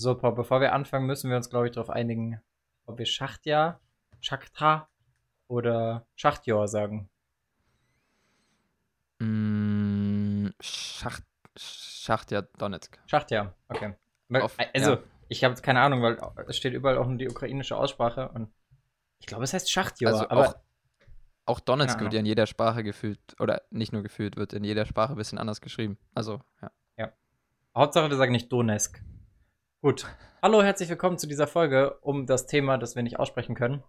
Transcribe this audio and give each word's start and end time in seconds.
So, 0.00 0.14
Paul, 0.14 0.32
bevor 0.32 0.62
wir 0.62 0.72
anfangen, 0.72 1.04
müssen 1.04 1.28
wir 1.28 1.36
uns, 1.36 1.50
glaube 1.50 1.66
ich, 1.66 1.74
darauf 1.74 1.90
einigen, 1.90 2.40
ob 2.86 2.98
wir 2.98 3.04
Schachtja, 3.04 3.80
Schakhta 4.22 4.88
oder 5.46 6.06
Schachtjor 6.14 6.68
sagen. 6.68 7.10
Mm, 9.18 10.46
Schacht, 10.58 11.22
Schachtja 11.54 12.40
Donetsk. 12.40 12.98
Schachtja, 13.08 13.54
okay. 13.68 13.94
Auf- 14.32 14.56
also, 14.72 14.92
ja. 14.92 15.02
ich 15.28 15.44
habe 15.44 15.54
keine 15.60 15.82
Ahnung, 15.82 16.00
weil 16.00 16.16
es 16.46 16.56
steht 16.56 16.72
überall 16.72 16.96
auch 16.96 17.06
nur 17.06 17.18
die 17.18 17.28
ukrainische 17.28 17.76
Aussprache 17.76 18.30
und 18.30 18.50
ich 19.18 19.26
glaube, 19.26 19.44
es 19.44 19.52
heißt 19.52 19.70
Schachtjor, 19.70 20.12
Also 20.12 20.30
aber 20.30 20.48
auch, 20.48 20.54
auch 21.44 21.60
Donetsk 21.60 22.00
wird 22.00 22.14
ja 22.14 22.20
in 22.20 22.26
jeder 22.26 22.46
Sprache 22.46 22.82
gefühlt, 22.82 23.20
oder 23.38 23.60
nicht 23.68 23.92
nur 23.92 24.02
gefühlt, 24.02 24.38
wird 24.38 24.54
in 24.54 24.64
jeder 24.64 24.86
Sprache 24.86 25.12
ein 25.12 25.18
bisschen 25.18 25.36
anders 25.36 25.60
geschrieben. 25.60 25.98
Also, 26.14 26.40
ja. 26.62 27.12
Hauptsache, 27.76 28.08
wir 28.08 28.16
sagen 28.16 28.32
nicht 28.32 28.50
Donetsk. 28.50 29.02
Gut. 29.82 30.04
Hallo, 30.42 30.62
herzlich 30.62 30.90
willkommen 30.90 31.16
zu 31.16 31.26
dieser 31.26 31.46
Folge 31.46 31.94
um 32.02 32.26
das 32.26 32.46
Thema, 32.46 32.76
das 32.76 32.96
wir 32.96 33.02
nicht 33.02 33.18
aussprechen 33.18 33.54
können. 33.54 33.82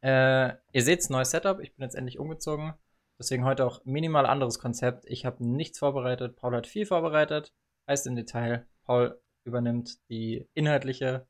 Äh, 0.00 0.54
ihr 0.72 0.82
seht, 0.82 1.10
neues 1.10 1.32
Setup. 1.32 1.60
Ich 1.60 1.76
bin 1.76 1.82
jetzt 1.82 1.96
endlich 1.96 2.18
umgezogen. 2.18 2.72
Deswegen 3.18 3.44
heute 3.44 3.66
auch 3.66 3.84
minimal 3.84 4.24
anderes 4.24 4.58
Konzept. 4.58 5.04
Ich 5.06 5.26
habe 5.26 5.44
nichts 5.46 5.80
vorbereitet. 5.80 6.36
Paul 6.36 6.56
hat 6.56 6.66
viel 6.66 6.86
vorbereitet. 6.86 7.52
Heißt 7.86 8.06
im 8.06 8.16
Detail, 8.16 8.66
Paul 8.86 9.20
übernimmt 9.44 9.98
die 10.08 10.48
inhaltliche 10.54 11.26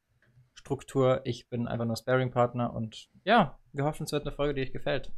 Struktur. 0.54 1.22
Ich 1.24 1.48
bin 1.48 1.66
einfach 1.66 1.84
nur 1.84 1.96
Sparing-Partner. 1.96 2.72
Und 2.72 3.10
ja, 3.24 3.58
wir 3.72 3.82
hoffen, 3.82 4.04
es 4.04 4.12
wird 4.12 4.24
eine 4.24 4.36
Folge, 4.36 4.54
die 4.54 4.62
euch 4.62 4.72
gefällt. 4.72 5.10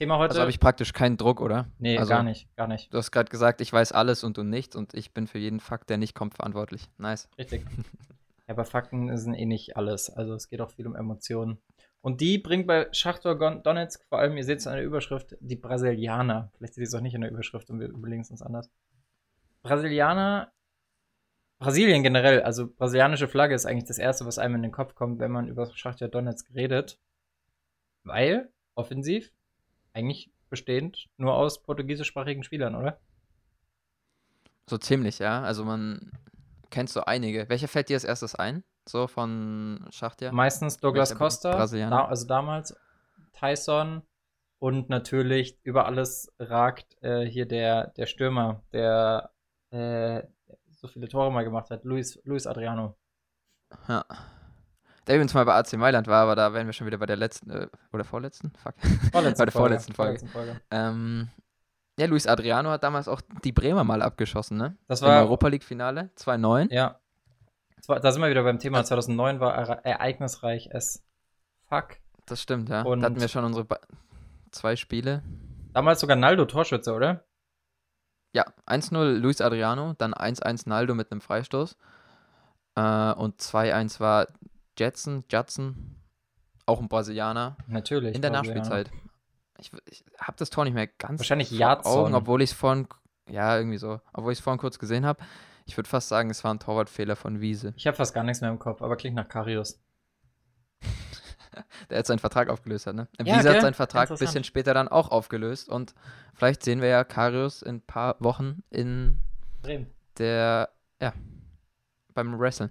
Thema 0.00 0.16
heute. 0.16 0.30
Also 0.30 0.40
habe 0.40 0.50
ich 0.50 0.60
praktisch 0.60 0.94
keinen 0.94 1.18
Druck, 1.18 1.42
oder? 1.42 1.66
nee, 1.78 1.98
also, 1.98 2.08
gar 2.08 2.22
nicht. 2.22 2.48
Gar 2.56 2.68
nicht. 2.68 2.92
Du 2.92 2.96
hast 2.96 3.10
gerade 3.10 3.28
gesagt, 3.28 3.60
ich 3.60 3.70
weiß 3.70 3.92
alles 3.92 4.24
und 4.24 4.38
du 4.38 4.42
nichts 4.42 4.74
und 4.74 4.94
ich 4.94 5.12
bin 5.12 5.26
für 5.26 5.38
jeden 5.38 5.60
Fakt, 5.60 5.90
der 5.90 5.98
nicht 5.98 6.14
kommt, 6.14 6.34
verantwortlich. 6.34 6.88
Nice. 6.96 7.28
Richtig. 7.36 7.66
ja, 8.48 8.54
aber 8.54 8.64
Fakten 8.64 9.14
sind 9.18 9.34
eh 9.34 9.44
nicht 9.44 9.76
alles. 9.76 10.08
Also 10.08 10.32
es 10.32 10.48
geht 10.48 10.62
auch 10.62 10.70
viel 10.70 10.86
um 10.86 10.96
Emotionen. 10.96 11.58
Und 12.00 12.22
die 12.22 12.38
bringt 12.38 12.66
bei 12.66 12.88
Schachtor 12.92 13.34
Donetsk 13.36 14.02
vor 14.08 14.20
allem, 14.20 14.38
ihr 14.38 14.44
seht 14.44 14.60
es 14.60 14.66
an 14.66 14.76
der 14.76 14.84
Überschrift, 14.84 15.36
die 15.38 15.56
Brasilianer. 15.56 16.50
Vielleicht 16.56 16.74
seht 16.74 16.82
ihr 16.82 16.88
es 16.88 16.94
auch 16.94 17.02
nicht 17.02 17.14
in 17.14 17.20
der 17.20 17.30
Überschrift 17.30 17.68
und 17.68 17.78
wir 17.78 17.88
überlegen 17.88 18.22
es 18.22 18.30
uns 18.30 18.40
anders. 18.40 18.70
Brasilianer, 19.62 20.50
Brasilien 21.58 22.02
generell, 22.02 22.40
also 22.40 22.72
brasilianische 22.72 23.28
Flagge 23.28 23.54
ist 23.54 23.66
eigentlich 23.66 23.84
das 23.84 23.98
Erste, 23.98 24.24
was 24.24 24.38
einem 24.38 24.54
in 24.54 24.62
den 24.62 24.72
Kopf 24.72 24.94
kommt, 24.94 25.20
wenn 25.20 25.30
man 25.30 25.46
über 25.46 25.70
Schachtor 25.74 26.08
Donetsk 26.08 26.54
redet. 26.54 26.98
Weil, 28.02 28.50
offensiv, 28.74 29.30
eigentlich 29.92 30.30
bestehend 30.48 31.08
nur 31.16 31.34
aus 31.34 31.62
portugiesischsprachigen 31.62 32.42
Spielern, 32.42 32.74
oder? 32.74 33.00
So 34.68 34.78
ziemlich, 34.78 35.18
ja. 35.18 35.42
Also 35.42 35.64
man 35.64 36.12
kennt 36.70 36.90
so 36.90 37.04
einige. 37.04 37.48
Welcher 37.48 37.68
fällt 37.68 37.88
dir 37.88 37.96
als 37.96 38.04
erstes 38.04 38.34
ein? 38.34 38.64
So 38.88 39.06
von 39.06 39.86
Schachtja? 39.90 40.32
Meistens 40.32 40.78
Douglas 40.78 41.14
Costa, 41.14 41.66
da, 41.66 42.04
also 42.06 42.26
damals 42.26 42.76
Tyson 43.32 44.02
und 44.58 44.88
natürlich 44.88 45.58
über 45.62 45.86
alles 45.86 46.32
ragt 46.38 46.96
äh, 47.02 47.24
hier 47.24 47.46
der, 47.46 47.88
der 47.88 48.06
Stürmer, 48.06 48.62
der 48.72 49.32
äh, 49.70 50.22
so 50.70 50.88
viele 50.88 51.08
Tore 51.08 51.30
mal 51.30 51.44
gemacht 51.44 51.70
hat, 51.70 51.84
Luis, 51.84 52.20
Luis 52.24 52.46
Adriano. 52.46 52.96
Ja. 53.88 54.04
Der 55.06 55.16
übrigens 55.16 55.34
mal 55.34 55.44
bei 55.44 55.54
AC 55.54 55.72
Mailand 55.74 56.06
war, 56.06 56.22
aber 56.22 56.36
da 56.36 56.52
wären 56.52 56.66
wir 56.66 56.72
schon 56.72 56.86
wieder 56.86 56.98
bei 56.98 57.06
der 57.06 57.16
letzten, 57.16 57.50
äh, 57.50 57.68
oder 57.92 58.04
vorletzten? 58.04 58.52
Fuck. 58.62 58.74
Vorletzte 59.12 59.38
Bei 59.42 59.44
der 59.46 59.52
vorletzten 59.52 59.92
Folge. 59.94 60.18
vorletzten 60.20 60.28
Folge. 60.28 60.60
Ähm, 60.70 61.28
ja, 61.98 62.06
Luis 62.06 62.26
Adriano 62.26 62.70
hat 62.70 62.82
damals 62.84 63.08
auch 63.08 63.20
die 63.44 63.52
Bremer 63.52 63.84
mal 63.84 64.02
abgeschossen, 64.02 64.56
ne? 64.56 64.76
Das 64.88 65.00
Im 65.02 65.08
war, 65.08 65.20
Europa 65.22 65.48
League-Finale, 65.48 66.10
2-9. 66.16 66.72
ja. 66.72 66.96
Da 67.86 68.12
sind 68.12 68.22
wir 68.22 68.28
wieder 68.30 68.42
beim 68.44 68.58
Thema. 68.58 68.84
2009 68.84 69.40
war 69.40 69.54
er 69.54 69.84
ereignisreich 69.86 70.72
as 70.74 71.02
fuck. 71.68 71.96
Das 72.26 72.40
stimmt, 72.42 72.68
ja. 72.68 72.82
Und- 72.82 73.00
da 73.00 73.06
hatten 73.06 73.20
wir 73.20 73.26
schon 73.28 73.44
unsere 73.44 73.64
ba 73.64 73.78
zwei 74.52 74.76
Spiele. 74.76 75.22
Damals 75.72 76.00
sogar 76.00 76.16
Naldo 76.16 76.44
Torschütze, 76.44 76.92
oder? 76.92 77.24
Ja, 78.32 78.44
1-0 78.66 79.14
Luis 79.18 79.40
Adriano, 79.40 79.94
dann 79.98 80.14
1-1 80.14 80.68
Naldo 80.68 80.94
mit 80.94 81.10
einem 81.10 81.20
Freistoß. 81.20 81.76
Äh, 82.76 83.12
und 83.14 83.40
2-1 83.40 83.98
war 83.98 84.26
Jetson, 84.80 85.24
Judson, 85.30 85.96
auch 86.64 86.80
ein 86.80 86.88
Brasilianer, 86.88 87.56
Natürlich. 87.66 88.14
in 88.14 88.22
der. 88.22 88.30
Nachspielzeit. 88.30 88.90
Ich, 89.58 89.70
ich 89.84 90.04
habe 90.18 90.38
das 90.38 90.48
Tor 90.48 90.64
nicht 90.64 90.72
mehr 90.72 90.86
ganz 90.86 91.20
Wahrscheinlich 91.20 91.50
Jadson. 91.50 92.06
Augen, 92.06 92.14
obwohl 92.14 92.40
ich 92.40 92.50
es 92.52 92.56
vorhin, 92.56 92.88
ja, 93.28 93.58
irgendwie 93.58 93.76
so, 93.76 94.00
obwohl 94.14 94.32
ich 94.32 94.38
es 94.38 94.42
vorhin 94.42 94.58
kurz 94.58 94.78
gesehen 94.78 95.04
habe. 95.04 95.22
Ich 95.66 95.76
würde 95.76 95.88
fast 95.88 96.08
sagen, 96.08 96.30
es 96.30 96.42
war 96.42 96.54
ein 96.54 96.58
Torwartfehler 96.58 97.14
von 97.14 97.40
Wiese. 97.40 97.74
Ich 97.76 97.86
habe 97.86 97.96
fast 97.96 98.14
gar 98.14 98.24
nichts 98.24 98.40
mehr 98.40 98.50
im 98.50 98.58
Kopf, 98.58 98.80
aber 98.80 98.96
klingt 98.96 99.16
nach 99.16 99.28
Karius. 99.28 99.78
Der 101.90 101.98
jetzt 101.98 102.08
seinen 102.08 102.18
Vertrag 102.18 102.48
aufgelöst 102.48 102.86
hat, 102.86 102.94
ne? 102.94 103.08
Ja, 103.18 103.26
Wiese 103.26 103.42
gell? 103.42 103.54
hat 103.54 103.60
seinen 103.60 103.74
Vertrag 103.74 104.10
ein 104.10 104.16
bisschen 104.16 104.44
später 104.44 104.72
dann 104.72 104.88
auch 104.88 105.10
aufgelöst 105.10 105.68
und 105.68 105.94
vielleicht 106.32 106.62
sehen 106.62 106.80
wir 106.80 106.88
ja 106.88 107.04
Karius 107.04 107.60
in 107.60 107.76
ein 107.76 107.82
paar 107.82 108.16
Wochen 108.20 108.62
in 108.70 109.18
Bremen. 109.62 109.88
der, 110.16 110.70
ja, 111.02 111.12
beim 112.14 112.38
Wrestling. 112.38 112.70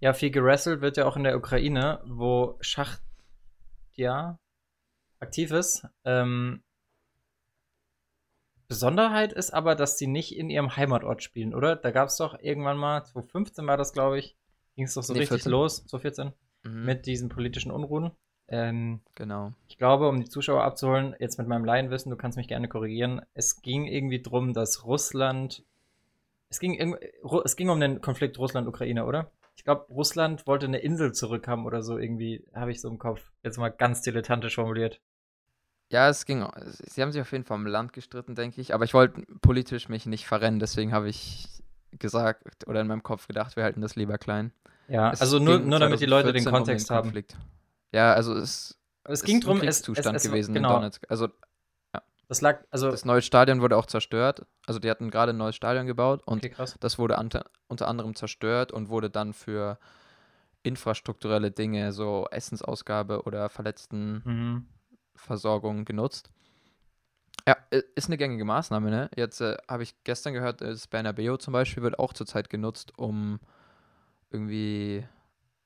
Ja, 0.00 0.12
viel 0.14 0.30
gerasselt 0.30 0.80
wird 0.80 0.96
ja 0.96 1.06
auch 1.06 1.16
in 1.16 1.24
der 1.24 1.36
Ukraine, 1.36 2.00
wo 2.06 2.56
Schacht 2.60 3.02
ja 3.94 4.38
aktiv 5.20 5.50
ist. 5.50 5.86
Ähm, 6.04 6.62
Besonderheit 8.66 9.32
ist 9.32 9.52
aber, 9.52 9.74
dass 9.74 9.98
sie 9.98 10.06
nicht 10.06 10.36
in 10.36 10.48
ihrem 10.48 10.76
Heimatort 10.76 11.22
spielen, 11.22 11.54
oder? 11.54 11.76
Da 11.76 11.90
gab 11.90 12.08
es 12.08 12.16
doch 12.16 12.38
irgendwann 12.40 12.78
mal, 12.78 13.04
2015 13.04 13.66
war 13.66 13.76
das, 13.76 13.92
glaube 13.92 14.18
ich, 14.18 14.36
ging 14.76 14.84
es 14.84 14.94
doch 14.94 15.02
so 15.02 15.12
Nee, 15.12 15.20
richtig 15.20 15.42
14. 15.42 15.52
los, 15.52 15.86
2014, 15.86 16.32
Mhm, 16.62 16.84
mit 16.84 17.06
diesen 17.06 17.28
politischen 17.28 17.72
Unruhen. 17.72 18.12
Ähm, 18.48 19.00
genau. 19.14 19.52
ich 19.68 19.76
glaube, 19.76 20.08
um 20.08 20.20
die 20.20 20.28
Zuschauer 20.28 20.62
abzuholen, 20.62 21.14
jetzt 21.18 21.38
mit 21.38 21.46
meinem 21.48 21.64
Laienwissen, 21.64 22.10
du 22.10 22.16
kannst 22.16 22.36
mich 22.38 22.48
gerne 22.48 22.68
korrigieren, 22.68 23.22
es 23.34 23.60
ging 23.60 23.86
irgendwie 23.86 24.22
drum, 24.22 24.54
dass 24.54 24.84
Russland, 24.84 25.64
es 26.48 26.60
ging, 26.60 26.96
es 27.44 27.56
ging 27.56 27.70
um 27.70 27.80
den 27.80 28.00
Konflikt 28.00 28.38
Russland-Ukraine, 28.38 29.04
oder? 29.04 29.30
Ich 29.56 29.64
glaube, 29.64 29.86
Russland 29.92 30.46
wollte 30.46 30.66
eine 30.66 30.78
Insel 30.78 31.12
zurückhaben 31.12 31.66
oder 31.66 31.82
so 31.82 31.98
irgendwie, 31.98 32.44
habe 32.54 32.70
ich 32.70 32.80
so 32.80 32.88
im 32.88 32.98
Kopf. 32.98 33.20
Jetzt 33.42 33.58
mal 33.58 33.68
ganz 33.68 34.02
dilettantisch 34.02 34.54
formuliert. 34.54 35.00
Ja, 35.90 36.08
es 36.08 36.24
ging. 36.24 36.46
Sie 36.66 37.02
haben 37.02 37.12
sich 37.12 37.20
auf 37.20 37.32
jeden 37.32 37.44
Fall 37.44 37.58
im 37.58 37.66
Land 37.66 37.92
gestritten, 37.92 38.34
denke 38.34 38.60
ich. 38.60 38.72
Aber 38.72 38.84
ich 38.84 38.94
wollte 38.94 39.22
politisch 39.42 39.88
mich 39.88 40.06
nicht 40.06 40.26
verrennen, 40.26 40.60
deswegen 40.60 40.92
habe 40.92 41.08
ich 41.08 41.48
gesagt 41.98 42.66
oder 42.68 42.80
in 42.80 42.86
meinem 42.86 43.02
Kopf 43.02 43.26
gedacht, 43.26 43.56
wir 43.56 43.64
halten 43.64 43.80
das 43.80 43.96
lieber 43.96 44.16
klein. 44.16 44.52
Ja, 44.88 45.10
Es 45.12 45.20
also 45.20 45.38
nur, 45.38 45.58
nur 45.58 45.78
damit 45.78 46.00
die 46.00 46.06
Leute 46.06 46.32
den 46.32 46.42
2014 46.42 46.48
um 46.48 46.54
Kontext 46.54 46.90
haben. 46.90 47.12
Ja, 47.92 48.12
also 48.12 48.34
es, 48.34 48.78
Es 49.04 49.20
es 49.20 49.22
ging 49.24 49.38
ist 49.38 49.46
drum, 49.46 49.60
ein 49.60 49.68
es, 49.68 49.86
es 49.86 50.22
gewesen 50.22 50.54
genau, 50.54 50.70
in 50.70 50.74
Donetsk. 50.76 51.04
Also 51.08 51.28
Das 52.30 52.40
lag, 52.42 52.64
also, 52.70 52.92
das 52.92 53.04
neue 53.04 53.22
Stadion 53.22 53.60
wurde 53.60 53.76
auch 53.76 53.86
zerstört. 53.86 54.46
Also 54.64 54.78
die 54.78 54.88
hatten 54.88 55.10
gerade 55.10 55.32
ein 55.32 55.36
neues 55.36 55.56
Stadion 55.56 55.88
gebaut 55.88 56.22
und 56.24 56.44
okay, 56.44 56.54
das 56.78 56.96
wurde 56.96 57.16
unter, 57.16 57.44
anderem 57.88 58.14
zerstört 58.14 58.70
und 58.70 58.88
wurde 58.88 59.10
dann 59.10 59.32
für 59.32 59.80
infrastrukturelle 60.62 61.50
Dinge, 61.50 61.90
so 61.90 62.28
Essensausgabe 62.30 63.24
oder 63.24 63.48
Verletztenversorgung 63.48 65.78
Mhm. 65.78 65.84
genutzt. 65.84 66.30
Ja, 67.48 67.56
ist 67.96 68.06
eine 68.06 68.16
gängige 68.16 68.44
Maßnahme, 68.44 68.90
ne? 68.90 69.10
Jetzt 69.16 69.40
äh, 69.40 69.56
habe 69.66 69.82
ich 69.82 69.96
gestern 70.04 70.32
gehört, 70.32 70.60
das 70.60 70.86
Bernabeu 70.86 71.36
zum 71.36 71.52
Beispiel 71.52 71.82
wird 71.82 71.98
auch 71.98 72.12
zurzeit 72.12 72.48
genutzt, 72.48 72.92
um 72.96 73.40
irgendwie, 74.30 75.04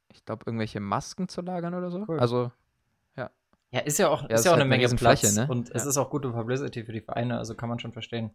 ich 0.09 0.25
glaube, 0.25 0.45
irgendwelche 0.47 0.81
Masken 0.81 1.29
zu 1.29 1.43
lagern 1.43 1.75
oder 1.75 1.91
so. 1.91 2.07
Cool. 2.09 2.19
Also, 2.19 2.53
Ja, 3.75 3.81
ist 3.81 3.99
ja 3.99 4.09
auch, 4.09 4.23
Ja, 4.23 4.29
ist 4.29 4.41
es 4.41 4.45
ja 4.45 4.53
auch 4.53 4.57
halt 4.57 4.63
eine 4.63 4.69
Menge 4.69 4.87
Platz 4.89 5.25
Riesenfläche, 5.25 5.47
ne? 5.47 5.53
und 5.53 5.69
es 5.75 5.83
Ja. 5.83 5.91
ist 5.91 5.97
auch 5.99 6.09
gute 6.09 6.31
Publicity 6.31 6.85
für 6.85 6.93
die 6.93 7.01
Vereine, 7.01 7.39
also 7.39 7.57
kann 7.57 7.69
man 7.69 7.81
schon 7.81 7.93
verstehen. 7.93 8.31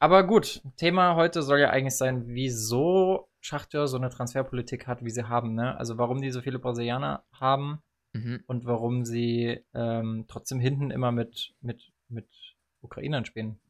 Aber 0.00 0.24
gut, 0.26 0.62
Thema 0.76 1.14
heute 1.14 1.42
soll 1.42 1.60
ja 1.60 1.70
eigentlich 1.70 1.96
sein, 1.96 2.24
wieso 2.26 3.28
Schachtjör 3.40 3.86
so 3.86 3.96
eine 3.96 4.10
Transferpolitik 4.10 4.88
hat, 4.88 5.04
wie 5.04 5.10
sie 5.10 5.28
haben, 5.28 5.54
ne? 5.54 5.78
Also 5.78 5.96
warum 5.96 6.20
die 6.20 6.32
so 6.32 6.40
viele 6.40 6.58
Brasilianer 6.58 7.22
haben 7.32 7.82
mhm. 8.12 8.42
und 8.46 8.66
warum 8.66 9.04
sie 9.04 9.64
ähm, 9.74 10.24
trotzdem 10.28 10.58
hinten 10.58 10.90
immer 10.90 11.12
mit, 11.12 11.54
mit, 11.60 11.92
mit 12.08 12.28
Ukrainern 12.82 13.24
spielen. 13.24 13.60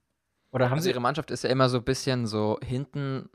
Oder 0.52 0.66
haben 0.66 0.75
also 0.78 0.84
sie. 0.84 0.90
ihre 0.90 1.00
Mannschaft 1.00 1.30
ist 1.30 1.44
ja 1.44 1.50
immer 1.50 1.69
so 1.69 1.78
ein 1.78 1.84
bisschen 1.84 2.26
so 2.26 2.58
hinten 2.62 3.28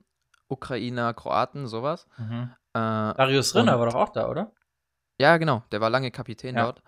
Ukrainer, 0.48 1.14
Kroaten, 1.14 1.68
sowas. 1.68 2.08
Mhm. 2.18 2.50
Äh, 2.74 2.80
Darius 2.80 3.54
Rinner 3.54 3.80
war 3.80 3.86
doch 3.86 3.96
auch 3.96 4.10
da, 4.10 4.28
oder? 4.28 4.52
Ja, 5.20 5.38
genau. 5.38 5.64
Der 5.72 5.82
war 5.82 5.90
lange 5.92 6.10
Kapitän 6.10 6.56
Ja. 6.56 6.64
dort. 6.64 6.82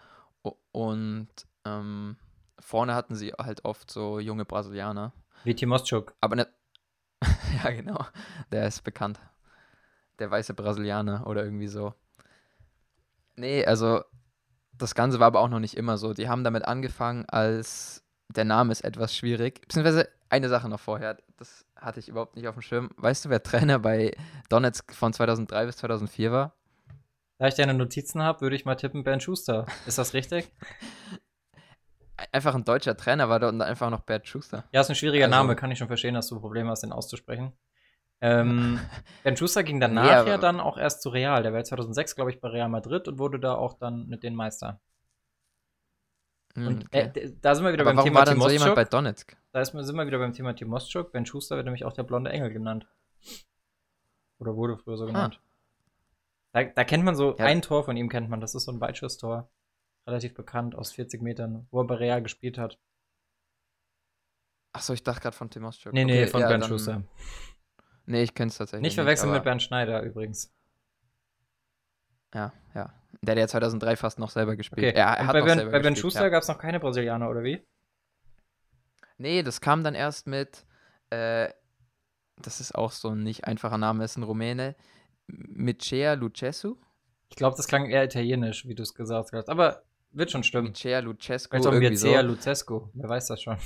Und 0.72 1.30
ähm, 1.66 2.18
vorne 2.60 2.96
hatten 2.96 3.16
sie 3.16 3.32
halt 3.34 3.66
oft 3.66 3.90
so 3.92 4.20
junge 4.20 4.46
Brasilianer. 4.46 5.14
Wie 5.44 5.56
Timoschuk. 5.56 6.16
Aber 6.22 6.36
nicht. 6.36 6.50
ja, 7.64 7.72
genau. 7.72 8.06
Der 8.52 8.68
ist 8.68 8.84
bekannt. 8.84 9.20
Der 10.20 10.30
weiße 10.30 10.54
Brasilianer 10.54 11.28
oder 11.28 11.44
irgendwie 11.44 11.68
so. 11.68 11.94
Nee, 13.36 13.66
also 13.66 14.04
das 14.78 14.96
Ganze 14.96 15.20
war 15.20 15.28
aber 15.28 15.40
auch 15.40 15.50
noch 15.50 15.60
nicht 15.60 15.78
immer 15.78 15.98
so. 15.98 16.14
Die 16.14 16.30
haben 16.30 16.44
damit 16.44 16.66
angefangen, 16.66 17.26
als 17.28 18.04
der 18.30 18.46
Name 18.46 18.72
ist 18.72 18.82
etwas 18.82 19.16
schwierig. 19.16 19.62
Beziehungsweise 19.62 20.10
eine 20.30 20.50
Sache 20.50 20.70
noch 20.70 20.80
vorher, 20.80 21.18
das 21.38 21.66
hatte 21.76 22.00
ich 22.00 22.10
überhaupt 22.10 22.36
nicht 22.36 22.48
auf 22.48 22.56
dem 22.56 22.62
Schirm. 22.62 22.90
Weißt 22.98 23.26
du, 23.26 23.30
wer 23.30 23.44
Trainer 23.44 23.80
bei 23.80 24.16
Donetsk 24.50 24.94
von 24.94 25.14
2003 25.14 25.66
bis 25.66 25.78
2004 25.78 26.32
war? 26.32 26.54
Da 27.44 27.50
ich 27.50 27.56
deine 27.56 27.74
Notizen 27.74 28.24
habe, 28.24 28.40
würde 28.40 28.56
ich 28.56 28.64
mal 28.64 28.76
tippen, 28.76 29.04
Bernd 29.04 29.22
Schuster. 29.22 29.66
Ist 29.86 29.98
das 29.98 30.14
richtig? 30.14 30.50
Einfach 32.32 32.56
ein 32.56 32.64
deutscher 32.64 32.96
Trainer 32.96 33.28
war 33.28 33.38
da 33.42 33.50
und 33.50 33.62
einfach 33.62 33.90
noch 33.90 34.00
Bernd 34.00 34.26
Schuster. 34.26 34.64
Ja, 34.72 34.80
ist 34.80 34.88
ein 34.90 34.96
schwieriger 34.96 35.26
Also- 35.26 35.36
Name, 35.36 35.58
kann 35.58 35.70
ich 35.70 35.78
schon 35.78 35.90
verstehen, 35.90 36.14
dass 36.14 36.28
du 36.30 36.40
Probleme 36.40 36.70
hast, 36.70 36.84
den 36.84 36.94
auszusprechen. 36.94 37.52
Ähm, 38.22 38.80
Bernd 39.24 39.38
Schuster 39.40 39.62
ging 39.66 39.82
danach 39.82 40.24
Nee, 40.24 40.30
ja 40.32 40.38
dann 40.38 40.62
auch 40.62 40.78
erst 40.78 41.02
zu 41.02 41.10
Real. 41.10 41.44
Der 41.44 41.52
war 41.52 41.62
2006, 41.62 42.16
glaube 42.16 42.32
ich, 42.32 42.40
bei 42.40 42.48
Real 42.48 42.70
Madrid 42.70 43.10
und 43.10 43.20
wurde 43.20 43.42
da 43.42 43.56
auch 43.56 43.74
dann 43.74 44.08
mit 44.08 44.24
den 44.24 44.36
Meister. 44.36 44.80
Hm, 46.56 46.68
Und 46.68 46.86
okay. 46.86 47.12
äh, 47.14 47.34
da 47.42 47.56
sind 47.56 47.66
wir 47.66 47.74
wieder 47.74 47.82
Aber 47.84 47.90
beim 47.90 47.98
warum 47.98 48.08
Thema 48.08 48.20
war 48.20 48.26
dann 48.26 48.40
so 48.40 48.48
jemand 48.48 48.70
Timoschuk. 48.70 48.76
bei 48.76 48.86
Donetsk? 48.86 49.36
Da 49.52 49.60
ist, 49.60 49.72
sind 49.74 49.96
wir 49.98 50.08
wieder 50.08 50.20
beim 50.20 50.32
Thema 50.32 50.54
Timoschuk. 50.56 51.12
Ben 51.12 51.26
Schuster 51.26 51.58
wird 51.58 51.66
nämlich 51.66 51.84
auch 51.84 51.92
der 51.92 52.04
blonde 52.04 52.32
Engel 52.32 52.52
genannt. 52.54 52.88
Oder 54.40 54.56
wurde 54.56 54.78
früher 54.78 54.96
so 54.96 55.08
genannt. 55.08 55.42
Da, 56.54 56.64
da 56.64 56.84
kennt 56.84 57.04
man 57.04 57.16
so, 57.16 57.36
Ja. 57.38 57.46
ein 57.46 57.62
Tor 57.62 57.84
von 57.84 57.98
ihm 57.98 58.10
kennt 58.10 58.30
man. 58.30 58.40
Das 58.40 58.56
ist 58.56 58.64
so 58.66 58.72
ein 58.72 58.80
Weitschusstor. 58.80 59.50
Relativ 60.08 60.34
bekannt 60.34 60.76
aus 60.76 60.92
40 60.94 61.22
Metern, 61.22 61.68
wo 61.72 61.82
er 61.82 61.88
bei 61.88 61.96
Real 61.96 62.22
gespielt 62.24 62.58
hat. 62.58 62.80
Achso, 64.74 64.94
ich 64.94 65.04
dachte 65.04 65.22
gerade 65.22 65.36
von 65.36 65.50
Timoschuk. 65.50 65.94
Nee, 65.94 66.04
nee, 66.06 66.24
Okay, 66.24 66.32
von 66.32 66.42
ja, 66.42 66.50
dann- 66.50 66.64
Schuster. 66.64 67.04
Nee, 68.06 68.24
ich 68.24 68.34
kenne 68.34 68.50
es 68.50 68.58
tatsächlich 68.58 68.82
Nicht 68.84 68.96
verwechseln 68.96 69.30
aber- 69.30 69.38
mit 69.40 69.44
Bernd 69.46 69.62
Schneider 69.64 70.02
übrigens. 70.04 70.54
Ja, 72.34 72.52
ja. 72.74 72.94
Der 73.22 73.34
hat 73.34 73.40
ja 73.40 73.48
2003 73.48 73.96
fast 73.96 74.20
noch 74.20 74.30
selber 74.32 74.56
gespielt. 74.56 74.80
Okay, 74.88 74.98
Er, 74.98 75.06
er 75.18 75.28
bei, 75.32 75.42
ben, 75.42 75.72
bei 75.72 75.80
Ben 75.80 75.96
Schuster 75.96 76.24
ja. 76.24 76.30
gab 76.30 76.42
es 76.42 76.48
noch 76.50 76.58
keine 76.58 76.80
Brasilianer, 76.80 77.30
oder 77.30 77.44
wie? 77.44 77.66
Nee, 79.18 79.44
das 79.44 79.62
kam 79.62 79.84
dann 79.84 79.94
erst 79.96 80.28
mit, 80.28 80.66
äh, 81.12 81.50
das 82.38 82.60
ist 82.60 82.74
auch 82.76 82.92
so 82.92 83.10
ein 83.10 83.24
nicht 83.24 83.46
einfacher 83.46 83.78
Name, 83.78 84.04
ist 84.04 84.18
ein 84.18 84.24
Rumäne, 84.24 84.76
Mircea 85.28 86.14
Lucescu. 86.14 86.76
Ich 87.30 87.36
glaube, 87.36 87.58
das 87.58 87.68
klang 87.68 87.86
eher 87.90 88.04
italienisch, 88.04 88.68
wie 88.68 88.76
du 88.76 88.84
es 88.84 88.94
gesagt 88.94 89.32
hast. 89.34 89.50
Aber 89.50 89.84
wird 90.12 90.32
schon 90.32 90.44
stimmen. 90.44 90.68
Mircea 90.68 91.00
Lucescu, 91.00 91.50
Vielleicht 91.52 91.68
auch 91.68 91.74
irgendwie 91.74 91.96
so. 91.96 92.08
Mircea 92.08 92.22
Lucescu. 92.22 92.90
Wer 92.94 93.10
weiß 93.10 93.28
das 93.28 93.42
schon. 93.42 93.58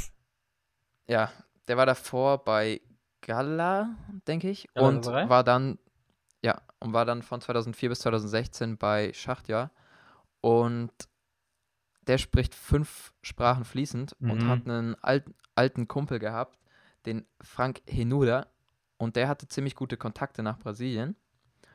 Ja, 1.08 1.32
der 1.68 1.78
war 1.78 1.86
davor 1.86 2.44
bei 2.44 2.82
Gala, 3.22 3.96
denke 4.28 4.50
ich, 4.50 4.68
und 4.76 5.02
Galatasaray? 5.04 5.30
war 5.30 5.44
dann, 5.44 5.80
ja, 6.44 6.62
und 6.80 6.94
war 6.94 7.06
dann 7.06 7.24
von 7.24 7.42
2004 7.42 7.90
bis 7.90 8.00
2016 8.00 8.78
bei 8.78 9.12
Schachtja 9.14 9.72
und 10.42 10.92
der 12.06 12.18
spricht 12.20 12.56
fünf 12.56 13.12
Sprachen 13.22 13.66
fließend 13.66 14.16
und 14.22 14.44
Mhm. 14.44 14.48
hat 14.48 14.66
einen 14.66 14.96
alten, 15.04 15.36
alten 15.56 15.88
Kumpel 15.90 16.20
gehabt, 16.20 16.58
den 17.06 17.26
Frank 17.42 17.82
Henuda, 17.88 18.48
und 18.98 19.16
der 19.16 19.28
hatte 19.28 19.48
ziemlich 19.48 19.76
gute 19.76 19.98
Kontakte 19.98 20.42
nach 20.44 20.58
Brasilien. 20.60 21.16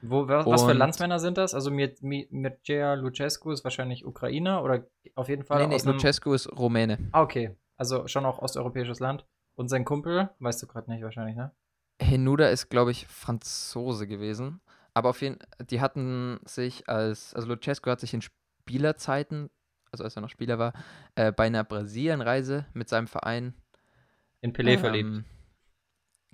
Wo, 0.04 0.26
was, 0.26 0.46
was 0.46 0.64
für 0.64 0.72
Landsmänner 0.72 1.20
sind 1.20 1.38
das? 1.38 1.54
Also 1.54 1.70
Mir- 1.70 1.94
Mi- 2.00 2.26
Mircea 2.30 2.94
Lucescu 2.94 3.52
ist 3.52 3.62
wahrscheinlich 3.62 4.04
Ukrainer 4.04 4.62
oder 4.62 4.84
auf 5.14 5.28
jeden 5.28 5.44
Fall 5.44 5.66
Nee, 5.66 5.76
nee. 5.76 5.90
Lucescu 5.92 6.32
ist 6.34 6.50
Rumäne. 6.50 6.98
Ah, 7.12 7.22
okay. 7.22 7.56
Also 7.76 8.08
schon 8.08 8.26
auch 8.26 8.40
osteuropäisches 8.40 8.98
Land. 9.00 9.24
Und 9.54 9.68
sein 9.68 9.84
Kumpel, 9.84 10.30
weißt 10.40 10.62
du 10.62 10.66
gerade 10.66 10.90
nicht 10.90 11.02
wahrscheinlich, 11.04 11.36
ne? 11.36 11.52
Henuda 12.00 12.48
ist, 12.48 12.68
glaube 12.68 12.90
ich, 12.90 13.06
Franzose 13.06 14.06
gewesen. 14.08 14.60
Aber 14.94 15.10
auf 15.10 15.22
jeden 15.22 15.38
die 15.70 15.80
hatten 15.80 16.40
sich 16.44 16.88
als, 16.88 17.32
also 17.34 17.48
Lucescu 17.48 17.88
hat 17.90 18.00
sich 18.00 18.12
in 18.12 18.22
Spielerzeiten, 18.22 19.50
also 19.92 20.04
als 20.04 20.16
er 20.16 20.22
noch 20.22 20.30
Spieler 20.30 20.58
war, 20.58 20.72
äh, 21.14 21.30
bei 21.32 21.44
einer 21.46 21.64
Brasilienreise 21.64 22.66
mit 22.72 22.88
seinem 22.88 23.06
Verein 23.06 23.54
In 24.40 24.52
Pelé 24.52 24.72
ähm, 24.72 24.78
verliebt. 24.80 25.24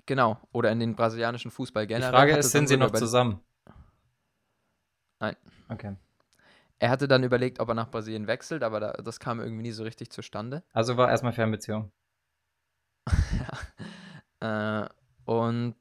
Genau, 0.07 0.39
oder 0.51 0.71
in 0.71 0.79
den 0.79 0.95
brasilianischen 0.95 1.51
Fußball 1.51 1.85
Die 1.85 1.93
generell. 1.93 2.11
Frage 2.11 2.31
hatte 2.31 2.39
ist, 2.39 2.51
sind 2.51 2.67
sie 2.67 2.77
noch 2.77 2.91
zusammen? 2.91 3.41
Nein. 5.19 5.35
Okay. 5.69 5.95
Er 6.79 6.89
hatte 6.89 7.07
dann 7.09 7.23
überlegt, 7.23 7.59
ob 7.59 7.67
er 7.69 7.75
nach 7.75 7.91
Brasilien 7.91 8.27
wechselt, 8.27 8.63
aber 8.63 8.79
da, 8.79 8.91
das 8.93 9.19
kam 9.19 9.39
irgendwie 9.41 9.63
nie 9.63 9.71
so 9.71 9.83
richtig 9.83 10.11
zustande. 10.11 10.63
Also 10.73 10.95
war 10.97 11.09
erstmal 11.09 11.33
Fernbeziehung. 11.33 11.91
Äh, 14.39 14.85
und 15.25 15.75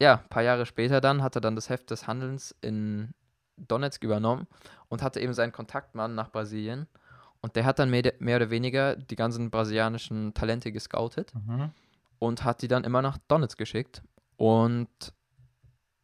ja, 0.00 0.14
ein 0.16 0.28
paar 0.28 0.42
Jahre 0.42 0.64
später 0.66 1.00
dann 1.00 1.22
hat 1.22 1.34
er 1.34 1.40
dann 1.42 1.54
das 1.56 1.68
Heft 1.68 1.90
des 1.90 2.06
Handelns 2.06 2.54
in 2.62 3.12
Donetsk 3.56 4.02
übernommen 4.02 4.46
und 4.88 5.02
hatte 5.02 5.20
eben 5.20 5.34
seinen 5.34 5.52
Kontaktmann 5.52 6.14
nach 6.14 6.32
Brasilien. 6.32 6.86
Und 7.42 7.56
der 7.56 7.64
hat 7.64 7.78
dann 7.78 7.90
mehr, 7.90 8.14
mehr 8.18 8.36
oder 8.36 8.50
weniger 8.50 8.96
die 8.96 9.16
ganzen 9.16 9.50
brasilianischen 9.50 10.32
Talente 10.34 10.72
gescoutet 10.72 11.34
Mhm. 11.34 11.70
und 12.18 12.44
hat 12.44 12.62
die 12.62 12.68
dann 12.68 12.84
immer 12.84 13.02
nach 13.02 13.18
Donetsk 13.28 13.58
geschickt. 13.58 14.02
Und 14.36 14.88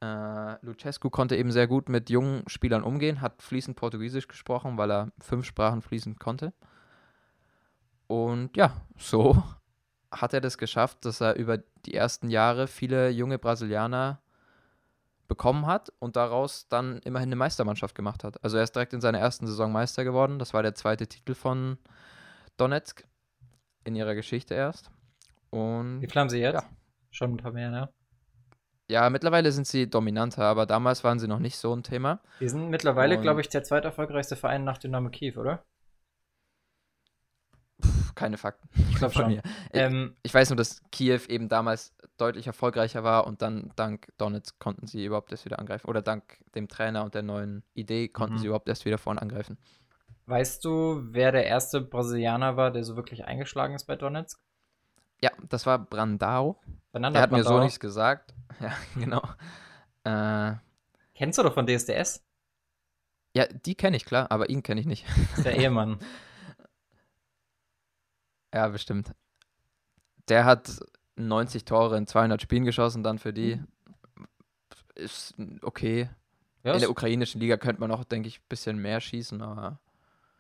äh, 0.01 0.65
Lucescu 0.65 1.11
konnte 1.11 1.37
eben 1.37 1.51
sehr 1.51 1.67
gut 1.67 1.89
mit 1.89 2.11
jungen 2.11 2.43
Spielern 2.49 2.83
umgehen, 2.83 3.21
hat 3.21 3.43
fließend 3.43 3.77
Portugiesisch 3.77 4.29
gesprochen, 4.29 4.77
weil 4.77 4.91
er 4.91 5.13
fünf 5.19 5.47
Sprachen 5.47 5.83
fließend 5.83 6.21
konnte. 6.21 6.53
Und 8.07 8.57
ja, 8.57 8.73
so 8.97 9.43
hat 10.11 10.35
er 10.35 10.41
das 10.41 10.59
geschafft, 10.59 11.05
dass 11.05 11.21
er 11.21 11.37
über 11.37 11.59
die 11.87 11.95
ersten 11.95 12.31
Jahre 12.31 12.67
viele 12.67 13.11
junge 13.11 13.39
Brasilianer 13.39 14.21
bekommen 15.29 15.67
hat 15.67 15.93
und 15.99 16.15
daraus 16.15 16.69
dann 16.69 16.99
immerhin 16.99 17.31
eine 17.31 17.37
Meistermannschaft 17.37 17.95
gemacht 17.95 18.23
hat. 18.23 18.43
Also 18.45 18.59
er 18.59 18.63
ist 18.63 18.77
direkt 18.77 18.93
in 18.93 19.01
seiner 19.01 19.19
ersten 19.19 19.47
Saison 19.47 19.73
Meister 19.73 20.05
geworden. 20.05 20.39
Das 20.39 20.55
war 20.55 20.63
der 20.63 20.75
zweite 20.75 21.09
Titel 21.09 21.35
von 21.35 21.79
Donetsk 22.57 23.05
in 23.85 23.97
ihrer 23.97 24.15
Geschichte 24.15 24.55
erst. 24.55 24.91
Und 25.51 26.01
Wie 26.03 26.07
viel 26.07 26.21
haben 26.21 26.29
sie 26.29 26.39
jetzt? 26.39 26.63
Ja. 26.63 26.69
Schon 27.11 27.33
ein 27.33 27.37
paar 27.39 27.53
mehr, 27.53 27.71
ne? 27.71 27.89
Ja, 28.89 29.09
mittlerweile 29.11 29.51
sind 29.53 29.67
sie 29.67 29.89
dominanter, 29.91 30.45
aber 30.45 30.67
damals 30.67 31.03
waren 31.05 31.19
sie 31.19 31.29
noch 31.29 31.39
nicht 31.41 31.57
so 31.57 31.75
ein 31.75 31.83
Thema. 31.83 32.21
Die 32.41 32.49
sind 32.49 32.69
mittlerweile, 32.71 33.19
glaube 33.21 33.41
ich, 33.41 33.49
der 33.49 33.65
zweiterfolgreichste 33.65 34.37
Verein 34.37 34.65
nach 34.65 34.79
Dynamo 34.79 35.11
Kiew, 35.11 35.39
oder? 35.41 35.65
Pff, 37.83 38.15
keine 38.15 38.39
Fakten. 38.39 38.69
Ich 38.91 38.97
glaube 38.97 39.13
schon. 39.15 39.29
mir. 39.29 39.43
Ähm, 39.73 40.17
Ich 40.23 40.33
weiß 40.33 40.51
nur, 40.51 40.57
dass 40.57 40.83
Kiew 40.91 41.21
eben 41.29 41.49
damals 41.49 41.95
deutlich 42.17 42.47
erfolgreicher 42.47 43.05
war 43.05 43.27
und 43.27 43.43
dann 43.43 43.71
dank 43.77 44.07
Donetsk 44.17 44.59
konnten 44.59 44.87
sie 44.87 45.05
überhaupt 45.05 45.31
erst 45.31 45.45
wieder 45.45 45.59
angreifen. 45.59 45.87
Oder 45.89 46.01
dank 46.01 46.39
dem 46.55 46.69
Trainer 46.69 47.05
und 47.05 47.15
der 47.15 47.23
neuen 47.23 47.63
Idee 47.75 48.09
konnten 48.09 48.37
Mhm. 48.37 48.39
sie 48.39 48.47
überhaupt 48.47 48.69
erst 48.69 48.85
wieder 48.87 48.99
vorne 48.99 49.21
angreifen. 49.21 49.59
weißt 50.29 50.65
du, 50.65 51.03
wer 51.13 51.31
der 51.33 51.47
erste 51.47 51.81
Brasilianer 51.81 52.57
war, 52.57 52.71
der 52.73 52.83
so 52.85 52.97
wirklich 52.97 53.25
eingeschlagen 53.27 53.75
ist 53.75 53.85
bei 53.87 53.95
Donetsk? 53.97 54.41
Ja, 55.23 55.31
das 55.49 55.67
war 55.67 55.79
Brandao. 55.79 56.61
Fernando 56.97 57.17
Der 57.19 57.23
hat 57.25 57.31
mir 57.31 57.45
so 57.45 57.61
nichts 57.61 57.79
gesagt. 57.79 58.33
Ja, 58.59 58.73
genau. 58.95 59.23
Äh, 60.05 60.55
Kennst 61.15 61.39
du 61.39 61.43
doch 61.43 61.53
von 61.53 61.67
DSDS? 61.67 62.25
ja, 63.35 63.45
die 63.47 63.75
kenne 63.75 63.99
ich 63.99 64.07
klar, 64.07 64.31
aber 64.31 64.49
ihn 64.49 64.63
kenne 64.63 64.81
ich 64.81 64.87
nicht. 64.87 65.05
Das 65.07 65.17
ist 65.39 65.45
der 65.45 65.59
Ehemann. 65.59 65.99
Ja, 68.55 68.69
bestimmt. 68.69 69.15
Der 70.29 70.47
hat 70.47 70.81
90 71.17 71.67
Tore 71.67 71.99
in 71.99 72.07
200 72.07 72.41
Spielen 72.41 72.65
geschossen, 72.65 73.03
dann 73.03 73.19
für 73.19 73.35
die. 73.35 73.63
Ist 74.95 75.35
okay. 75.61 76.09
Ja, 76.65 76.73
in 76.73 76.81
der 76.81 76.91
ukrainischen 76.91 77.43
Liga 77.43 77.59
könnte 77.59 77.81
man 77.81 77.91
auch, 77.91 78.05
denke 78.05 78.29
ich, 78.29 78.39
ein 78.39 78.49
bisschen 78.49 78.79
mehr 78.79 79.03
schießen, 79.03 79.43
aber 79.43 79.81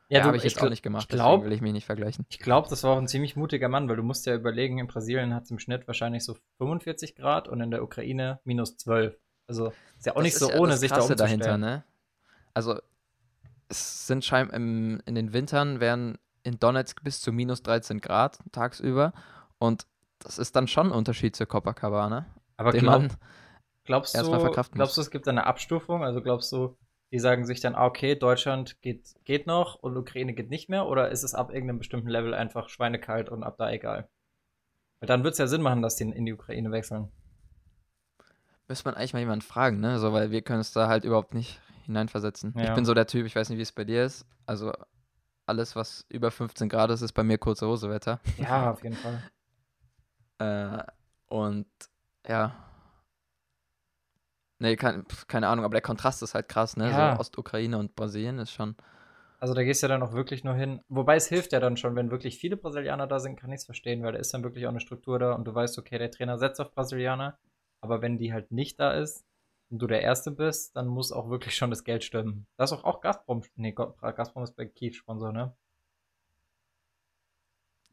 ja, 0.08 0.18
ja, 0.18 0.24
habe 0.26 0.36
ich 0.36 0.44
jetzt 0.44 0.58
gl- 0.58 0.66
auch 0.66 0.70
nicht 0.70 0.82
gemacht, 0.82 1.04
Ich 1.04 1.08
glaube, 1.08 1.42
deswegen 1.42 1.44
will 1.44 1.52
ich 1.52 1.60
mich 1.60 1.72
nicht 1.72 1.86
vergleichen. 1.86 2.26
ich 2.28 2.38
glaub, 2.40 2.68
das 2.68 2.82
war 2.84 2.92
auch 2.92 2.98
ein 2.98 3.08
ziemlich 3.08 3.36
mutiger 3.36 3.68
Mann, 3.68 3.88
weil 3.88 3.96
du 3.96 4.02
musst 4.02 4.26
ja 4.26 4.34
überlegen, 4.34 4.78
in 4.78 4.86
Brasilien 4.86 5.34
hat 5.34 5.44
es 5.44 5.50
im 5.50 5.58
Schnitt 5.58 5.86
wahrscheinlich 5.86 6.24
so 6.24 6.36
45 6.58 7.14
Grad 7.16 7.48
und 7.48 7.60
in 7.60 7.70
der 7.70 7.82
Ukraine 7.82 8.40
minus 8.44 8.76
12. 8.76 9.16
Also 9.48 9.68
ist 9.98 10.06
ja 10.06 10.12
auch 10.12 10.16
Das 10.16 10.24
nicht 10.24 10.36
so 10.36 10.48
ja 10.50 10.58
ohne, 10.60 10.72
das 10.72 10.80
sich 10.80 10.90
da 10.90 10.96
umzustellen. 11.02 11.20
dahinter, 11.20 11.58
ne? 11.58 11.84
Also, 12.54 12.80
es 13.68 14.06
sind 14.06 14.24
scheinbar 14.24 14.56
im, 14.56 15.00
in 15.06 15.14
den 15.14 15.32
Wintern 15.32 15.80
werden 15.80 16.18
in 16.44 16.58
Donetsk 16.58 17.02
bis 17.02 17.20
zu 17.20 17.32
minus 17.32 17.62
13 17.62 18.00
Grad 18.00 18.38
tagsüber 18.52 19.12
und 19.58 19.86
das 20.20 20.38
ist 20.38 20.56
dann 20.56 20.68
schon 20.68 20.88
ein 20.88 20.92
Unterschied 20.92 21.36
zur 21.36 21.46
Copacabana, 21.46 22.26
Aber 22.58 22.72
den 22.72 22.82
glaub, 22.82 23.08
man 23.08 23.16
glaubst, 23.84 24.14
du, 24.22 24.62
glaubst 24.72 24.96
du, 24.96 25.00
es 25.00 25.10
gibt 25.10 25.28
eine 25.28 25.46
Abstufung? 25.46 26.04
Also 26.04 26.22
glaubst 26.22 26.52
du, 26.52 26.76
die 27.12 27.18
sagen 27.18 27.46
sich 27.46 27.60
dann, 27.60 27.74
ah, 27.74 27.86
okay, 27.86 28.16
Deutschland 28.16 28.80
geht, 28.82 29.14
geht 29.24 29.46
noch 29.46 29.76
und 29.76 29.96
Ukraine 29.96 30.34
geht 30.34 30.50
nicht 30.50 30.68
mehr? 30.68 30.86
Oder 30.86 31.10
ist 31.10 31.22
es 31.22 31.34
ab 31.34 31.52
irgendeinem 31.52 31.78
bestimmten 31.78 32.08
Level 32.08 32.34
einfach 32.34 32.68
schweinekalt 32.68 33.28
und 33.28 33.42
ab 33.44 33.56
da 33.58 33.70
egal? 33.70 34.08
Weil 35.00 35.06
dann 35.06 35.22
wird 35.24 35.32
es 35.32 35.38
ja 35.38 35.46
Sinn 35.46 35.62
machen, 35.62 35.82
dass 35.82 35.96
die 35.96 36.04
in 36.04 36.26
die 36.26 36.32
Ukraine 36.32 36.70
wechseln. 36.72 37.12
Müsste 38.68 38.88
man 38.88 38.94
eigentlich 38.94 39.12
mal 39.12 39.20
jemanden 39.20 39.42
fragen, 39.44 39.78
ne? 39.78 39.98
So, 40.00 40.12
weil 40.12 40.30
wir 40.32 40.42
können 40.42 40.60
es 40.60 40.72
da 40.72 40.88
halt 40.88 41.04
überhaupt 41.04 41.34
nicht 41.34 41.60
hineinversetzen. 41.84 42.52
Ich 42.56 42.64
Ja. 42.64 42.74
bin 42.74 42.84
so 42.84 42.94
der 42.94 43.06
Typ, 43.06 43.26
ich 43.26 43.36
weiß 43.36 43.48
nicht, 43.48 43.58
wie 43.58 43.62
es 43.62 43.70
bei 43.72 43.84
dir 43.84 44.04
ist. 44.04 44.26
Also 44.44 44.72
alles, 45.46 45.76
was 45.76 46.04
über 46.08 46.32
15 46.32 46.68
Grad 46.68 46.90
ist, 46.90 47.02
ist 47.02 47.12
bei 47.12 47.22
mir 47.22 47.38
kurze 47.38 47.68
Hosewetter. 47.68 48.18
Ja, 48.38 48.72
auf 48.72 48.82
jeden 48.82 48.96
Fall. 48.96 49.22
Äh, 50.38 50.82
und 51.28 51.66
ja. 52.28 52.65
Nee, 54.58 54.76
kein, 54.76 55.04
keine 55.28 55.48
Ahnung, 55.48 55.64
aber 55.64 55.74
der 55.74 55.82
Kontrast 55.82 56.22
ist 56.22 56.34
halt 56.34 56.48
krass, 56.48 56.76
ne? 56.76 56.90
Ja. 56.90 57.14
So 57.14 57.20
Ostukraine 57.20 57.78
und 57.78 57.94
Brasilien 57.94 58.38
ist 58.38 58.52
schon. 58.52 58.74
Also 59.38 59.52
da 59.52 59.62
gehst 59.62 59.82
du 59.82 59.86
ja 59.86 59.88
dann 59.88 60.02
auch 60.02 60.14
wirklich 60.14 60.44
nur 60.44 60.54
hin. 60.54 60.80
Wobei 60.88 61.16
es 61.16 61.28
hilft 61.28 61.52
ja 61.52 61.60
dann 61.60 61.76
schon, 61.76 61.94
wenn 61.94 62.10
wirklich 62.10 62.38
viele 62.38 62.56
Brasilianer 62.56 63.06
da 63.06 63.20
sind, 63.20 63.38
kann 63.38 63.52
ich 63.52 63.60
es 63.60 63.64
verstehen, 63.66 64.02
weil 64.02 64.12
da 64.12 64.18
ist 64.18 64.32
dann 64.32 64.42
wirklich 64.42 64.64
auch 64.66 64.70
eine 64.70 64.80
Struktur 64.80 65.18
da 65.18 65.32
und 65.34 65.44
du 65.46 65.54
weißt, 65.54 65.78
okay, 65.78 65.98
der 65.98 66.10
Trainer 66.10 66.38
setzt 66.38 66.60
auf 66.60 66.72
Brasilianer. 66.72 67.38
Aber 67.82 68.00
wenn 68.00 68.16
die 68.16 68.32
halt 68.32 68.50
nicht 68.50 68.80
da 68.80 68.92
ist 68.92 69.24
und 69.68 69.80
du 69.80 69.86
der 69.86 70.00
Erste 70.00 70.30
bist, 70.30 70.74
dann 70.74 70.86
muss 70.86 71.12
auch 71.12 71.28
wirklich 71.28 71.54
schon 71.54 71.70
das 71.70 71.84
Geld 71.84 72.02
stimmen. 72.02 72.46
Das 72.56 72.72
ist 72.72 72.78
auch, 72.78 72.84
auch 72.84 73.00
Gazprom. 73.02 73.42
Nee, 73.56 73.72
Gazprom 73.72 74.42
ist 74.42 74.56
bei 74.56 74.64
Kiew 74.64 74.94
Sponsor, 74.94 75.32
ne? 75.32 75.54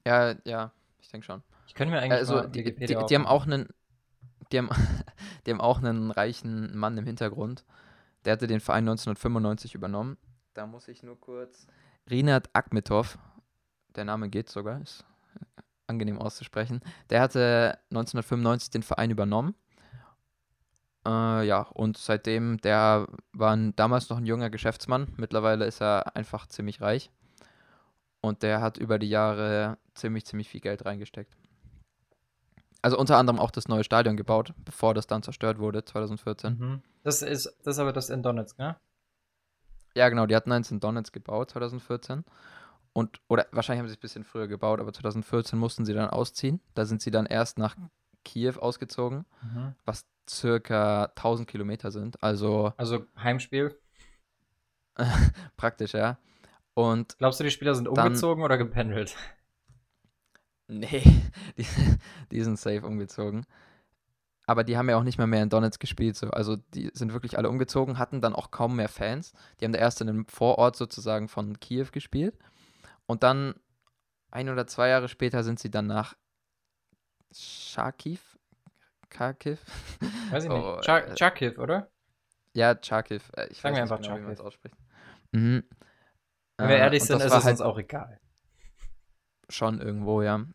Ja, 0.05 0.35
ja, 0.45 0.71
ich 1.01 1.09
denke 1.09 1.25
schon. 1.25 1.43
Ich 1.67 1.75
könnte 1.75 1.93
mir 1.93 1.99
eigentlich 1.99 2.13
Also 2.13 2.41
die, 2.47 2.63
die, 2.75 2.85
die 2.85 3.15
haben 3.15 3.27
auch 3.27 3.45
einen, 3.45 3.67
die 4.51 4.59
haben, 4.59 4.69
die 5.45 5.51
haben 5.51 5.61
auch 5.61 5.79
einen 5.79 6.11
reichen 6.11 6.77
Mann 6.77 6.97
im 6.97 7.05
Hintergrund. 7.05 7.65
Der 8.25 8.33
hatte 8.33 8.47
den 8.47 8.59
Verein 8.59 8.83
1995 8.83 9.75
übernommen. 9.75 10.17
Da 10.53 10.65
muss 10.67 10.87
ich 10.87 11.03
nur 11.03 11.19
kurz. 11.19 11.67
Rinat 12.09 12.49
Akhmetov, 12.53 13.17
der 13.95 14.05
Name 14.05 14.29
geht 14.29 14.49
sogar, 14.49 14.81
ist 14.81 15.05
angenehm 15.87 16.19
auszusprechen. 16.19 16.81
Der 17.09 17.21
hatte 17.21 17.79
1995 17.91 18.71
den 18.71 18.83
Verein 18.83 19.11
übernommen. 19.11 19.55
Äh, 21.05 21.45
ja, 21.45 21.61
und 21.73 21.97
seitdem, 21.97 22.59
der 22.61 23.07
war 23.33 23.57
damals 23.75 24.09
noch 24.09 24.17
ein 24.17 24.25
junger 24.25 24.49
Geschäftsmann. 24.49 25.13
Mittlerweile 25.17 25.65
ist 25.65 25.81
er 25.81 26.15
einfach 26.15 26.47
ziemlich 26.47 26.81
reich. 26.81 27.11
Und 28.21 28.41
der 28.41 28.61
hat 28.61 28.77
über 28.77 28.99
die 28.99 29.09
Jahre 29.09 29.77
ziemlich, 29.95 30.25
ziemlich 30.25 30.47
viel 30.47 30.61
Geld 30.61 30.85
reingesteckt. 30.85 31.35
Also 32.83 32.97
unter 32.99 33.17
anderem 33.17 33.39
auch 33.39 33.49
das 33.49 33.67
neue 33.67 33.83
Stadion 33.83 34.15
gebaut, 34.17 34.53
bevor 34.57 34.93
das 34.93 35.07
dann 35.07 35.23
zerstört 35.23 35.57
wurde, 35.57 35.83
2014. 35.85 36.57
Mhm. 36.59 36.81
Das 37.03 37.21
ist, 37.23 37.45
das 37.63 37.75
ist 37.75 37.79
aber 37.79 37.93
das 37.93 38.09
in 38.11 38.21
Donetsk, 38.21 38.59
ne? 38.59 38.75
Ja, 39.95 40.09
genau, 40.09 40.25
die 40.25 40.35
hatten 40.35 40.51
eins 40.51 40.69
in 40.69 40.79
Donetsk 40.79 41.13
gebaut, 41.13 41.51
2014. 41.51 42.23
Und, 42.93 43.19
oder 43.27 43.47
wahrscheinlich 43.51 43.79
haben 43.79 43.87
sie 43.87 43.93
es 43.93 43.97
ein 43.97 44.01
bisschen 44.01 44.23
früher 44.23 44.47
gebaut, 44.47 44.79
aber 44.79 44.91
2014 44.93 45.57
mussten 45.57 45.85
sie 45.85 45.93
dann 45.93 46.09
ausziehen. 46.09 46.59
Da 46.75 46.85
sind 46.85 47.01
sie 47.01 47.09
dann 47.09 47.25
erst 47.25 47.57
nach 47.57 47.75
Kiew 48.25 48.55
ausgezogen, 48.59 49.25
Mhm. 49.41 49.75
was 49.85 50.05
circa 50.29 51.05
1000 51.15 51.47
Kilometer 51.47 51.89
sind. 51.91 52.21
Also 52.21 52.73
Also 52.77 53.05
Heimspiel. 53.17 53.77
praktisch, 55.57 55.93
ja. 55.93 56.17
Und 56.73 57.17
Glaubst 57.17 57.39
du, 57.39 57.43
die 57.43 57.51
Spieler 57.51 57.75
sind 57.75 57.85
Dann- 57.85 58.07
umgezogen 58.07 58.43
oder 58.43 58.57
gependelt? 58.57 59.15
Nee, 60.67 61.03
die, 61.57 61.65
die 62.31 62.41
sind 62.43 62.57
safe 62.59 62.85
umgezogen. 62.85 63.45
Aber 64.45 64.63
die 64.65 64.77
haben 64.77 64.89
ja 64.89 64.97
auch 64.97 65.03
nicht 65.03 65.17
mehr 65.17 65.27
mehr 65.27 65.41
in 65.43 65.49
Donetsk 65.49 65.79
gespielt. 65.79 66.17
So. 66.17 66.29
Also 66.29 66.57
die 66.57 66.91
sind 66.93 67.13
wirklich 67.13 67.37
alle 67.37 67.49
umgezogen, 67.49 67.97
hatten 67.97 68.19
dann 68.19 68.35
auch 68.35 68.51
kaum 68.51 68.75
mehr 68.75 68.89
Fans. 68.89 69.31
Die 69.59 69.65
haben 69.65 69.71
da 69.71 69.79
erst 69.79 70.01
in 70.01 70.09
einem 70.09 70.25
Vorort 70.27 70.75
sozusagen 70.75 71.29
von 71.29 71.59
Kiew 71.61 71.87
gespielt. 71.93 72.37
Und 73.05 73.23
dann 73.23 73.55
ein 74.31 74.49
oder 74.49 74.67
zwei 74.67 74.89
Jahre 74.89 75.07
später 75.07 75.43
sind 75.43 75.59
sie 75.59 75.71
dann 75.71 75.87
nach 75.87 76.15
Charkiw? 77.33 78.19
Kharkiv? 79.09 79.59
Weiß 80.31 80.43
ich 80.45 80.49
Oh, 80.49 80.75
nicht. 80.75 80.83
Cha 80.85 80.99
äh, 80.99 81.15
Charkiw, 81.17 81.59
oder? 81.61 81.89
Ja, 82.53 82.75
Charkiw. 82.81 83.19
Äh, 83.37 83.47
Ich 83.49 83.61
Sagen 83.61 83.75
weiß 83.75 83.75
wir 83.75 83.81
nicht 83.83 83.91
einfach 83.91 84.01
genau, 84.01 84.17
wie 84.17 84.21
man 84.21 84.31
es 84.31 84.39
Charkiw. 84.39 84.47
ausspricht. 84.47 84.75
Mhm. 85.31 85.63
Wenn 86.57 86.69
wir 86.69 86.75
Äh, 86.75 86.79
ehrlich 86.79 87.03
sind, 87.03 87.19
ist 87.21 87.25
es 87.33 87.43
halt 87.43 87.53
uns 87.53 87.61
auch 87.61 87.77
egal. 87.77 88.19
Schon 89.49 89.81
irgendwo, 89.81 90.21
ja. 90.21 90.45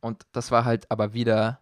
Und 0.00 0.26
das 0.32 0.50
war 0.50 0.64
halt 0.64 0.90
aber 0.90 1.14
wieder 1.14 1.60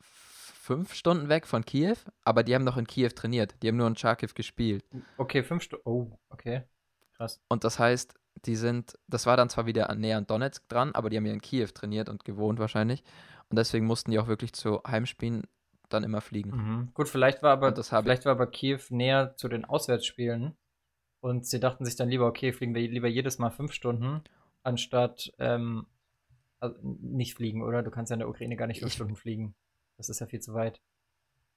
fünf 0.00 0.94
Stunden 0.94 1.28
weg 1.28 1.46
von 1.46 1.64
Kiew, 1.64 1.96
aber 2.24 2.44
die 2.44 2.54
haben 2.54 2.64
noch 2.64 2.76
in 2.76 2.86
Kiew 2.86 3.08
trainiert. 3.08 3.56
Die 3.62 3.68
haben 3.68 3.76
nur 3.76 3.88
in 3.88 3.96
Charkiw 3.96 4.30
gespielt. 4.34 4.84
Okay, 5.16 5.42
fünf 5.42 5.64
Stunden. 5.64 5.82
Oh, 5.88 6.18
okay. 6.30 6.62
Krass. 7.16 7.40
Und 7.48 7.64
das 7.64 7.78
heißt, 7.78 8.14
die 8.46 8.56
sind, 8.56 8.98
das 9.08 9.26
war 9.26 9.36
dann 9.36 9.48
zwar 9.48 9.66
wieder 9.66 9.92
näher 9.94 10.18
an 10.18 10.26
Donetsk 10.26 10.68
dran, 10.68 10.92
aber 10.94 11.10
die 11.10 11.16
haben 11.16 11.26
ja 11.26 11.32
in 11.32 11.40
Kiew 11.40 11.68
trainiert 11.74 12.08
und 12.08 12.24
gewohnt 12.24 12.58
wahrscheinlich. 12.58 13.02
Und 13.50 13.58
deswegen 13.58 13.86
mussten 13.86 14.12
die 14.12 14.18
auch 14.18 14.28
wirklich 14.28 14.52
zu 14.52 14.80
Heimspielen 14.86 15.46
dann 15.88 16.04
immer 16.04 16.20
fliegen. 16.20 16.50
Mhm. 16.50 16.90
Gut, 16.94 17.08
vielleicht 17.08 17.42
war 17.42 17.52
aber 17.52 17.74
vielleicht 17.74 18.24
war 18.24 18.32
aber 18.32 18.46
Kiew 18.46 18.80
näher 18.90 19.34
zu 19.36 19.48
den 19.48 19.64
Auswärtsspielen 19.64 20.56
und 21.20 21.46
sie 21.46 21.60
dachten 21.60 21.84
sich 21.84 21.96
dann 21.96 22.08
lieber, 22.08 22.26
okay, 22.26 22.52
fliegen 22.52 22.74
wir 22.74 22.88
lieber 22.88 23.08
jedes 23.08 23.38
Mal 23.38 23.50
fünf 23.50 23.72
Stunden, 23.72 24.22
anstatt 24.62 25.32
ähm, 25.38 25.86
also 26.60 26.76
nicht 26.82 27.34
fliegen, 27.34 27.62
oder? 27.62 27.82
Du 27.82 27.90
kannst 27.90 28.10
ja 28.10 28.14
in 28.14 28.20
der 28.20 28.28
Ukraine 28.28 28.56
gar 28.56 28.66
nicht 28.66 28.80
fünf 28.80 28.90
Ich- 28.92 28.94
Stunden 28.94 29.16
fliegen. 29.16 29.54
Das 29.96 30.08
ist 30.08 30.20
ja 30.20 30.26
viel 30.26 30.40
zu 30.40 30.54
weit. 30.54 30.80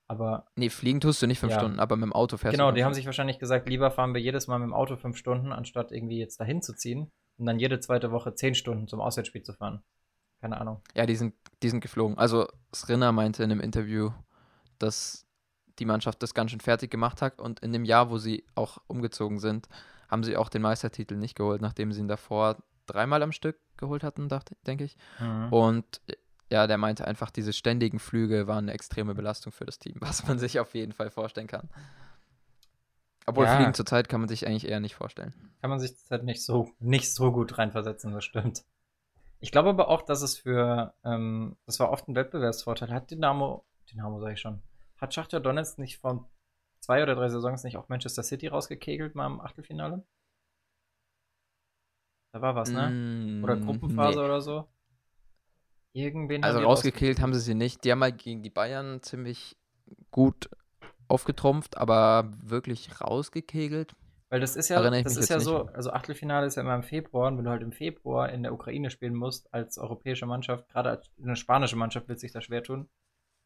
Aber 0.07 0.45
Nee, 0.55 0.69
fliegen 0.69 1.01
tust 1.01 1.21
du 1.21 1.27
nicht 1.27 1.39
fünf 1.39 1.53
Ja. 1.53 1.59
Stunden, 1.59 1.79
aber 1.79 1.95
mit 1.95 2.03
dem 2.03 2.13
Auto 2.13 2.37
fährst 2.37 2.55
genau, 2.55 2.69
du. 2.69 2.75
die 2.75 2.83
haben 2.83 2.93
sich 2.93 3.07
wahrscheinlich 3.07 3.39
gesagt, 3.39 3.67
lieber 3.67 3.89
fahren 3.89 4.13
wir 4.13 4.21
jedes 4.21 4.47
Mal 4.47 4.59
mit 4.59 4.67
dem 4.67 4.73
Auto 4.73 4.97
fünf 4.97 5.17
Stunden, 5.17 5.51
anstatt 5.51 5.91
irgendwie 5.91 6.19
jetzt 6.19 6.39
dahin 6.39 6.61
zu 6.61 6.73
ziehen 6.73 7.11
und 7.37 7.45
dann 7.47 7.57
jede 7.59 7.79
zweite 7.79 8.11
Woche 8.11 8.35
zehn 8.35 8.53
Stunden 8.53 8.87
zum 8.87 9.01
Auswärtsspiel 9.01 9.41
zu 9.41 9.53
fahren. 9.53 9.81
Keine 10.41 10.61
Ahnung. 10.61 10.81
Ja, 10.95 11.07
die 11.07 11.15
sind, 11.15 11.33
die 11.63 11.69
sind 11.69 11.81
geflogen. 11.81 12.19
Also 12.19 12.47
Srinner 12.73 13.11
meinte 13.11 13.43
in 13.43 13.51
einem 13.51 13.61
Interview, 13.61 14.11
dass 14.77 15.25
die 15.79 15.85
Mannschaft 15.85 16.21
das 16.21 16.35
ganz 16.35 16.51
schön 16.51 16.59
fertig 16.59 16.91
gemacht 16.91 17.21
hat 17.23 17.41
und 17.41 17.61
in 17.61 17.73
dem 17.73 17.83
Jahr, 17.83 18.11
wo 18.11 18.17
sie 18.19 18.45
auch 18.53 18.77
umgezogen 18.87 19.39
sind, 19.39 19.67
haben 20.07 20.23
sie 20.23 20.37
auch 20.37 20.49
den 20.49 20.61
Meistertitel 20.61 21.15
nicht 21.15 21.35
geholt, 21.35 21.61
nachdem 21.61 21.91
sie 21.91 22.01
ihn 22.01 22.07
davor 22.07 22.57
dreimal 22.85 23.23
am 23.23 23.31
Stück 23.31 23.59
geholt 23.77 24.03
hatten, 24.03 24.29
dachte, 24.29 24.55
denke 24.65 24.83
ich. 24.83 24.97
Mhm. 25.19 25.51
Und 25.51 26.01
ja, 26.51 26.67
der 26.67 26.77
meinte 26.77 27.05
einfach, 27.07 27.31
diese 27.31 27.53
ständigen 27.53 27.99
Flüge 27.99 28.47
waren 28.47 28.65
eine 28.65 28.73
extreme 28.73 29.15
Belastung 29.15 29.51
für 29.51 29.65
das 29.65 29.79
Team, 29.79 29.95
was 29.99 30.27
man 30.27 30.39
sich 30.39 30.59
auf 30.59 30.73
jeden 30.73 30.93
Fall 30.93 31.09
vorstellen 31.09 31.47
kann. 31.47 31.69
Obwohl 33.25 33.45
Ja. 33.45 33.55
Fliegen 33.55 33.73
zurzeit 33.73 34.07
kann 34.07 34.21
man 34.21 34.29
sich 34.29 34.45
eigentlich 34.47 34.67
eher 34.67 34.79
nicht 34.79 34.95
vorstellen. 34.95 35.33
kann 35.61 35.69
man 35.71 35.79
sich 35.79 35.95
halt 36.11 36.23
nicht 36.23 36.43
so, 36.43 36.69
nicht 36.79 37.11
so 37.13 37.31
gut 37.31 37.57
reinversetzen, 37.57 38.13
das 38.13 38.23
stimmt. 38.23 38.63
Ich 39.39 39.51
glaube 39.51 39.69
aber 39.69 39.89
auch, 39.89 40.03
dass 40.03 40.21
es 40.21 40.37
für, 40.37 40.93
ähm, 41.03 41.57
das 41.65 41.79
war 41.79 41.89
oft 41.89 42.07
ein 42.07 42.15
Wettbewerbsvorteil. 42.15 42.91
Hat 42.91 43.09
Dynamo, 43.11 43.65
Dynamo 43.91 44.19
sage 44.19 44.33
ich 44.33 44.39
schon, 44.39 44.61
hat 44.97 45.13
Schachtja 45.13 45.39
Donetsk 45.39 45.79
nicht 45.79 45.97
vor 45.99 46.29
zwei 46.79 47.01
oder 47.01 47.15
drei 47.15 47.29
Saisons 47.29 47.63
nicht 47.63 47.77
auch 47.77 47.89
Manchester 47.89 48.21
City 48.23 48.47
rausgekegelt 48.47 49.15
mal 49.15 49.25
im 49.25 49.41
Achtelfinale? 49.41 50.03
Da 52.35 52.41
war 52.41 52.53
was, 52.53 52.69
ne? 52.69 52.89
Mm, 52.89 53.43
Oder 53.45 53.55
Gruppenphase 53.55 54.19
nee. 54.19 54.25
oder 54.25 54.41
so? 54.41 54.67
Irgendwen 55.93 56.43
Also 56.43 56.59
rausgekillt 56.59 57.21
haben 57.21 57.33
sie 57.33 57.39
sie 57.39 57.55
nicht. 57.55 57.85
Die 57.85 57.93
haben 57.93 57.99
mal 57.99 58.11
gegen 58.11 58.43
die 58.43 58.49
Bayern 58.49 59.01
ziemlich 59.01 59.55
gut 60.11 60.49
aufgetrumpft, 61.07 61.77
aber 61.77 62.29
wirklich 62.43 62.99
rausgekegelt. 62.99 63.95
Weil 64.27 64.41
das 64.41 64.57
ist 64.57 64.67
ja, 64.67 64.81
das 64.81 65.15
ist 65.15 65.29
ja 65.29 65.39
so, 65.39 65.63
nicht. 65.63 65.75
also 65.75 65.91
Achtelfinale 65.91 66.45
ist 66.45 66.55
ja 66.55 66.63
immer 66.63 66.75
im 66.75 66.83
Februar 66.83 67.29
und 67.29 67.37
wenn 67.37 67.45
du 67.45 67.51
halt 67.51 67.61
im 67.61 67.71
Februar 67.71 68.27
in 68.29 68.43
der 68.43 68.51
Ukraine 68.51 68.89
spielen 68.89 69.15
musst 69.15 69.53
als 69.53 69.77
europäische 69.77 70.25
Mannschaft, 70.25 70.67
gerade 70.67 70.89
als 70.89 71.09
eine 71.23 71.37
spanische 71.37 71.77
Mannschaft 71.77 72.09
wird 72.09 72.19
sich 72.19 72.33
da 72.33 72.41
schwer 72.41 72.63
tun, 72.63 72.89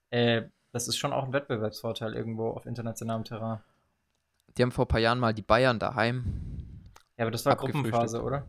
äh, 0.10 0.46
das 0.72 0.88
ist 0.88 0.98
schon 0.98 1.14
auch 1.14 1.26
ein 1.26 1.34
Wettbewerbsvorteil 1.34 2.16
irgendwo 2.16 2.50
auf 2.50 2.66
internationalem 2.66 3.24
Terrain. 3.24 3.60
Die 4.58 4.64
haben 4.64 4.72
vor 4.72 4.86
ein 4.86 4.88
paar 4.88 5.00
Jahren 5.00 5.20
mal 5.20 5.36
die 5.36 5.44
Bayern 5.44 5.78
daheim. 5.78 6.24
Ja, 7.18 7.26
aber 7.26 7.32
das 7.32 7.46
war. 7.46 7.56
Gruppenphase, 7.56 8.24
oder? 8.24 8.48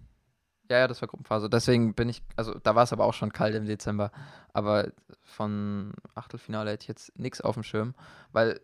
Ja, 0.71 0.79
ja, 0.79 0.89
das 0.89 1.03
war 1.03 1.09
Gruppenphase. 1.09 1.51
Deswegen 1.51 1.95
bin 1.95 2.09
ich, 2.09 2.23
also 2.37 2.55
da 2.55 2.77
war 2.77 2.85
es 2.85 2.93
aber 2.93 3.05
auch 3.05 3.13
schon 3.13 3.33
kalt 3.33 3.57
im 3.57 3.67
Dezember. 3.67 4.13
Aber 4.53 4.93
von 5.25 5.93
Achtelfinale 6.15 6.71
hätte 6.71 6.85
ich 6.85 6.89
jetzt 6.89 7.19
nichts 7.19 7.41
auf 7.41 7.55
dem 7.55 7.65
Schirm, 7.65 7.95
weil 8.31 8.61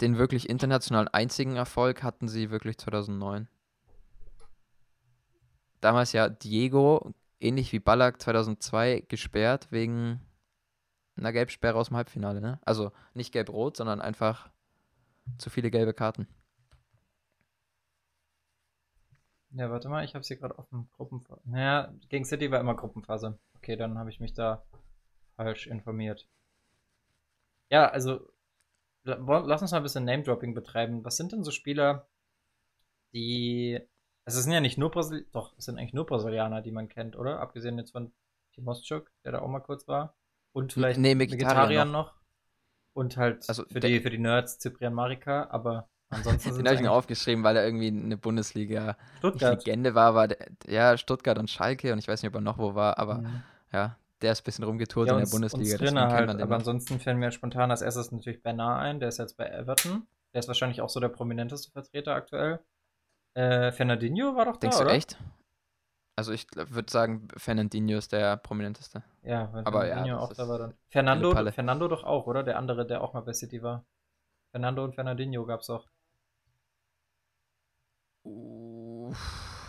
den 0.00 0.18
wirklich 0.18 0.48
internationalen 0.48 1.08
einzigen 1.08 1.56
Erfolg 1.56 2.04
hatten 2.04 2.28
sie 2.28 2.50
wirklich 2.50 2.78
2009. 2.78 3.48
Damals 5.80 6.12
ja 6.12 6.28
Diego, 6.28 7.12
ähnlich 7.40 7.72
wie 7.72 7.80
Ballack 7.80 8.22
2002, 8.22 9.04
gesperrt 9.08 9.66
wegen 9.70 10.20
einer 11.16 11.32
Gelbsperre 11.32 11.76
aus 11.76 11.88
dem 11.88 11.96
Halbfinale. 11.96 12.40
Ne? 12.40 12.60
Also 12.64 12.92
nicht 13.14 13.32
gelb-rot, 13.32 13.76
sondern 13.76 14.00
einfach 14.00 14.48
zu 15.38 15.50
viele 15.50 15.72
gelbe 15.72 15.92
Karten. 15.92 16.28
Ja, 19.50 19.70
warte 19.70 19.88
mal, 19.88 20.04
ich 20.04 20.14
habe 20.14 20.24
hier 20.24 20.36
gerade 20.36 20.58
offen. 20.58 20.88
Gruppenphase. 20.92 21.40
Naja, 21.44 21.92
gegen 22.08 22.24
City 22.24 22.50
war 22.50 22.60
immer 22.60 22.74
Gruppenphase. 22.74 23.38
Okay, 23.56 23.76
dann 23.76 23.98
habe 23.98 24.10
ich 24.10 24.20
mich 24.20 24.34
da 24.34 24.64
falsch 25.36 25.66
informiert. 25.66 26.28
Ja, 27.70 27.88
also 27.88 28.20
lass 29.04 29.62
uns 29.62 29.70
mal 29.70 29.78
ein 29.78 29.82
bisschen 29.82 30.04
Name-Dropping 30.04 30.54
betreiben. 30.54 31.04
Was 31.04 31.16
sind 31.16 31.32
denn 31.32 31.44
so 31.44 31.50
Spieler, 31.50 32.08
die. 33.12 33.80
Also 34.24 34.38
es 34.38 34.44
sind 34.44 34.52
ja 34.52 34.60
nicht 34.60 34.76
nur 34.76 34.90
Brasil 34.90 35.26
doch, 35.32 35.56
es 35.56 35.64
sind 35.64 35.78
eigentlich 35.78 35.94
nur 35.94 36.04
Brasilianer, 36.04 36.60
die 36.60 36.72
man 36.72 36.90
kennt, 36.90 37.16
oder? 37.16 37.40
Abgesehen 37.40 37.78
jetzt 37.78 37.92
von 37.92 38.12
Timoschuk, 38.52 39.10
der 39.24 39.32
da 39.32 39.38
auch 39.40 39.48
mal 39.48 39.60
kurz 39.60 39.88
war. 39.88 40.14
Und 40.52 40.74
vielleicht 40.74 41.00
nee, 41.00 41.14
Mkhitaryan 41.14 41.38
Mkhitaryan 41.46 41.90
noch. 41.90 42.14
Und 42.92 43.16
halt 43.16 43.48
Also 43.48 43.64
für, 43.64 43.80
die, 43.80 44.00
für 44.00 44.10
die 44.10 44.18
Nerds 44.18 44.58
Cyprian 44.58 44.92
Marika, 44.92 45.48
aber 45.50 45.88
ansonsten 46.10 46.50
Den 46.50 46.58
habe 46.66 46.74
ich 46.74 46.80
es 46.80 46.82
mir 46.82 46.90
aufgeschrieben, 46.92 47.44
weil 47.44 47.56
er 47.56 47.64
irgendwie 47.64 47.88
eine 47.88 48.16
Bundesliga 48.16 48.86
nicht 48.86 49.18
Stuttgart. 49.18 49.64
Legende 49.64 49.94
war, 49.94 50.14
war 50.14 50.28
der, 50.28 50.38
ja 50.66 50.96
Stuttgart 50.96 51.38
und 51.38 51.50
Schalke 51.50 51.92
und 51.92 51.98
ich 51.98 52.08
weiß 52.08 52.22
nicht, 52.22 52.28
ob 52.30 52.34
er 52.36 52.40
noch 52.40 52.58
wo 52.58 52.74
war, 52.74 52.98
aber 52.98 53.18
Mhm. 53.18 53.42
ja, 53.72 53.96
der 54.22 54.32
ist 54.32 54.40
ein 54.40 54.44
bisschen 54.44 54.64
rumgetourt 54.64 55.08
Ja, 55.08 55.14
in 55.14 55.18
der 55.18 55.26
und, 55.26 55.30
Bundesliga. 55.32 55.76
Skriniar 55.76 56.08
kennt 56.08 56.28
halt, 56.30 56.40
aber 56.42 56.54
ansonsten 56.56 56.98
fällt 56.98 57.18
mir 57.18 57.30
spontan 57.30 57.70
als 57.70 57.82
erstes 57.82 58.10
natürlich 58.10 58.42
Bernard 58.42 58.80
ein, 58.82 59.00
der 59.00 59.08
ist 59.10 59.18
jetzt 59.18 59.36
bei 59.36 59.46
Everton. 59.48 60.06
Der 60.34 60.40
ist 60.40 60.48
wahrscheinlich 60.48 60.80
auch 60.82 60.88
so 60.90 61.00
der 61.00 61.08
prominenteste 61.08 61.70
Vertreter 61.72 62.14
aktuell. 62.14 62.60
Äh, 63.34 63.72
Fernandinho 63.72 64.34
war 64.34 64.46
doch 64.46 64.54
da, 64.56 64.60
Denkst 64.60 64.76
du 64.78 64.84
oder? 64.84 64.92
echt? 64.92 65.18
Also 66.16 66.32
ich 66.32 66.46
würde 66.54 66.90
sagen, 66.90 67.28
Fernandinho 67.36 67.96
ist 67.96 68.12
der 68.12 68.36
prominenteste. 68.36 69.04
Ja, 69.22 69.52
wenn 69.52 69.64
Aber 69.64 69.86
ja, 69.86 69.94
Fernandinho 70.02 70.18
das 70.20 70.30
auch 70.30 70.34
da 70.34 70.48
war 70.48 70.58
dann. 70.58 70.74
Fernando. 70.88 71.52
Fernando 71.52 71.86
doch 71.88 72.02
auch, 72.02 72.26
oder? 72.26 72.42
Der 72.42 72.58
andere, 72.58 72.84
der 72.86 73.02
auch 73.02 73.14
mal 73.14 73.20
bei 73.20 73.32
City 73.32 73.62
war. 73.62 73.86
Fernando 74.50 74.82
und 74.84 74.94
Fernandinho 74.96 75.46
gab's 75.46 75.70
auch. 75.70 75.86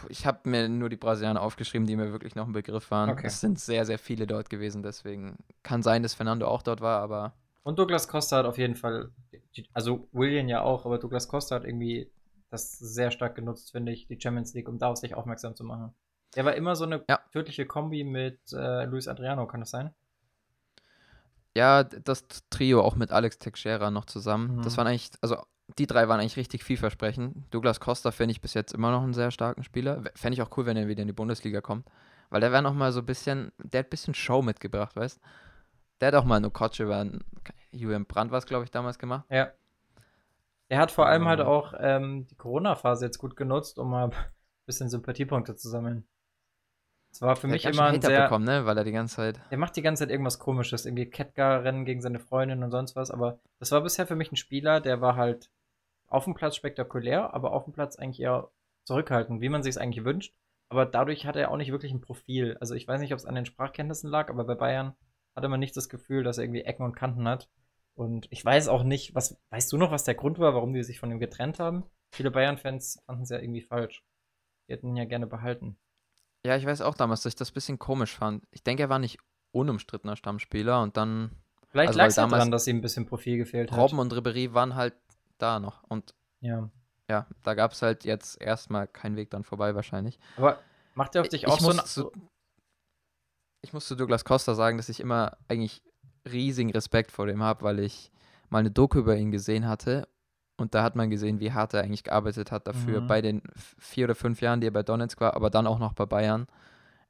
Ich 0.10 0.26
habe 0.26 0.50
mir 0.50 0.68
nur 0.70 0.90
die 0.90 0.98
Brasilianer 0.98 1.42
aufgeschrieben, 1.42 1.88
die 1.88 1.96
mir 1.96 2.12
wirklich 2.12 2.36
noch 2.36 2.48
ein 2.48 2.54
Begriff 2.54 2.92
waren. 2.92 3.20
Okay. 3.20 3.26
Es 3.26 3.40
sind 3.42 3.60
sehr, 3.60 3.86
sehr 3.86 4.00
viele 4.00 4.28
dort 4.28 4.50
gewesen, 4.50 4.84
deswegen 4.84 5.38
kann 5.64 5.84
sein, 5.84 6.04
dass 6.04 6.14
Fernando 6.16 6.48
auch 6.48 6.62
dort 6.64 6.82
war, 6.82 7.02
aber 7.02 7.34
Und 7.64 7.78
Douglas 7.80 8.08
Costa 8.08 8.38
hat 8.38 8.46
auf 8.46 8.58
jeden 8.58 8.76
Fall, 8.76 9.12
also 9.74 10.08
William 10.12 10.48
ja 10.48 10.62
auch, 10.62 10.86
aber 10.86 10.98
Douglas 10.98 11.28
Costa 11.28 11.56
hat 11.56 11.64
irgendwie 11.66 12.12
das 12.50 12.78
sehr 12.80 13.12
stark 13.12 13.36
genutzt, 13.36 13.72
finde 13.72 13.92
ich, 13.92 14.08
die 14.08 14.20
Champions 14.20 14.54
League, 14.54 14.68
um 14.68 14.80
da 14.80 14.88
auf 14.88 14.98
sich 14.98 15.14
aufmerksam 15.14 15.56
zu 15.56 15.64
machen. 15.64 15.94
Der 16.36 16.46
war 16.46 16.56
immer 16.56 16.76
so 16.76 16.86
eine 16.86 17.06
Ja. 17.08 17.20
tödliche 17.32 17.66
Kombi 17.66 18.04
mit 18.04 18.40
äh, 18.54 18.86
Luis 18.86 19.08
Adriano, 19.08 19.46
kann 19.48 19.60
das 19.62 19.70
sein? 19.72 19.94
ja, 21.56 21.84
das 21.84 22.26
Trio 22.50 22.82
auch 22.84 22.96
mit 22.96 23.12
Alex 23.12 23.40
Teixeira 23.40 23.92
noch 23.92 24.06
zusammen. 24.06 24.58
Das 24.62 24.78
Mhm. 24.78 24.78
waren 24.78 24.88
eigentlich, 24.88 25.12
also 25.22 25.38
die 25.78 25.88
drei 25.88 26.08
waren 26.08 26.20
eigentlich 26.20 26.38
richtig 26.38 26.64
vielversprechend. 26.64 27.46
Douglas 27.52 27.80
Costa 27.80 28.12
finde 28.12 28.32
ich 28.32 28.42
bis 28.42 28.54
jetzt 28.54 28.74
immer 28.74 28.92
noch 28.92 29.04
einen 29.04 29.14
sehr 29.14 29.32
starken 29.32 29.64
Spieler. 29.64 30.04
Fände 30.16 30.34
ich 30.34 30.42
auch 30.42 30.56
cool, 30.58 30.66
wenn 30.66 30.78
er 30.78 30.88
wieder 30.88 31.02
in 31.02 31.08
die 31.08 31.14
Bundesliga 31.14 31.62
kommt. 31.62 31.88
Weil 32.30 32.42
der 32.42 32.52
wäre 32.52 32.62
noch 32.62 32.74
mal 32.74 32.92
so 32.92 33.00
ein 33.00 33.06
bisschen, 33.06 33.52
der 33.58 33.80
hat 33.80 33.88
ein 33.88 33.90
bisschen 33.92 34.14
Show 34.14 34.42
mitgebracht, 34.42 34.96
weißt 34.96 35.20
Der 36.02 36.10
hat 36.10 36.16
auch 36.16 36.26
mal 36.26 36.36
eine 36.38 36.50
Kotsche 36.50 36.84
über 36.84 37.06
Julian 37.72 38.06
Brandt 38.06 38.32
was, 38.32 38.46
glaube 38.46 38.64
ich, 38.66 38.72
damals 38.72 38.98
gemacht. 39.00 39.26
Ja. 39.30 39.52
Er 40.70 40.80
hat 40.80 40.92
vor 40.92 41.08
allem 41.08 41.26
halt 41.28 41.40
Ähm. 41.40 41.46
auch 41.48 41.74
ähm, 41.80 42.28
die 42.28 42.36
Corona-Phase 42.36 43.06
jetzt 43.06 43.18
gut 43.18 43.36
genutzt, 43.36 43.80
um 43.80 43.90
mal 43.90 44.06
ein 44.10 44.12
bisschen 44.66 44.90
Sympathiepunkte 44.90 45.56
zu 45.56 45.70
sammeln. 45.70 46.06
Es 47.12 47.22
war 47.24 47.36
für 47.36 47.48
Der 47.48 47.54
mich 47.56 47.66
immer 47.66 47.86
ein 47.86 48.00
sehr. 48.02 48.22
bekommen, 48.24 48.46
ne? 48.46 48.68
Weil 48.68 48.78
er 48.78 48.84
die 48.84 48.92
ganze 48.92 49.16
Zeit. 49.16 49.40
Der 49.50 49.58
macht 49.58 49.76
die 49.76 49.82
ganze 49.82 50.04
Zeit 50.04 50.12
irgendwas 50.12 50.38
komisches, 50.38 50.86
irgendwie 50.86 51.10
Kettgar-Rennen 51.10 51.86
gegen 51.86 52.02
seine 52.02 52.20
Freundin 52.20 52.62
und 52.64 52.70
sonst 52.70 52.96
was, 52.96 53.10
aber 53.10 53.40
das 53.58 53.72
war 53.72 53.82
bisher 53.82 54.06
für 54.06 54.16
mich 54.16 54.32
ein 54.32 54.36
Spieler, 54.36 54.80
der 54.80 55.02
war 55.02 55.16
halt 55.16 55.50
auf 56.10 56.26
dem 56.26 56.34
Platz 56.34 56.56
spektakulär, 56.56 57.34
aber 57.34 57.54
auf 57.54 57.66
dem 57.66 57.74
Platz 57.74 57.96
eigentlich 57.96 58.22
eher 58.22 58.50
zurückhaltend, 58.86 59.42
wie 59.42 59.50
man 59.50 59.64
sich 59.64 59.72
es 59.72 59.78
eigentlich 59.78 60.06
wünscht. 60.06 60.34
Aber 60.70 60.86
dadurch 60.86 61.26
hat 61.26 61.36
er 61.36 61.52
auch 61.52 61.58
nicht 61.58 61.72
wirklich 61.72 61.92
ein 61.92 62.02
Profil. 62.02 62.58
Also 62.60 62.76
ich 62.76 62.88
weiß 62.88 63.02
nicht, 63.02 63.14
ob 63.14 63.20
es 63.20 63.26
an 63.26 63.36
den 63.36 63.46
Sprachkenntnissen 63.46 64.10
lag, 64.10 64.30
aber 64.30 64.44
bei 64.44 64.56
Bayern 64.56 64.96
hatte 65.36 65.48
man 65.48 65.60
nicht 65.60 65.76
das 65.76 65.90
Gefühl, 65.90 66.24
dass 66.24 66.38
er 66.38 66.44
irgendwie 66.44 66.62
Ecken 66.62 66.84
und 66.84 66.96
Kanten 66.96 67.28
hat. 67.28 67.50
Und 67.96 68.28
ich 68.30 68.44
weiß 68.46 68.68
auch 68.68 68.84
nicht, 68.84 69.16
was, 69.16 69.42
weißt 69.50 69.72
du 69.72 69.78
noch, 69.78 69.92
was 69.92 70.04
der 70.04 70.16
Grund 70.16 70.40
war, 70.40 70.54
warum 70.54 70.74
die 70.74 70.84
sich 70.84 71.00
von 71.00 71.12
ihm 71.12 71.20
getrennt 71.20 71.60
haben? 71.60 71.84
Viele 72.12 72.32
Bayern-Fans 72.32 73.02
fanden 73.06 73.24
es 73.24 73.30
ja 73.30 73.40
irgendwie 73.40 73.62
falsch. 73.62 74.04
Die 74.68 74.74
hätten 74.74 74.88
ihn 74.90 74.96
ja 74.96 75.06
gerne 75.06 75.28
behalten. 75.28 75.78
Ja, 76.46 76.56
ich 76.56 76.66
weiß 76.66 76.82
auch 76.82 76.96
damals, 76.96 77.24
dass 77.24 77.34
ich 77.34 77.38
das 77.38 77.52
ein 77.52 77.56
bisschen 77.56 77.80
komisch 77.80 78.16
fand. 78.16 78.46
Ich 78.52 78.64
denke, 78.64 78.84
er 78.84 78.90
war 78.90 79.00
nicht 79.00 79.20
unumstrittener 79.52 80.16
Stammspieler 80.16 80.82
und 80.82 80.96
dann 80.96 81.32
Vielleicht 81.70 81.90
Also, 81.90 82.00
lag 82.00 82.08
es 82.08 82.16
ja 82.16 82.28
daran, 82.28 82.52
dass 82.52 82.68
ihm 82.68 82.78
ein 82.78 82.82
bisschen 82.82 83.06
Profil 83.06 83.38
gefehlt 83.38 83.72
hat. 83.72 83.78
Robben 83.78 84.00
und 84.00 84.14
Ribéry 84.14 84.54
waren 84.54 84.76
halt 84.76 84.96
da 85.42 85.60
noch. 85.60 85.84
Und 85.84 86.14
Ja. 86.42 86.70
ja, 87.10 87.26
da 87.44 87.54
gab 87.56 87.72
es 87.72 87.82
halt 87.82 88.06
jetzt 88.06 88.40
erstmal 88.42 88.88
keinen 88.88 89.16
Weg 89.16 89.30
dran 89.32 89.44
vorbei 89.44 89.74
wahrscheinlich. 89.76 90.20
Aber 90.38 90.60
macht 90.94 91.16
er 91.16 91.22
auf 91.22 91.30
dich 91.30 91.44
Ich 91.44 91.48
auch 91.50 91.60
so 91.60 91.72
ein. 91.72 91.86
zu- 91.86 92.12
Ich 93.62 93.74
muss 93.74 93.88
zu 93.88 93.96
Douglas 93.96 94.24
Costa 94.24 94.56
sagen, 94.56 94.78
dass 94.78 94.90
ich 94.90 95.00
immer 95.00 95.38
eigentlich 95.48 95.84
riesigen 96.30 96.72
Respekt 96.72 97.12
vor 97.12 97.26
dem 97.28 97.44
habe, 97.44 97.64
weil 97.64 97.80
ich 97.80 98.12
mal 98.50 98.60
eine 98.60 98.72
Doku 98.72 99.00
über 99.00 99.16
ihn 99.18 99.32
gesehen 99.32 99.68
hatte 99.68 100.08
und 100.58 100.74
da 100.76 100.84
hat 100.84 100.96
man 100.96 101.10
gesehen, 101.10 101.40
wie 101.40 101.52
hart 101.54 101.74
er 101.74 101.82
eigentlich 101.84 102.04
gearbeitet 102.04 102.52
hat 102.52 102.68
dafür 102.68 103.02
Mhm. 103.02 103.08
bei 103.08 103.22
den 103.22 103.42
vier 103.56 104.06
oder 104.06 104.16
fünf 104.16 104.42
Jahren, 104.42 104.62
die 104.62 104.68
er 104.68 104.72
bei 104.72 104.84
Donetsk 104.84 105.20
war, 105.22 105.36
aber 105.36 105.50
dann 105.50 105.68
auch 105.68 105.80
noch 105.80 105.94
bei 105.94 106.06
Bayern. 106.06 106.48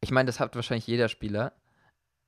Ich 0.01 0.12
meine, 0.12 0.27
das 0.27 0.39
hat 0.39 0.55
wahrscheinlich 0.55 0.88
jeder 0.88 1.07
Spieler, 1.09 1.53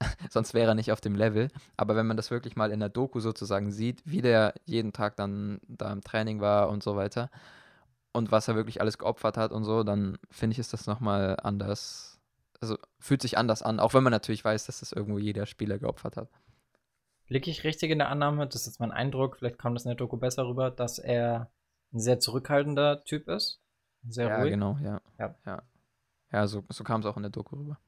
sonst 0.30 0.54
wäre 0.54 0.72
er 0.72 0.76
nicht 0.76 0.92
auf 0.92 1.02
dem 1.02 1.16
Level. 1.16 1.50
Aber 1.78 1.96
wenn 1.96 2.08
man 2.08 2.18
das 2.18 2.32
wirklich 2.32 2.56
mal 2.56 2.72
in 2.72 2.80
der 2.80 2.90
Doku 2.90 3.20
sozusagen 3.20 3.72
sieht, 3.72 4.02
wie 4.06 4.22
der 4.22 4.54
jeden 4.66 4.94
Tag 4.94 5.16
dann 5.16 5.60
da 5.68 5.92
im 5.92 6.02
Training 6.02 6.42
war 6.42 6.70
und 6.70 6.84
so 6.84 6.96
weiter 6.96 7.30
und 8.14 8.32
was 8.32 8.48
er 8.48 8.56
wirklich 8.56 8.82
alles 8.82 8.98
geopfert 8.98 9.38
hat 9.38 9.52
und 9.52 9.64
so, 9.64 9.84
dann 9.84 10.18
finde 10.30 10.54
ich, 10.54 10.60
ist 10.60 10.74
das 10.74 10.88
nochmal 10.88 11.38
anders. 11.42 12.20
Also 12.60 12.78
fühlt 13.00 13.22
sich 13.22 13.38
anders 13.38 13.64
an, 13.64 13.80
auch 13.80 13.94
wenn 13.94 14.04
man 14.04 14.12
natürlich 14.12 14.44
weiß, 14.44 14.66
dass 14.66 14.82
das 14.82 14.92
irgendwo 14.92 15.18
jeder 15.18 15.46
Spieler 15.46 15.80
geopfert 15.80 16.18
hat. 16.18 16.30
Liege 17.28 17.50
ich 17.50 17.64
richtig 17.64 17.92
in 17.92 18.00
der 18.00 18.10
Annahme, 18.10 18.46
das 18.46 18.62
ist 18.62 18.68
jetzt 18.68 18.80
mein 18.80 18.92
Eindruck, 18.92 19.38
vielleicht 19.38 19.58
kam 19.58 19.74
das 19.74 19.86
in 19.86 19.90
der 19.90 19.96
Doku 19.96 20.18
besser 20.18 20.46
rüber, 20.46 20.70
dass 20.70 21.00
er 21.00 21.50
ein 21.94 22.00
sehr 22.00 22.20
zurückhaltender 22.20 23.04
Typ 23.06 23.28
ist. 23.30 23.62
Sehr 24.08 24.28
ja, 24.28 24.40
ruhig. 24.40 24.52
genau, 24.52 24.78
ja. 24.84 25.02
Ja. 25.18 25.36
Ja, 25.46 25.64
ja 26.32 26.48
so, 26.48 26.64
so 26.70 26.84
kam 26.84 27.02
es 27.02 27.08
auch 27.08 27.18
in 27.18 27.24
der 27.24 27.32
Doku 27.32 27.56
rüber. 27.56 27.80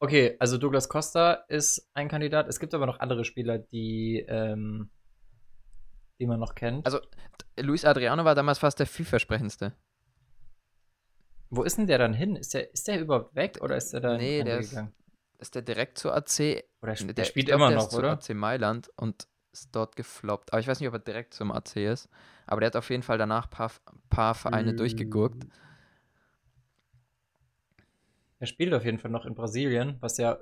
Okay, 0.00 0.36
also 0.38 0.58
Douglas 0.58 0.88
Costa 0.88 1.44
ist 1.48 1.90
ein 1.94 2.08
Kandidat. 2.08 2.48
Es 2.48 2.60
gibt 2.60 2.72
aber 2.72 2.86
noch 2.86 3.00
andere 3.00 3.24
Spieler, 3.24 3.58
die, 3.58 4.24
ähm, 4.28 4.90
die 6.20 6.26
man 6.26 6.38
noch 6.38 6.54
kennt. 6.54 6.86
Also, 6.86 7.00
Luis 7.58 7.84
Adriano 7.84 8.24
war 8.24 8.34
damals 8.34 8.60
fast 8.60 8.78
der 8.78 8.86
vielversprechendste. 8.86 9.72
Wo 11.50 11.62
ist 11.62 11.78
denn 11.78 11.86
der 11.86 11.98
dann 11.98 12.12
hin? 12.12 12.36
Ist 12.36 12.54
der, 12.54 12.72
ist 12.72 12.86
der 12.86 13.00
überhaupt 13.00 13.34
weg 13.34 13.58
oder 13.60 13.76
ist 13.76 13.92
der 13.92 14.00
da 14.00 14.16
Nee, 14.16 14.42
der 14.42 14.58
ist-? 14.58 14.78
Ist 15.38 15.54
der 15.54 15.62
direkt 15.62 15.98
zur 15.98 16.14
AC? 16.14 16.64
Oder 16.82 16.92
sp 16.98 17.14
der, 17.14 17.24
ich 17.24 17.28
spielt 17.28 17.48
immer 17.48 17.68
der 17.68 17.78
noch, 17.78 17.84
ist 17.84 17.92
zu 17.92 17.98
oder? 17.98 18.12
AC 18.12 18.34
Mailand 18.34 18.90
und 18.96 19.26
ist 19.52 19.74
dort 19.74 19.96
gefloppt. 19.96 20.52
Aber 20.52 20.60
ich 20.60 20.68
weiß 20.68 20.78
nicht, 20.80 20.88
ob 20.88 20.94
er 20.94 21.00
direkt 21.00 21.34
zum 21.34 21.50
AC 21.50 21.76
ist. 21.76 22.08
Aber 22.46 22.60
der 22.60 22.68
hat 22.68 22.76
auf 22.76 22.90
jeden 22.90 23.02
Fall 23.02 23.18
danach 23.18 23.46
ein 23.46 23.50
paar, 23.50 23.72
paar 24.10 24.34
Vereine 24.34 24.74
durchgegurkt. 24.74 25.46
Er 28.40 28.46
spielt 28.46 28.72
auf 28.74 28.84
jeden 28.84 28.98
Fall 28.98 29.10
noch 29.10 29.26
in 29.26 29.34
Brasilien, 29.34 29.96
was 30.00 30.18
ja 30.18 30.38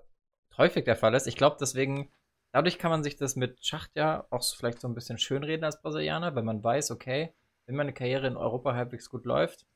häufig 0.56 0.84
der 0.84 0.96
Fall 0.96 1.14
ist. 1.14 1.26
Ich 1.26 1.36
glaube, 1.36 1.56
deswegen, 1.60 2.10
dadurch 2.52 2.78
kann 2.78 2.90
man 2.90 3.02
sich 3.02 3.16
das 3.16 3.36
mit 3.36 3.64
Schacht 3.64 3.90
ja 3.94 4.26
auch 4.30 4.42
so 4.42 4.56
vielleicht 4.56 4.80
so 4.80 4.88
ein 4.88 4.94
bisschen 4.94 5.18
schönreden 5.18 5.64
als 5.64 5.80
Brasilianer, 5.80 6.34
wenn 6.34 6.44
man 6.44 6.62
weiß, 6.62 6.90
okay, 6.90 7.32
wenn 7.66 7.76
meine 7.76 7.92
Karriere 7.92 8.26
in 8.26 8.36
Europa 8.36 8.74
halbwegs 8.74 9.10
gut 9.10 9.24
läuft, 9.24 9.66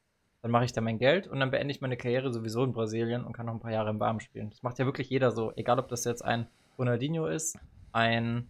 dann 0.42 0.50
mache 0.50 0.64
ich 0.64 0.72
da 0.72 0.80
mein 0.80 0.98
Geld 0.98 1.26
und 1.26 1.40
dann 1.40 1.50
beende 1.50 1.72
ich 1.72 1.80
meine 1.80 1.96
Karriere 1.96 2.33
sowieso 2.33 2.64
in 2.64 2.72
Brasilien 2.72 3.24
und 3.24 3.33
kann 3.33 3.46
noch 3.46 3.52
ein 3.52 3.61
paar 3.61 3.72
Jahre 3.72 3.90
im 3.90 4.00
Warmen 4.00 4.20
spielen. 4.20 4.50
Das 4.50 4.62
macht 4.62 4.78
ja 4.78 4.87
wirklich 4.87 5.11
jeder 5.11 5.33
so, 5.33 5.52
egal 5.56 5.78
ob 5.78 5.88
das 5.88 6.04
jetzt 6.04 6.24
ein 6.24 6.48
Ronaldinho 6.78 7.26
ist, 7.26 7.59
ein 7.92 8.48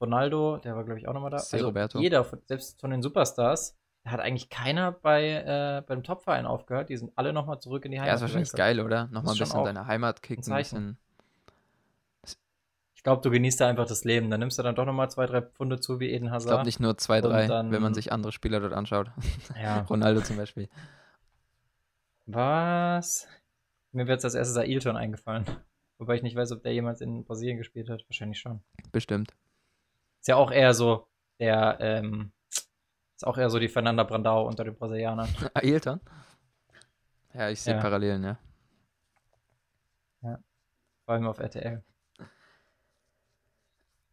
Ronaldo, 0.00 0.58
der 0.58 0.76
war 0.76 0.84
glaube 0.84 1.00
ich 1.00 1.08
auch 1.08 1.14
nochmal 1.14 1.30
da. 1.30 1.38
Also 1.38 1.66
Roberto. 1.66 1.98
jeder, 1.98 2.26
selbst 2.44 2.80
von 2.80 2.90
den 2.90 3.02
Superstars, 3.02 3.77
hat 4.10 4.20
eigentlich 4.20 4.48
keiner 4.50 4.92
bei 4.92 5.30
äh, 5.32 5.82
beim 5.86 6.02
Topverein 6.02 6.46
aufgehört. 6.46 6.88
Die 6.88 6.96
sind 6.96 7.12
alle 7.16 7.32
nochmal 7.32 7.60
zurück 7.60 7.84
in 7.84 7.90
die 7.92 7.98
Heimat. 7.98 8.08
Ja, 8.08 8.14
ist 8.16 8.20
wahrscheinlich 8.22 8.52
geil, 8.52 8.80
oder? 8.80 9.06
Nochmal 9.06 9.34
ein 9.34 9.38
bisschen 9.38 9.64
deine 9.64 9.86
Heimat 9.86 10.22
kicken, 10.22 10.50
ein 10.52 10.58
bisschen. 10.58 10.98
Ich 12.94 13.04
glaube, 13.04 13.22
du 13.22 13.30
genießt 13.30 13.60
da 13.60 13.68
einfach 13.68 13.86
das 13.86 14.04
Leben. 14.04 14.28
Dann 14.28 14.40
nimmst 14.40 14.58
du 14.58 14.62
dann 14.62 14.74
doch 14.74 14.84
nochmal 14.84 15.08
zwei, 15.10 15.26
drei 15.26 15.40
Pfunde 15.40 15.78
zu 15.80 16.00
wie 16.00 16.10
Eden 16.10 16.26
Ich 16.26 16.30
Hazard. 16.32 16.50
glaube 16.50 16.64
nicht 16.64 16.80
nur 16.80 16.98
zwei, 16.98 17.20
drei, 17.20 17.46
dann- 17.46 17.70
wenn 17.70 17.80
man 17.80 17.94
sich 17.94 18.10
andere 18.12 18.32
Spieler 18.32 18.60
dort 18.60 18.72
anschaut. 18.72 19.10
Ja. 19.62 19.82
Ronaldo 19.82 20.20
zum 20.20 20.36
Beispiel. 20.36 20.68
Was? 22.26 23.26
Mir 23.92 24.06
wird 24.06 24.22
als 24.24 24.34
erstes 24.34 24.56
Ailton 24.56 24.96
eingefallen. 24.96 25.44
Wobei 25.98 26.16
ich 26.16 26.22
nicht 26.22 26.36
weiß, 26.36 26.52
ob 26.52 26.62
der 26.62 26.72
jemals 26.74 27.00
in 27.00 27.24
Brasilien 27.24 27.56
gespielt 27.56 27.88
hat. 27.88 28.04
Wahrscheinlich 28.08 28.38
schon. 28.38 28.60
Bestimmt. 28.92 29.32
Ist 30.20 30.28
ja 30.28 30.36
auch 30.36 30.50
eher 30.50 30.74
so 30.74 31.06
der, 31.40 31.78
ähm, 31.80 32.32
ist 33.18 33.26
auch 33.26 33.36
eher 33.36 33.50
so 33.50 33.58
die 33.58 33.68
Fernanda 33.68 34.04
Brandao 34.04 34.46
unter 34.46 34.62
den 34.62 34.76
Brasilianern. 34.76 35.28
Ailton? 35.54 36.00
Ja, 37.34 37.50
ich 37.50 37.60
sehe 37.60 37.74
Ja. 37.74 37.80
Parallelen, 37.80 38.22
ja. 38.22 38.38
Vor 41.04 41.14
allem 41.14 41.26
auf 41.26 41.38
RTL. 41.38 41.82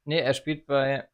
Nee, 0.05 0.19
er 0.19 0.33
spielt 0.33 0.65
bei. 0.65 1.07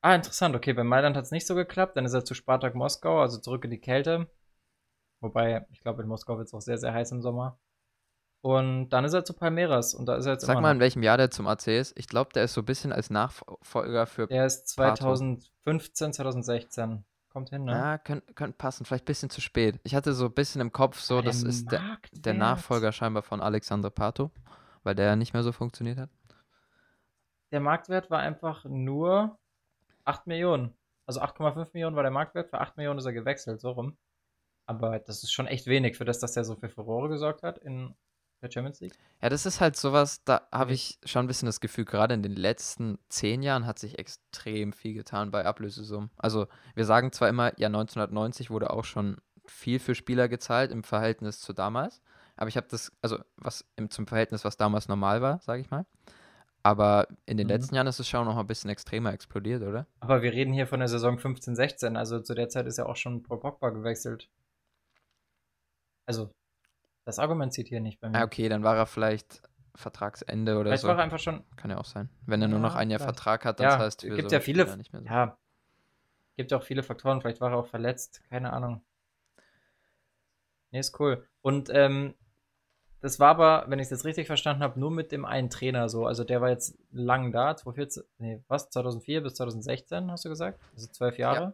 Ah, 0.00 0.16
interessant. 0.16 0.56
Okay, 0.56 0.72
bei 0.72 0.82
Mailand 0.82 1.16
hat 1.16 1.24
es 1.24 1.30
nicht 1.30 1.46
so 1.46 1.54
geklappt. 1.54 1.96
Dann 1.96 2.04
ist 2.04 2.14
er 2.14 2.24
zu 2.24 2.34
Spartak 2.34 2.74
Moskau, 2.74 3.20
also 3.20 3.38
zurück 3.38 3.64
in 3.64 3.70
die 3.70 3.80
Kälte. 3.80 4.28
Wobei, 5.20 5.66
ich 5.70 5.80
glaube, 5.82 6.02
in 6.02 6.08
Moskau 6.08 6.36
wird 6.36 6.48
es 6.48 6.54
auch 6.54 6.60
sehr, 6.60 6.78
sehr 6.78 6.92
heiß 6.92 7.12
im 7.12 7.22
Sommer. 7.22 7.58
Und 8.40 8.88
dann 8.88 9.04
ist 9.04 9.14
er 9.14 9.24
zu 9.24 9.34
Palmeiras 9.34 9.94
und 9.94 10.06
da 10.06 10.16
ist 10.16 10.26
er 10.26 10.32
jetzt 10.32 10.44
Sag 10.44 10.60
mal, 10.60 10.72
in 10.72 10.80
welchem 10.80 11.02
Jahr 11.02 11.16
der 11.16 11.30
zum 11.30 11.46
AC 11.46 11.68
ist. 11.68 11.96
Ich 11.96 12.08
glaube, 12.08 12.32
der 12.34 12.44
ist 12.44 12.54
so 12.54 12.62
ein 12.62 12.66
bisschen 12.66 12.92
als 12.92 13.08
Nachfolger 13.08 14.06
für. 14.06 14.26
Der 14.26 14.46
ist 14.46 14.76
Pato. 14.76 15.14
2015, 15.14 16.12
2016. 16.12 17.04
Kommt 17.34 17.50
hin, 17.50 17.64
ne? 17.64 17.72
Ja, 17.72 17.98
könnte 17.98 18.32
könnt 18.32 18.58
passen. 18.58 18.84
Vielleicht 18.84 19.02
ein 19.02 19.06
bisschen 19.06 19.28
zu 19.28 19.40
spät. 19.40 19.80
Ich 19.82 19.96
hatte 19.96 20.12
so 20.12 20.26
ein 20.26 20.32
bisschen 20.32 20.60
im 20.60 20.72
Kopf, 20.72 21.00
so, 21.00 21.16
Aber 21.16 21.24
das 21.24 21.42
ist 21.42 21.72
der, 21.72 21.98
der 22.12 22.32
Nachfolger 22.32 22.92
scheinbar 22.92 23.24
von 23.24 23.40
Alexandre 23.40 23.90
Pato, 23.90 24.30
weil 24.84 24.94
der 24.94 25.16
nicht 25.16 25.34
mehr 25.34 25.42
so 25.42 25.50
funktioniert 25.50 25.98
hat. 25.98 26.10
Der 27.50 27.58
Marktwert 27.58 28.08
war 28.08 28.20
einfach 28.20 28.64
nur 28.64 29.36
8 30.04 30.28
Millionen. 30.28 30.74
Also 31.06 31.20
8,5 31.20 31.70
Millionen 31.72 31.96
war 31.96 32.04
der 32.04 32.12
Marktwert, 32.12 32.50
für 32.50 32.60
8 32.60 32.76
Millionen 32.76 33.00
ist 33.00 33.04
er 33.04 33.12
gewechselt, 33.12 33.60
so 33.60 33.72
rum. 33.72 33.96
Aber 34.66 35.00
das 35.00 35.24
ist 35.24 35.32
schon 35.32 35.48
echt 35.48 35.66
wenig 35.66 35.96
für 35.96 36.04
das, 36.04 36.20
dass 36.20 36.34
der 36.34 36.44
so 36.44 36.54
für 36.54 36.68
Furore 36.68 37.08
gesorgt 37.08 37.42
hat 37.42 37.58
in 37.58 37.96
der 38.44 38.50
Champions 38.50 38.80
League. 38.80 38.94
Ja, 39.22 39.28
das 39.28 39.46
ist 39.46 39.60
halt 39.60 39.76
sowas, 39.76 40.22
da 40.24 40.46
habe 40.52 40.72
ich 40.72 40.98
schon 41.04 41.24
ein 41.24 41.28
bisschen 41.28 41.46
das 41.46 41.60
Gefühl, 41.60 41.84
gerade 41.84 42.14
in 42.14 42.22
den 42.22 42.36
letzten 42.36 42.98
zehn 43.08 43.42
Jahren 43.42 43.66
hat 43.66 43.78
sich 43.78 43.98
extrem 43.98 44.72
viel 44.72 44.94
getan 44.94 45.30
bei 45.30 45.44
Ablösesummen. 45.44 46.10
Also 46.16 46.46
wir 46.74 46.84
sagen 46.84 47.12
zwar 47.12 47.28
immer, 47.28 47.58
ja, 47.58 47.66
1990 47.68 48.50
wurde 48.50 48.70
auch 48.70 48.84
schon 48.84 49.16
viel 49.46 49.78
für 49.78 49.94
Spieler 49.94 50.28
gezahlt 50.28 50.70
im 50.70 50.84
Verhältnis 50.84 51.40
zu 51.40 51.52
damals. 51.52 52.00
Aber 52.36 52.48
ich 52.48 52.56
habe 52.56 52.66
das, 52.70 52.92
also 53.02 53.18
was 53.36 53.64
im, 53.76 53.90
zum 53.90 54.06
Verhältnis, 54.06 54.44
was 54.44 54.56
damals 54.56 54.88
normal 54.88 55.22
war, 55.22 55.40
sage 55.40 55.60
ich 55.60 55.70
mal. 55.70 55.86
Aber 56.62 57.06
in 57.26 57.36
den 57.36 57.46
Mhm. 57.46 57.52
letzten 57.52 57.74
Jahren 57.74 57.86
ist 57.86 58.00
es 58.00 58.08
schon 58.08 58.24
noch 58.24 58.38
ein 58.38 58.46
bisschen 58.46 58.70
extremer 58.70 59.12
explodiert, 59.12 59.62
oder? 59.62 59.86
Aber 60.00 60.22
wir 60.22 60.32
reden 60.32 60.54
hier 60.54 60.66
von 60.66 60.80
der 60.80 60.88
Saison 60.88 61.18
15, 61.18 61.54
16. 61.54 61.96
Also 61.96 62.20
zu 62.20 62.34
der 62.34 62.48
Zeit 62.48 62.66
ist 62.66 62.78
ja 62.78 62.86
auch 62.86 62.96
schon 62.96 63.22
Paul 63.22 63.38
Pogba 63.38 63.68
gewechselt. 63.70 64.30
Also, 66.06 66.30
das 67.04 67.18
Argument 67.18 67.52
zieht 67.52 67.68
hier 67.68 67.80
nicht 67.80 68.00
bei 68.00 68.08
mir. 68.08 68.18
Ja, 68.18 68.24
okay, 68.24 68.48
dann 68.48 68.62
war 68.62 68.76
er 68.76 68.86
vielleicht 68.86 69.42
Vertragsende 69.76 70.54
oder 70.54 70.70
Vielleicht 70.70 70.82
so. 70.82 70.88
war 70.88 70.96
er 70.98 71.02
einfach 71.04 71.18
schon, 71.18 71.42
Kann 71.56 71.70
ja 71.70 71.78
auch 71.78 71.84
sein. 71.84 72.08
Wenn 72.26 72.40
er 72.42 72.48
nur 72.48 72.60
noch 72.60 72.74
Ja, 72.74 72.80
ein 72.80 72.90
Jahr 72.90 73.00
vielleicht. 73.00 73.16
Vertrag 73.16 73.44
hat, 73.44 73.60
das 73.60 73.74
Ja, 73.74 73.78
heißt 73.80 74.02
für 74.02 74.14
gibt 74.14 74.30
so 74.30 74.36
ja 74.36 74.40
viele- 74.40 74.62
Spieler 74.62 74.76
nicht 74.76 74.92
mehr 74.92 75.02
so. 75.02 75.08
ja, 75.08 75.36
gibt 76.36 76.52
auch 76.52 76.62
viele 76.62 76.82
Faktoren. 76.82 77.20
Vielleicht 77.20 77.40
war 77.40 77.50
er 77.50 77.56
auch 77.58 77.66
verletzt, 77.66 78.22
keine 78.28 78.52
Ahnung. 78.52 78.82
Nee, 80.70 80.80
ist 80.80 80.98
cool. 81.00 81.26
Und 81.42 81.70
ähm, 81.70 82.14
das 83.00 83.20
war 83.20 83.28
aber, 83.30 83.64
wenn 83.68 83.78
ich 83.78 83.84
es 83.84 83.90
jetzt 83.90 84.04
richtig 84.04 84.26
verstanden 84.26 84.62
habe, 84.62 84.80
nur 84.80 84.90
mit 84.90 85.12
dem 85.12 85.24
einen 85.24 85.50
Trainer 85.50 85.88
so. 85.88 86.06
Also 86.06 86.24
der 86.24 86.40
war 86.40 86.48
jetzt 86.50 86.76
lang 86.90 87.32
da, 87.32 87.54
2014, 87.56 88.02
nee, 88.18 88.42
was, 88.48 88.70
2004 88.70 89.22
bis 89.22 89.34
2016, 89.34 90.10
hast 90.10 90.24
du 90.24 90.28
gesagt? 90.30 90.58
Also 90.74 90.86
zwölf 90.88 91.18
Jahre. 91.18 91.52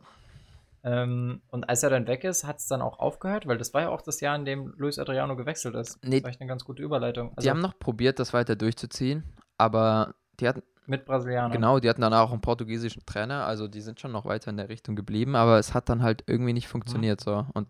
Ähm, 0.82 1.42
und 1.48 1.68
als 1.68 1.82
er 1.82 1.90
dann 1.90 2.06
weg 2.06 2.24
ist, 2.24 2.44
hat 2.44 2.58
es 2.58 2.66
dann 2.66 2.80
auch 2.80 2.98
aufgehört, 2.98 3.46
weil 3.46 3.58
das 3.58 3.74
war 3.74 3.82
ja 3.82 3.88
auch 3.90 4.00
das 4.00 4.20
Jahr, 4.20 4.34
in 4.36 4.44
dem 4.44 4.72
Luis 4.78 4.98
Adriano 4.98 5.36
gewechselt 5.36 5.74
ist. 5.74 6.02
Nee. 6.02 6.16
Das 6.16 6.24
war 6.24 6.30
echt 6.30 6.40
eine 6.40 6.48
ganz 6.48 6.64
gute 6.64 6.82
Überleitung. 6.82 7.32
Also 7.36 7.44
die 7.44 7.50
haben 7.50 7.60
noch 7.60 7.78
probiert, 7.78 8.18
das 8.18 8.32
weiter 8.32 8.56
durchzuziehen, 8.56 9.24
aber 9.58 10.14
die 10.40 10.48
hatten, 10.48 10.62
mit 10.86 11.04
Brasilianern. 11.04 11.52
genau, 11.52 11.78
die 11.78 11.88
hatten 11.88 12.00
dann 12.00 12.14
auch 12.14 12.32
einen 12.32 12.40
portugiesischen 12.40 13.04
Trainer, 13.04 13.44
also 13.44 13.68
die 13.68 13.82
sind 13.82 14.00
schon 14.00 14.10
noch 14.10 14.24
weiter 14.24 14.50
in 14.50 14.56
der 14.56 14.68
Richtung 14.68 14.96
geblieben, 14.96 15.36
aber 15.36 15.58
es 15.58 15.74
hat 15.74 15.88
dann 15.88 16.02
halt 16.02 16.24
irgendwie 16.26 16.54
nicht 16.54 16.68
funktioniert 16.68 17.20
so. 17.20 17.46
Und 17.52 17.68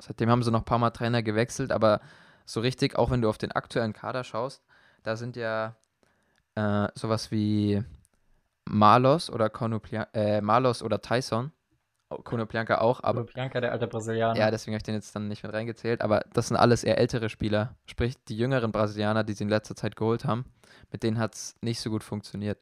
seitdem 0.00 0.30
haben 0.30 0.42
sie 0.42 0.52
noch 0.52 0.60
ein 0.60 0.64
paar 0.64 0.78
Mal 0.78 0.90
Trainer 0.90 1.22
gewechselt, 1.22 1.72
aber 1.72 2.00
so 2.46 2.60
richtig, 2.60 2.96
auch 2.96 3.10
wenn 3.10 3.22
du 3.22 3.28
auf 3.28 3.38
den 3.38 3.52
aktuellen 3.52 3.92
Kader 3.92 4.24
schaust, 4.24 4.64
da 5.02 5.16
sind 5.16 5.36
ja 5.36 5.76
äh, 6.54 6.88
sowas 6.94 7.30
wie 7.30 7.82
Malos 8.64 9.30
oder 9.30 9.50
Konoplia 9.50 10.06
äh, 10.14 10.40
Malos 10.40 10.82
oder 10.82 11.00
Tyson, 11.00 11.52
Konoplyanka 12.24 12.78
auch, 12.80 13.02
Aber 13.02 13.20
aber 13.20 13.24
Bianca, 13.24 13.60
der 13.60 13.72
alte 13.72 13.86
Brasilianer. 13.86 14.38
ja, 14.38 14.50
deswegen 14.50 14.74
habe 14.74 14.78
ich 14.78 14.82
den 14.84 14.94
jetzt 14.94 15.14
dann 15.14 15.28
nicht 15.28 15.42
mit 15.42 15.52
reingezählt, 15.52 16.00
aber 16.02 16.24
das 16.32 16.48
sind 16.48 16.56
alles 16.56 16.84
eher 16.84 16.98
ältere 16.98 17.28
Spieler. 17.28 17.76
Sprich, 17.86 18.14
die 18.28 18.36
jüngeren 18.36 18.72
Brasilianer, 18.72 19.24
die 19.24 19.32
sie 19.34 19.44
in 19.44 19.50
letzter 19.50 19.76
Zeit 19.76 19.96
geholt 19.96 20.24
haben, 20.24 20.44
mit 20.92 21.02
denen 21.02 21.18
hat 21.18 21.34
es 21.34 21.56
nicht 21.62 21.80
so 21.80 21.90
gut 21.90 22.04
funktioniert. 22.04 22.58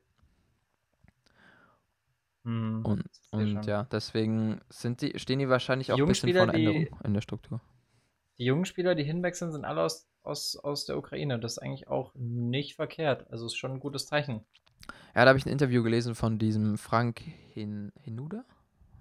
Hm, 2.44 2.84
Und, 2.84 3.04
und 3.30 3.66
ja, 3.66 3.84
deswegen 3.84 4.60
sind 4.68 5.02
die, 5.02 5.18
stehen 5.18 5.38
die 5.38 5.48
wahrscheinlich 5.48 5.92
auch 5.92 5.98
ein 5.98 6.06
bisschen 6.06 6.32
vor 6.32 6.42
einer 6.44 6.54
Änderung 6.54 6.88
in 7.04 7.14
der 7.14 7.20
Struktur. 7.20 7.60
Die 8.38 8.44
jungen 8.46 8.64
Spieler, 8.64 8.94
die 8.94 9.04
hinwechseln, 9.04 9.52
sind 9.52 9.66
alle 9.66 9.82
aus, 9.82 10.08
aus, 10.22 10.56
aus 10.56 10.86
der 10.86 10.96
Ukraine. 10.96 11.38
Das 11.38 11.52
ist 11.52 11.58
eigentlich 11.58 11.88
auch 11.88 12.14
nicht 12.14 12.74
verkehrt. 12.76 13.30
Also 13.30 13.44
ist 13.46 13.56
schon 13.56 13.72
ein 13.72 13.80
gutes 13.80 14.06
Zeichen. 14.06 14.46
Ja, 15.14 15.24
da 15.24 15.28
habe 15.28 15.38
ich 15.38 15.46
ein 15.46 15.52
Interview 15.52 15.82
gelesen 15.82 16.14
von 16.14 16.38
diesem 16.38 16.78
Frank 16.78 17.20
Hin 17.20 17.92
Hinuda? 18.02 18.44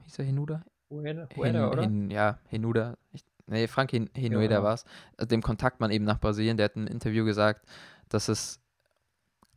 Hieß 0.07 0.19
er 0.19 0.25
Hinuda? 0.25 0.63
Hueda, 0.89 1.27
Hin, 1.33 1.55
oder? 1.57 1.81
Hin, 1.81 2.09
ja, 2.09 2.39
Hinuda. 2.47 2.97
Ich, 3.11 3.25
nee, 3.45 3.67
Frank 3.67 3.91
Hin, 3.91 4.09
Hinueda 4.15 4.55
genau. 4.55 4.63
war 4.63 4.73
es. 4.73 4.85
Also 5.17 5.27
dem 5.27 5.41
Kontaktmann 5.41 5.91
eben 5.91 6.05
nach 6.05 6.19
Brasilien, 6.19 6.55
der 6.55 6.65
hat 6.65 6.77
in 6.77 6.83
einem 6.83 6.93
Interview 6.93 7.25
gesagt, 7.25 7.67
dass 8.07 8.29
es 8.29 8.61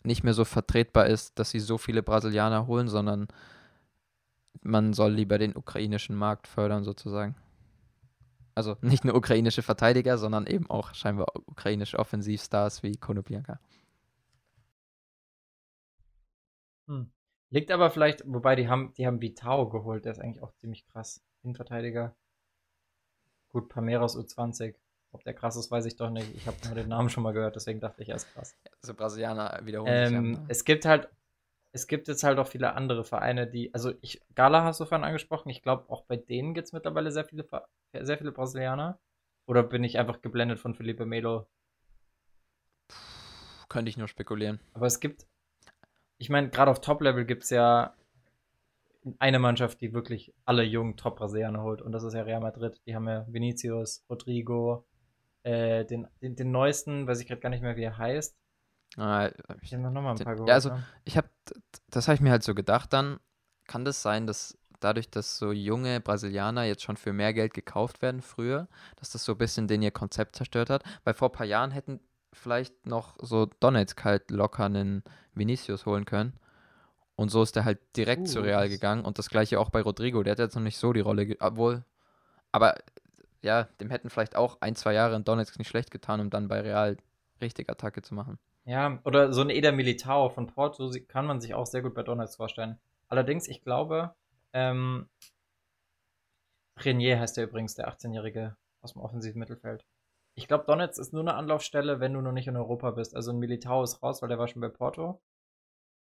nicht 0.02 0.24
mehr 0.24 0.34
so 0.34 0.44
vertretbar 0.44 1.06
ist, 1.06 1.38
dass 1.38 1.50
sie 1.50 1.60
so 1.60 1.78
viele 1.78 2.02
Brasilianer 2.02 2.66
holen, 2.66 2.88
sondern 2.88 3.28
man 4.62 4.92
soll 4.92 5.12
lieber 5.12 5.38
den 5.38 5.54
ukrainischen 5.54 6.16
Markt 6.16 6.48
fördern, 6.48 6.82
sozusagen. 6.82 7.36
Also 8.56 8.76
nicht 8.82 9.04
nur 9.04 9.14
ukrainische 9.14 9.62
Verteidiger, 9.62 10.18
sondern 10.18 10.48
eben 10.48 10.68
auch 10.68 10.94
scheinbar 10.94 11.28
ukrainische 11.46 11.96
Offensivstars 11.96 12.82
wie 12.82 12.96
Konoplyanka. 12.96 13.60
Hm. 16.88 17.12
Liegt 17.50 17.70
aber 17.70 17.90
vielleicht, 17.90 18.22
wobei 18.26 18.54
die 18.54 18.68
haben, 18.68 18.94
die 18.94 19.06
haben 19.06 19.20
Vitao 19.20 19.68
geholt, 19.68 20.04
der 20.04 20.12
ist 20.12 20.20
eigentlich 20.20 20.42
auch 20.42 20.54
ziemlich 20.54 20.86
krass. 20.86 21.22
Innenverteidiger. 21.42 22.14
Gut, 23.48 23.68
Pameros 23.68 24.16
U20. 24.16 24.76
Ob 25.12 25.24
der 25.24 25.34
krass 25.34 25.56
ist, 25.56 25.70
weiß 25.70 25.86
ich 25.86 25.96
doch 25.96 26.10
nicht. 26.10 26.32
Ich 26.36 26.46
habe 26.46 26.56
nur 26.64 26.76
den 26.76 26.88
Namen 26.88 27.10
schon 27.10 27.24
mal 27.24 27.32
gehört, 27.32 27.56
deswegen 27.56 27.80
dachte 27.80 28.02
ich, 28.02 28.10
er 28.10 28.16
ist 28.16 28.32
krass. 28.32 28.56
Also 28.80 28.94
Brasilianer 28.94 29.60
wiederholen 29.64 30.06
sich. 30.06 30.16
Ähm, 30.16 30.34
ja. 30.34 30.40
es 30.46 30.64
gibt 30.64 30.84
halt, 30.84 31.08
es 31.72 31.88
gibt 31.88 32.06
jetzt 32.06 32.22
halt 32.22 32.38
auch 32.38 32.46
viele 32.46 32.74
andere 32.74 33.02
Vereine, 33.02 33.48
die, 33.48 33.74
also 33.74 33.92
ich, 34.00 34.22
Gala 34.36 34.62
hast 34.62 34.78
du 34.78 34.84
vorhin 34.84 35.04
angesprochen, 35.04 35.48
ich 35.48 35.62
glaube 35.62 35.90
auch 35.90 36.04
bei 36.04 36.16
denen 36.16 36.54
gibt 36.54 36.68
es 36.68 36.72
mittlerweile 36.72 37.10
sehr 37.10 37.24
viele, 37.24 37.44
sehr 37.92 38.18
viele 38.18 38.30
Brasilianer. 38.30 39.00
Oder 39.46 39.64
bin 39.64 39.82
ich 39.82 39.98
einfach 39.98 40.20
geblendet 40.20 40.60
von 40.60 40.74
Felipe 40.74 41.06
Melo? 41.06 41.48
Könnte 43.68 43.88
ich 43.88 43.96
nur 43.96 44.06
spekulieren. 44.06 44.60
Aber 44.74 44.86
es 44.86 45.00
gibt, 45.00 45.26
ich 46.20 46.28
meine, 46.28 46.50
gerade 46.50 46.70
auf 46.70 46.80
Top-Level 46.80 47.24
gibt 47.24 47.42
es 47.44 47.50
ja 47.50 47.94
eine 49.18 49.38
Mannschaft, 49.38 49.80
die 49.80 49.94
wirklich 49.94 50.32
alle 50.44 50.62
jungen 50.62 50.96
Top-Brasilianer 50.96 51.62
holt. 51.62 51.80
Und 51.80 51.92
das 51.92 52.02
ist 52.04 52.12
ja 52.14 52.22
Real 52.22 52.40
Madrid. 52.40 52.80
Die 52.86 52.94
haben 52.94 53.08
ja 53.08 53.24
Vinicius, 53.28 54.04
Rodrigo, 54.10 54.84
äh, 55.42 55.84
den, 55.86 56.06
den, 56.20 56.36
den 56.36 56.50
neuesten, 56.50 57.06
weiß 57.06 57.20
ich 57.20 57.26
gerade 57.26 57.40
gar 57.40 57.48
nicht 57.48 57.62
mehr, 57.62 57.76
wie 57.76 57.82
er 57.84 57.96
heißt. 57.96 58.36
Ah, 58.98 59.30
Ich 59.62 59.72
habe 59.72 59.82
noch 59.84 60.02
mal 60.02 60.10
ein 60.10 60.16
Den- 60.16 60.24
paar 60.24 60.34
ja, 60.34 60.36
geholt. 60.36 60.50
also- 60.50 60.68
ne? 60.70 60.84
Ich 61.04 61.16
habe, 61.16 61.28
das 61.88 62.06
habe 62.08 62.14
ich 62.16 62.20
mir 62.20 62.30
halt 62.30 62.42
so 62.42 62.54
gedacht, 62.54 62.92
dann 62.92 63.18
kann 63.66 63.84
das 63.86 64.02
sein, 64.02 64.26
dass 64.26 64.58
dadurch, 64.80 65.10
dass 65.10 65.38
so 65.38 65.52
junge 65.52 66.00
Brasilianer 66.00 66.64
jetzt 66.64 66.82
schon 66.82 66.96
für 66.98 67.12
mehr 67.14 67.32
Geld 67.32 67.54
gekauft 67.54 68.02
werden 68.02 68.20
früher, 68.20 68.68
dass 68.96 69.10
das 69.10 69.24
so 69.24 69.32
ein 69.32 69.38
bisschen 69.38 69.68
den 69.68 69.80
ihr 69.82 69.90
Konzept 69.92 70.36
zerstört 70.36 70.68
hat. 70.70 70.84
Weil 71.04 71.14
vor 71.14 71.28
ein 71.28 71.32
paar 71.32 71.46
Jahren 71.46 71.70
hätten 71.70 72.00
vielleicht 72.32 72.86
noch 72.86 73.16
so 73.20 73.46
Donetsk 73.46 74.04
halt 74.04 74.30
locker 74.30 74.64
einen 74.64 75.02
Vinicius 75.34 75.86
holen 75.86 76.04
können. 76.04 76.34
Und 77.16 77.30
so 77.30 77.42
ist 77.42 77.56
er 77.56 77.64
halt 77.64 77.80
direkt 77.96 78.22
Uh, 78.22 78.24
zu 78.24 78.40
Real 78.40 78.68
gegangen. 78.68 79.04
Und 79.04 79.18
das 79.18 79.28
gleiche 79.28 79.60
auch 79.60 79.70
bei 79.70 79.82
Rodrigo. 79.82 80.22
Der 80.22 80.32
hat 80.32 80.38
jetzt 80.38 80.54
noch 80.54 80.62
nicht 80.62 80.78
so 80.78 80.92
die 80.92 81.00
Rolle, 81.00 81.36
obwohl, 81.40 81.84
aber 82.52 82.76
ja, 83.42 83.64
dem 83.80 83.90
hätten 83.90 84.10
vielleicht 84.10 84.36
auch 84.36 84.58
ein, 84.60 84.74
zwei 84.74 84.94
Jahre 84.94 85.16
in 85.16 85.24
Donetsk 85.24 85.58
nicht 85.58 85.68
schlecht 85.68 85.90
getan, 85.90 86.20
um 86.20 86.30
dann 86.30 86.48
bei 86.48 86.60
Real 86.60 86.96
richtig 87.40 87.70
Attacke 87.70 88.02
zu 88.02 88.14
machen. 88.14 88.38
Ja, 88.64 89.00
oder 89.04 89.32
so 89.32 89.40
ein 89.40 89.50
Eder 89.50 89.72
Militao 89.72 90.28
von 90.28 90.46
Porto 90.46 90.90
kann 91.08 91.26
man 91.26 91.40
sich 91.40 91.54
auch 91.54 91.66
sehr 91.66 91.82
gut 91.82 91.94
bei 91.94 92.02
Donalds 92.02 92.36
vorstellen. 92.36 92.78
Allerdings, 93.08 93.48
ich 93.48 93.62
glaube, 93.62 94.14
ähm, 94.52 95.08
Renier 96.78 97.18
heißt 97.18 97.36
der 97.36 97.44
übrigens, 97.44 97.74
der 97.74 97.88
18-Jährige 97.88 98.56
aus 98.82 98.92
dem 98.92 99.02
offensiven 99.02 99.38
Mittelfeld. 99.38 99.84
Ich 100.40 100.48
glaube, 100.48 100.64
Donetsk 100.66 100.98
ist 100.98 101.12
nur 101.12 101.20
eine 101.20 101.34
Anlaufstelle, 101.34 102.00
wenn 102.00 102.14
du 102.14 102.22
noch 102.22 102.32
nicht 102.32 102.48
in 102.48 102.56
Europa 102.56 102.92
bist. 102.92 103.14
Also 103.14 103.30
ein 103.30 103.38
Militao 103.38 103.82
ist 103.82 104.02
raus, 104.02 104.22
weil 104.22 104.30
der 104.30 104.38
war 104.38 104.48
schon 104.48 104.62
bei 104.62 104.70
Porto. 104.70 105.20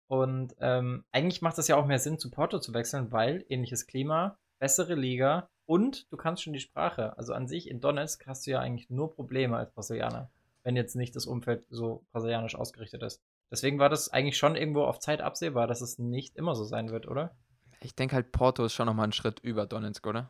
Und 0.06 0.56
ähm, 0.60 1.04
eigentlich 1.12 1.42
macht 1.42 1.58
es 1.58 1.68
ja 1.68 1.76
auch 1.76 1.88
mehr 1.88 1.98
Sinn, 1.98 2.20
zu 2.20 2.30
Porto 2.30 2.60
zu 2.60 2.72
wechseln, 2.76 3.12
weil 3.12 3.44
ähnliches 3.50 3.88
Klima, 3.88 4.38
bessere 4.60 4.94
Liga 4.94 5.50
und 5.66 6.06
du 6.12 6.18
kannst 6.18 6.44
schon 6.44 6.54
die 6.54 6.60
Sprache. 6.60 7.18
Also 7.18 7.34
an 7.34 7.48
sich 7.48 7.68
in 7.68 7.82
Donetsk 7.82 8.28
hast 8.28 8.46
du 8.46 8.52
ja 8.52 8.60
eigentlich 8.60 8.92
nur 8.92 9.12
Probleme 9.12 9.58
als 9.58 9.72
Brasilianer, 9.72 10.30
wenn 10.62 10.76
jetzt 10.76 10.96
nicht 10.96 11.16
das 11.16 11.26
Umfeld 11.26 11.66
so 11.72 12.06
brasilianisch 12.12 12.54
ausgerichtet 12.54 13.02
ist. 13.02 13.24
Deswegen 13.50 13.80
war 13.80 13.90
das 13.90 14.10
eigentlich 14.10 14.38
schon 14.38 14.56
irgendwo 14.56 14.84
auf 14.84 15.00
Zeit 15.00 15.20
absehbar, 15.20 15.66
dass 15.66 15.82
es 15.82 15.98
nicht 15.98 16.36
immer 16.36 16.54
so 16.54 16.64
sein 16.64 16.92
wird, 16.92 17.08
oder? 17.08 17.36
Ich 17.82 17.96
denke 17.96 18.14
halt, 18.14 18.32
Porto 18.32 18.64
ist 18.64 18.74
schon 18.74 18.86
nochmal 18.86 19.06
einen 19.06 19.14
Schritt 19.14 19.40
über 19.40 19.66
Donetsk, 19.66 20.06
oder? 20.06 20.30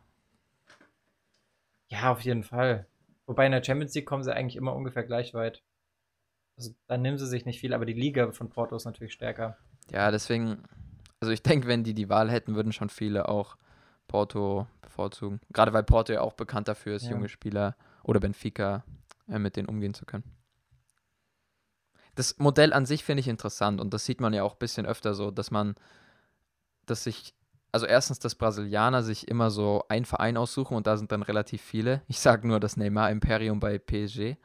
Ja, 1.90 2.14
auf 2.14 2.22
jeden 2.22 2.44
Fall. 2.44 2.88
Wobei 3.28 3.46
in 3.46 3.52
der 3.52 3.64
Champions 3.64 3.94
League 3.94 4.08
kommen 4.08 4.24
sie 4.24 4.34
eigentlich 4.34 4.56
immer 4.56 4.74
ungefähr 4.74 5.04
gleich 5.04 5.34
weit. 5.34 5.62
Also 6.58 6.74
dann 6.88 7.02
nehmen 7.04 7.18
sie 7.20 7.28
sich 7.28 7.46
nicht 7.46 7.60
viel, 7.60 7.74
aber 7.74 7.86
die 7.86 7.94
Liga 7.94 8.32
von 8.32 8.50
Porto 8.50 8.76
ist 8.76 8.86
natürlich 8.86 9.14
stärker. 9.14 9.58
Ja, 9.92 10.10
deswegen, 10.10 10.64
also 11.20 11.32
ich 11.32 11.44
denke, 11.44 11.68
wenn 11.68 11.84
die 11.84 11.94
die 11.94 12.10
Wahl 12.10 12.32
hätten, 12.32 12.56
würden 12.56 12.72
schon 12.74 12.90
viele 12.90 13.30
auch 13.30 13.58
Porto 14.08 14.66
bevorzugen. 14.82 15.40
Gerade 15.54 15.74
weil 15.74 15.84
Porto 15.84 16.14
ja 16.14 16.22
auch 16.22 16.34
bekannt 16.34 16.68
dafür 16.68 16.96
ist, 16.96 17.04
Ja. 17.04 17.12
junge 17.12 17.30
Spieler 17.30 17.76
oder 18.04 18.20
Benfica 18.20 18.84
äh, 19.28 19.38
mit 19.38 19.56
denen 19.56 19.68
umgehen 19.68 19.94
zu 19.94 20.06
können. 20.06 20.24
Das 22.16 22.40
Modell 22.40 22.74
an 22.74 22.86
sich 22.88 23.04
finde 23.04 23.20
ich 23.20 23.28
interessant 23.28 23.80
und 23.80 23.94
das 23.94 24.06
sieht 24.06 24.22
man 24.22 24.34
ja 24.34 24.42
auch 24.44 24.54
ein 24.54 24.60
bisschen 24.60 24.88
öfter 24.88 25.14
so, 25.14 25.30
dass 25.30 25.52
man, 25.52 25.76
dass 26.88 27.04
sich, 27.04 27.36
also 27.78 27.86
erstens, 27.86 28.18
dass 28.18 28.34
Brasilianer 28.34 29.04
sich 29.04 29.28
immer 29.28 29.52
so 29.52 29.86
einen 29.88 30.06
Verein 30.06 30.36
aussuchen 30.36 30.76
und 30.76 30.88
da 30.88 30.98
sind 30.98 31.12
dann 31.12 31.22
relativ 31.22 31.62
viele. 31.62 32.02
Ich 32.08 32.20
sage 32.20 32.48
nur 32.48 32.60
das 32.60 32.76
Neymar-Imperium 32.76 33.60
bei 33.60 33.78
PSG. 33.78 34.36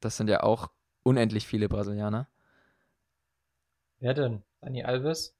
Das 0.00 0.16
sind 0.16 0.28
ja 0.28 0.42
auch 0.42 0.72
unendlich 1.04 1.46
viele 1.46 1.68
Brasilianer. 1.68 2.26
Wer 4.00 4.14
denn? 4.14 4.42
Dani 4.60 4.82
Alves? 4.82 5.36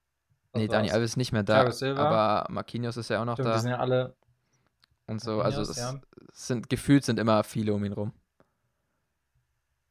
Das 0.52 0.62
Nee, 0.62 0.68
Dani. 0.68 0.92
Alves 0.92 1.10
ist 1.10 1.16
nicht 1.16 1.32
mehr 1.32 1.42
da. 1.42 1.68
Aber 1.96 2.46
Marquinhos 2.48 2.96
ist 2.96 3.10
ja 3.10 3.20
auch 3.20 3.24
noch 3.24 3.34
Stimmt, 3.34 3.48
die 3.48 3.52
da. 3.52 3.58
sind 3.58 3.70
ja 3.72 3.78
alle. 3.78 4.14
Und 5.08 5.20
so, 5.20 5.40
also 5.40 5.62
Marquinhos, 5.62 5.68
es 5.70 5.76
ja. 5.78 6.00
sind 6.32 6.70
gefühlt 6.70 7.04
sind 7.04 7.18
immer 7.18 7.42
viele 7.42 7.74
um 7.74 7.84
ihn 7.84 7.92
rum. 7.92 8.12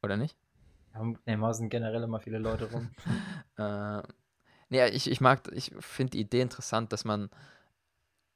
Oder 0.02 0.16
nicht? 0.16 0.38
Ja, 0.94 1.04
Neymar 1.26 1.54
sind 1.54 1.70
generell 1.70 2.02
immer 2.04 2.22
viele 2.22 2.38
Leute 2.38 2.72
rum. 2.72 2.92
Äh, 3.58 4.02
nee, 4.70 4.88
ich, 4.90 5.10
ich 5.10 5.22
mag, 5.22 5.50
ich 5.54 5.72
finde 5.80 6.12
die 6.12 6.20
Idee 6.22 6.42
interessant, 6.42 6.92
dass 6.94 7.06
man 7.06 7.30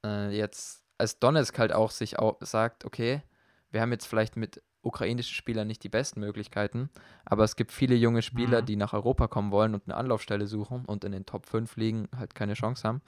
äh, 0.06 0.36
jetzt 0.36 0.84
als 0.98 1.20
Donetsk 1.20 1.58
halt 1.60 1.72
auch 1.74 1.92
sich 1.92 2.20
auch 2.20 2.38
sagt, 2.42 2.86
okay, 2.86 3.22
wir 3.72 3.82
haben 3.82 3.92
jetzt 3.92 4.06
vielleicht 4.06 4.36
mit 4.36 4.62
ukrainischen 4.82 5.34
Spielern 5.36 5.68
nicht 5.68 5.84
die 5.84 5.90
besten 5.90 6.22
Möglichkeiten, 6.22 6.90
aber 7.26 7.44
es 7.44 7.56
gibt 7.56 7.72
viele 7.72 7.96
junge 7.96 8.22
Spieler, 8.22 8.62
Mhm. 8.62 8.66
die 8.66 8.76
nach 8.78 8.94
Europa 8.94 9.28
kommen 9.28 9.52
wollen 9.52 9.74
und 9.74 9.84
eine 9.86 9.96
Anlaufstelle 9.98 10.48
suchen 10.48 10.86
und 10.86 11.04
in 11.04 11.12
den 11.12 11.26
Top 11.26 11.46
5 11.46 11.76
liegen 11.76 12.08
halt 12.16 12.34
keine 12.34 12.54
Chance 12.54 12.88
haben. 12.88 13.02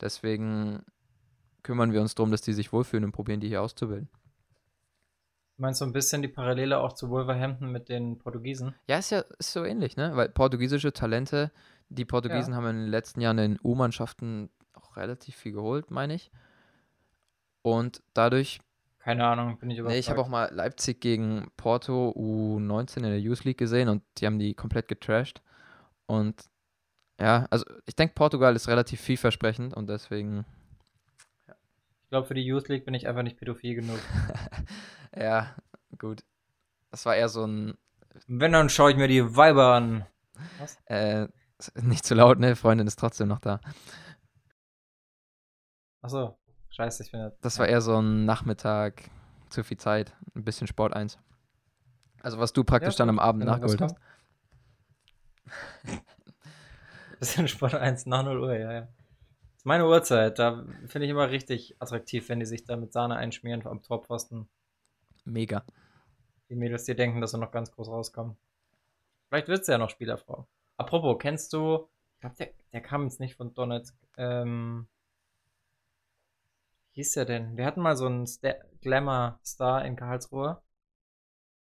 Deswegen 0.00 0.84
kümmern 1.62 1.92
wir 1.92 2.00
uns 2.00 2.14
darum, 2.14 2.30
dass 2.30 2.42
die 2.42 2.52
sich 2.52 2.72
wohlfühlen 2.72 3.04
und 3.04 3.12
probieren, 3.12 3.40
die 3.40 3.48
hier 3.48 3.62
auszubilden. 3.62 4.08
Meinst 5.58 5.80
du 5.80 5.86
ein 5.86 5.92
bisschen 5.92 6.20
die 6.22 6.28
Parallele 6.28 6.78
auch 6.78 6.92
zu 6.92 7.08
Wolverhampton 7.08 7.72
mit 7.72 7.88
den 7.88 8.18
Portugiesen? 8.18 8.74
Ja, 8.86 8.98
ist 8.98 9.10
ja 9.10 9.20
ist 9.38 9.52
so 9.52 9.64
ähnlich, 9.64 9.96
ne? 9.96 10.14
Weil 10.14 10.28
portugiesische 10.28 10.92
Talente, 10.92 11.50
die 11.88 12.04
Portugiesen 12.04 12.54
haben 12.54 12.66
in 12.66 12.76
den 12.76 12.88
letzten 12.88 13.20
Jahren 13.20 13.38
in 13.38 13.58
U-Mannschaften 13.62 14.50
auch 14.74 14.96
relativ 14.96 15.36
viel 15.36 15.52
geholt, 15.52 15.90
meine 15.90 16.14
ich. 16.14 16.30
Und 17.62 18.02
dadurch, 18.14 18.60
Keine 18.98 19.26
Ahnung, 19.26 19.58
bin 19.58 19.70
ich 19.70 19.78
überzeugt. 19.78 19.94
nee, 19.94 19.98
ich 20.00 20.10
habe 20.10 20.20
auch 20.20 20.28
mal 20.28 20.52
Leipzig 20.52 21.00
gegen 21.00 21.50
Porto 21.56 22.10
U19 22.16 22.98
in 22.98 23.02
der 23.04 23.20
Youth 23.20 23.44
League 23.44 23.58
gesehen 23.58 23.88
und 23.88 24.02
die 24.18 24.26
haben 24.26 24.38
die 24.38 24.54
komplett 24.54 24.88
getrashed. 24.88 25.42
Und 26.06 26.44
ja, 27.20 27.46
also 27.50 27.64
ich 27.86 27.96
denke, 27.96 28.14
Portugal 28.14 28.54
ist 28.54 28.68
relativ 28.68 29.00
vielversprechend 29.00 29.74
und 29.74 29.88
deswegen, 29.88 30.44
Ich 31.48 32.10
glaube, 32.10 32.26
für 32.28 32.34
die 32.34 32.44
Youth 32.44 32.68
League 32.68 32.84
bin 32.84 32.94
ich 32.94 33.08
einfach 33.08 33.22
nicht 33.22 33.38
pädophil 33.38 33.74
genug. 33.74 33.98
ja, 35.16 35.54
gut. 35.98 36.22
Das 36.90 37.04
war 37.06 37.16
eher 37.16 37.28
so 37.28 37.44
ein, 37.44 37.76
Wenn, 38.28 38.52
dann 38.52 38.68
schaue 38.68 38.90
ich 38.92 38.96
mir 38.96 39.08
die 39.08 39.36
Weiber 39.36 39.74
an. 39.74 40.06
äh, 40.86 41.26
nicht 41.82 42.04
zu 42.04 42.14
laut, 42.14 42.38
ne? 42.38 42.56
Freundin 42.56 42.86
ist 42.86 42.98
trotzdem 42.98 43.28
noch 43.28 43.40
da. 43.40 43.60
Achso, 46.02 46.38
scheiße, 46.70 47.02
ich 47.02 47.12
jetzt. 47.12 47.44
Das 47.44 47.58
war 47.58 47.66
eher 47.66 47.80
so 47.80 48.00
ein 48.00 48.24
Nachmittag, 48.24 49.10
zu 49.50 49.64
viel 49.64 49.78
Zeit, 49.78 50.14
ein 50.34 50.44
bisschen 50.44 50.66
Sport 50.66 50.94
1. 50.94 51.18
Also 52.22 52.38
was 52.38 52.52
du 52.52 52.64
praktisch 52.64 52.90
ist 52.90 53.00
dann 53.00 53.08
am 53.08 53.18
Abend 53.18 53.44
nachgeholt 53.44 53.80
hast. 53.80 53.96
Bisschen 57.18 57.48
Sport 57.48 57.74
1 57.74 58.06
nach 58.06 58.24
0 58.24 58.40
Uhr, 58.40 58.54
ja, 58.54 58.72
ja. 58.72 58.80
Das 58.80 58.90
ist 59.58 59.64
meine 59.66 59.86
Uhrzeit. 59.86 60.38
Da 60.38 60.64
finde 60.86 61.06
ich 61.06 61.10
immer 61.10 61.30
richtig 61.30 61.76
attraktiv, 61.80 62.28
wenn 62.28 62.40
die 62.40 62.46
sich 62.46 62.64
da 62.64 62.76
mit 62.76 62.92
Sahne 62.92 63.16
einschmieren 63.16 63.66
am 63.66 63.82
Torpfosten. 63.82 64.48
Mega. 65.24 65.64
Die 66.50 66.56
Mädels, 66.56 66.84
die 66.84 66.94
denken, 66.94 67.20
dass 67.20 67.30
sie 67.30 67.38
noch 67.38 67.52
ganz 67.52 67.72
groß 67.72 67.88
rauskommen. 67.88 68.36
Vielleicht 69.28 69.48
wird 69.48 69.64
sie 69.64 69.72
ja 69.72 69.78
noch 69.78 69.90
Spielerfrau. 69.90 70.46
Apropos, 70.76 71.16
kennst 71.18 71.52
du, 71.52 71.88
ich 72.14 72.20
glaube, 72.20 72.36
der, 72.36 72.50
der 72.72 72.80
kam 72.80 73.04
jetzt 73.04 73.20
nicht 73.20 73.36
von 73.36 73.54
Donetsk, 73.54 73.94
ähm, 74.16 74.88
wie 76.92 77.00
hieß 77.00 77.12
der 77.12 77.24
denn? 77.26 77.56
Wir 77.56 77.66
hatten 77.66 77.80
mal 77.82 77.96
so 77.96 78.06
einen 78.06 78.26
Sta 78.26 78.54
Glamour-Star 78.80 79.84
in 79.84 79.96
Karlsruhe. 79.96 80.62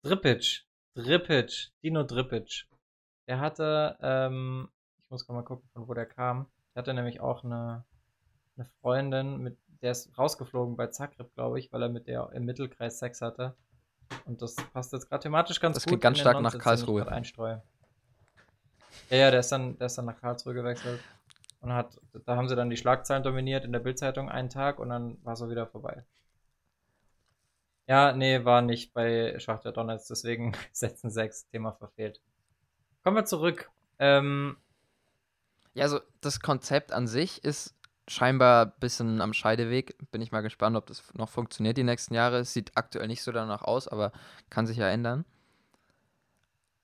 Dripic. 0.02 0.66
Dripic. 0.96 1.72
Dino 1.82 2.04
Dripic. 2.04 2.66
Der 3.28 3.40
hatte, 3.40 3.98
ähm, 4.02 4.70
ich 5.02 5.10
muss 5.10 5.26
gerade 5.26 5.38
mal 5.40 5.46
gucken, 5.46 5.70
von 5.74 5.88
wo 5.88 5.94
der 5.94 6.06
kam. 6.06 6.48
Der 6.76 6.82
hatte 6.82 6.94
nämlich 6.94 7.22
auch 7.22 7.44
eine, 7.44 7.86
eine 8.58 8.66
Freundin, 8.82 9.38
mit 9.38 9.58
der 9.82 9.92
ist 9.92 10.18
rausgeflogen 10.18 10.76
bei 10.76 10.88
Zagreb, 10.88 11.34
glaube 11.36 11.60
ich, 11.60 11.72
weil 11.72 11.84
er 11.84 11.90
mit 11.90 12.08
der 12.08 12.30
im 12.34 12.44
Mittelkreis 12.46 13.00
Sex 13.00 13.22
hatte. 13.22 13.56
Und 14.26 14.42
das 14.42 14.56
passt 14.56 14.92
jetzt 14.94 15.08
gerade 15.10 15.24
thematisch 15.24 15.60
ganz 15.60 15.76
Das 15.76 15.84
gut. 15.84 15.92
klingt 15.92 16.04
ganz 16.04 16.20
stark 16.20 16.42
nach 16.42 16.58
Karlsruhe. 16.58 17.08
einstreue. 17.08 17.64
Ja, 19.14 19.20
ja, 19.20 19.32
der 19.32 19.42
ist, 19.42 19.52
dann, 19.52 19.78
der 19.78 19.86
ist 19.86 19.96
dann 20.00 20.06
nach 20.06 20.20
Karlsruhe 20.20 20.56
gewechselt. 20.56 21.00
Und 21.62 21.72
hat, 21.72 22.02
da 22.26 22.36
haben 22.36 22.50
sie 22.50 22.56
dann 22.56 22.72
die 22.72 22.78
Schlagzeilen 22.78 23.22
dominiert 23.22 23.64
in 23.64 23.72
der 23.72 23.78
Bildzeitung 23.80 24.28
einen 24.28 24.50
Tag 24.50 24.80
und 24.80 24.90
dann 24.90 25.24
war 25.24 25.34
es 25.34 25.42
auch 25.44 25.50
wieder 25.50 25.68
vorbei. 25.68 26.04
Ja, 27.88 28.12
nee, 28.14 28.44
war 28.44 28.64
nicht 28.64 28.92
bei 28.96 29.38
Schachter 29.38 29.72
Donetsk, 29.72 30.08
deswegen 30.10 30.54
setzen 30.72 31.12
6, 31.12 31.48
Thema 31.50 31.74
verfehlt. 31.74 32.22
Kommen 33.04 33.18
wir 33.18 33.26
zurück. 33.26 33.70
Ähm, 34.00 34.58
Ja, 35.76 35.84
also 35.84 36.00
das 36.22 36.40
Konzept 36.40 36.92
an 36.92 37.06
sich 37.06 37.44
ist 37.44 37.76
scheinbar 38.08 38.66
ein 38.66 38.74
bisschen 38.80 39.22
am 39.22 39.34
Scheideweg. 39.34 39.96
Bin 40.10 40.24
ich 40.24 40.32
mal 40.32 40.42
gespannt, 40.42 40.76
ob 40.76 40.88
das 40.88 41.04
noch 41.14 41.30
funktioniert 41.30 41.78
die 41.78 41.84
nächsten 41.84 42.16
Jahre. 42.16 42.40
Es 42.40 42.52
sieht 42.54 42.72
aktuell 42.76 43.08
nicht 43.08 43.22
so 43.22 43.32
danach 43.32 43.62
aus, 43.62 43.88
aber 43.88 44.12
kann 44.50 44.66
sich 44.66 44.78
ja 44.78 44.90
ändern. 44.90 45.24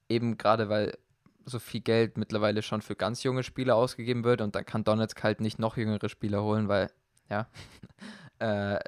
Eben 0.10 0.38
gerade, 0.38 0.70
weil 0.70 0.96
so 1.46 1.60
viel 1.60 1.82
Geld 1.82 2.18
mittlerweile 2.18 2.62
schon 2.62 2.82
für 2.82 2.96
ganz 2.96 3.24
junge 3.24 3.44
Spieler 3.44 3.76
ausgegeben 3.76 4.24
wird 4.24 4.42
und 4.42 4.56
dann 4.56 4.66
kann 4.66 4.84
Donetsk 4.84 5.24
halt 5.24 5.42
nicht 5.42 5.60
noch 5.60 5.78
jüngere 5.78 6.10
Spieler 6.10 6.44
holen, 6.44 6.68
weil, 6.68 6.92
ja. 7.30 7.48
äh, 8.40 8.80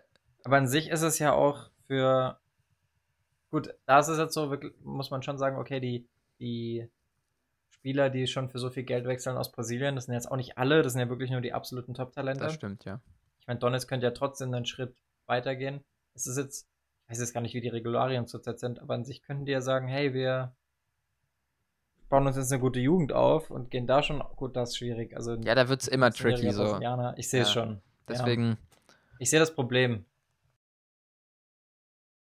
aber 0.44 0.58
an 0.58 0.68
sich 0.68 0.90
ist 0.90 1.02
es 1.02 1.20
ja 1.20 1.34
auch 1.34 1.70
für. 1.88 2.40
Gut, 3.50 3.74
da 3.86 4.00
ist 4.00 4.08
es 4.08 4.18
jetzt 4.18 4.34
so, 4.34 4.50
wirklich, 4.50 4.74
muss 4.82 5.12
man 5.12 5.24
schon 5.24 5.38
sagen, 5.38 5.58
okay, 5.58 5.82
die, 5.82 6.08
die 6.40 6.90
Spieler, 7.70 8.10
die 8.10 8.28
schon 8.28 8.48
für 8.48 8.60
so 8.60 8.70
viel 8.70 8.84
Geld 8.84 9.06
wechseln 9.06 9.36
aus 9.36 9.52
Brasilien, 9.52 9.96
das 9.96 10.06
sind 10.06 10.14
jetzt 10.14 10.32
auch 10.32 10.38
nicht 10.38 10.58
alle, 10.58 10.84
das 10.84 10.94
sind 10.94 11.02
ja 11.02 11.10
wirklich 11.10 11.32
nur 11.32 11.42
die 11.42 11.52
absoluten 11.52 11.94
Top-Talente. 11.94 12.46
das 12.46 12.54
stimmt, 12.54 12.86
ja. 12.86 13.02
Ich 13.42 13.48
meine, 13.48 13.60
Donetsk 13.60 13.90
könnte 13.90 14.06
ja 14.06 14.12
trotzdem 14.12 14.54
einen 14.54 14.66
Schritt 14.66 14.96
weitergehen. 15.26 15.84
Es 16.14 16.28
ist 16.28 16.38
jetzt, 16.38 16.70
ich 17.04 17.12
weiß 17.12 17.20
jetzt 17.20 17.34
gar 17.34 17.42
nicht, 17.42 17.54
wie 17.54 17.60
die 17.62 17.68
Regularien 17.68 18.26
zurzeit 18.26 18.60
sind, 18.60 18.80
aber 18.80 18.94
an 18.94 19.04
sich 19.04 19.22
könnten 19.22 19.46
die 19.46 19.52
ja 19.52 19.62
sagen, 19.62 19.88
hey, 19.88 20.14
wir 20.14 20.56
bauen 22.12 22.28
uns 22.28 22.36
jetzt 22.36 22.52
eine 22.52 22.62
gute 22.62 22.80
Jugend 22.80 23.13
auf 23.13 23.50
und 23.50 23.71
gehen 23.71 23.88
da 23.88 24.04
schon, 24.04 24.19
gut, 24.36 24.56
das 24.56 24.69
ist 24.69 24.78
schwierig. 24.78 25.15
Also 25.15 25.34
Ja, 25.38 25.56
da 25.56 25.67
wird 25.69 25.82
es 25.82 25.88
immer 25.88 26.12
tricky 26.12 26.50
15-jähriger 26.50 27.12
so. 27.13 27.15
Ich 27.17 27.30
sehe 27.30 27.41
es 27.41 27.47
Ja. 27.47 27.54
schon. 27.54 27.82
Deswegen, 28.08 28.58
Ich 29.17 29.30
sehe 29.32 29.39
das 29.39 29.56
Problem. 29.56 30.06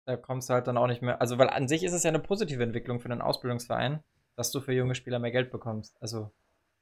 Da 0.06 0.16
kommst 0.16 0.48
du 0.48 0.54
halt 0.54 0.66
dann 0.66 0.78
auch 0.78 0.86
nicht 0.86 1.02
mehr. 1.02 1.20
Also, 1.20 1.38
weil 1.38 1.50
an 1.50 1.68
sich 1.68 1.82
ist 1.84 1.92
es 1.92 2.02
ja 2.04 2.08
eine 2.08 2.18
positive 2.20 2.62
Entwicklung 2.62 3.00
für 3.00 3.10
einen 3.10 3.20
Ausbildungsverein, 3.20 4.02
dass 4.36 4.50
du 4.50 4.60
für 4.60 4.72
junge 4.72 4.94
Spieler 4.94 5.18
mehr 5.18 5.30
Geld 5.30 5.50
bekommst. 5.50 5.96
Also, 6.00 6.30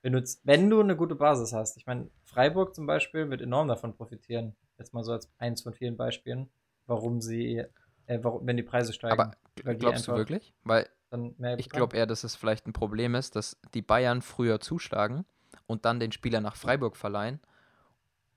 wenn 0.03 0.13
du, 0.13 0.23
wenn 0.45 0.71
du 0.71 0.81
eine 0.81 0.97
gute 0.97 1.15
Basis 1.15 1.53
hast. 1.53 1.77
Ich 1.77 1.87
meine, 1.87 2.11
Freiburg 2.25 2.75
zum 2.75 2.87
Beispiel 2.87 3.31
wird 3.31 3.41
enorm 3.41 3.69
davon 3.69 3.97
profitieren. 3.97 4.55
Jetzt 4.79 4.95
mal 4.95 5.03
so 5.03 5.13
als 5.13 5.31
eins 5.39 5.63
von 5.63 5.73
vielen 5.75 5.97
Beispielen, 5.97 6.49
warum 6.87 7.21
sie, 7.21 7.65
äh, 8.07 8.19
warum, 8.23 8.47
wenn 8.47 8.57
die 8.57 8.63
Preise 8.63 8.93
steigen. 8.93 9.21
aber 9.21 9.75
glaubst 9.75 10.07
du 10.07 10.15
wirklich? 10.15 10.55
Weil 10.63 10.89
dann 11.11 11.35
mehr 11.39 11.57
Ich 11.57 11.69
glaube 11.69 11.97
eher, 11.97 12.07
dass 12.07 12.25
es 12.25 12.37
vielleicht 12.37 12.67
ein 12.67 12.73
Problem 12.73 13.15
ist, 13.15 13.37
dass 13.37 13.59
die 13.75 13.83
Bayern 13.83 14.23
früher 14.23 14.61
zuschlagen 14.61 15.27
und 15.67 15.85
dann 15.85 16.01
den 16.01 16.13
Spieler 16.13 16.41
nach 16.41 16.57
Freiburg 16.57 16.97
verleihen 16.97 17.41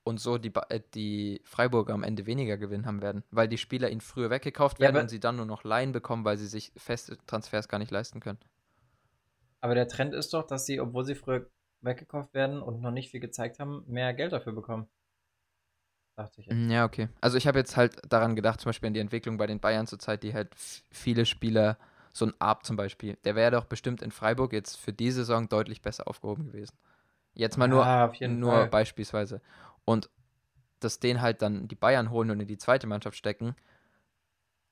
und 0.04 0.20
so 0.20 0.38
die, 0.38 0.50
Ba- 0.50 0.66
äh, 0.68 0.80
die 0.94 1.40
Freiburger 1.44 1.94
am 1.94 2.02
Ende 2.02 2.26
weniger 2.26 2.56
Gewinn 2.56 2.86
haben 2.86 3.02
werden, 3.02 3.22
weil 3.30 3.48
die 3.48 3.58
Spieler 3.58 3.90
ihnen 3.90 4.00
früher 4.00 4.30
weggekauft 4.30 4.80
Ja, 4.80 4.88
werden 4.88 4.96
aber- 4.96 5.00
und 5.00 5.08
sie 5.08 5.20
dann 5.20 5.36
nur 5.36 5.46
noch 5.46 5.64
Leihen 5.64 5.92
bekommen, 5.92 6.24
weil 6.24 6.38
sie 6.38 6.46
sich 6.48 6.72
feste 6.76 7.18
Transfers 7.26 7.68
gar 7.68 7.78
nicht 7.78 7.90
leisten 7.90 8.20
können. 8.20 8.38
Aber 9.62 9.74
der 9.74 9.88
Trend 9.88 10.12
ist 10.12 10.34
doch, 10.34 10.46
dass 10.46 10.66
sie, 10.66 10.78
obwohl 10.78 11.06
sie 11.06 11.14
früher 11.14 11.50
weggekauft 11.80 12.34
werden 12.34 12.60
und 12.60 12.82
noch 12.82 12.90
nicht 12.90 13.10
viel 13.10 13.20
gezeigt 13.20 13.60
haben, 13.60 13.82
mehr 13.86 14.12
Geld 14.12 14.32
dafür 14.34 14.52
bekommen. 14.52 14.90
Dachte 16.16 16.40
ich. 16.40 16.46
jetzt. 16.46 16.66
Mm, 16.66 16.70
Ja, 16.70 16.84
okay. 16.84 17.08
Also 17.20 17.36
ich 17.36 17.46
habe 17.46 17.58
jetzt 17.58 17.76
halt 17.76 17.96
daran 18.08 18.36
gedacht, 18.36 18.60
zum 18.60 18.68
Beispiel 18.70 18.88
an 18.88 18.94
die 18.94 19.00
Entwicklung 19.00 19.36
bei 19.36 19.46
den 19.46 19.60
Bayern 19.60 19.86
zurzeit, 19.86 20.22
die 20.22 20.34
halt 20.34 20.50
viele 20.90 21.26
Spieler, 21.26 21.78
so 22.12 22.26
ein 22.26 22.34
Arp 22.38 22.64
zum 22.64 22.76
Beispiel, 22.76 23.16
der 23.24 23.34
wäre 23.34 23.50
doch 23.50 23.64
bestimmt 23.64 24.02
in 24.02 24.10
Freiburg 24.10 24.52
jetzt 24.52 24.76
für 24.76 24.92
die 24.92 25.10
Saison 25.10 25.48
deutlich 25.48 25.80
besser 25.80 26.06
aufgehoben 26.08 26.46
gewesen. 26.46 26.76
Jetzt 27.34 27.56
mal 27.56 27.68
nur 27.68 28.12
jeden 28.14 28.38
nur 28.38 28.52
Fall. 28.52 28.68
beispielsweise. 28.68 29.40
Und 29.84 30.10
dass 30.80 31.00
den 31.00 31.22
halt 31.22 31.42
dann 31.42 31.68
die 31.68 31.74
Bayern 31.74 32.10
holen 32.10 32.30
und 32.30 32.40
in 32.40 32.46
die 32.46 32.58
zweite 32.58 32.86
Mannschaft 32.86 33.16
stecken. 33.16 33.54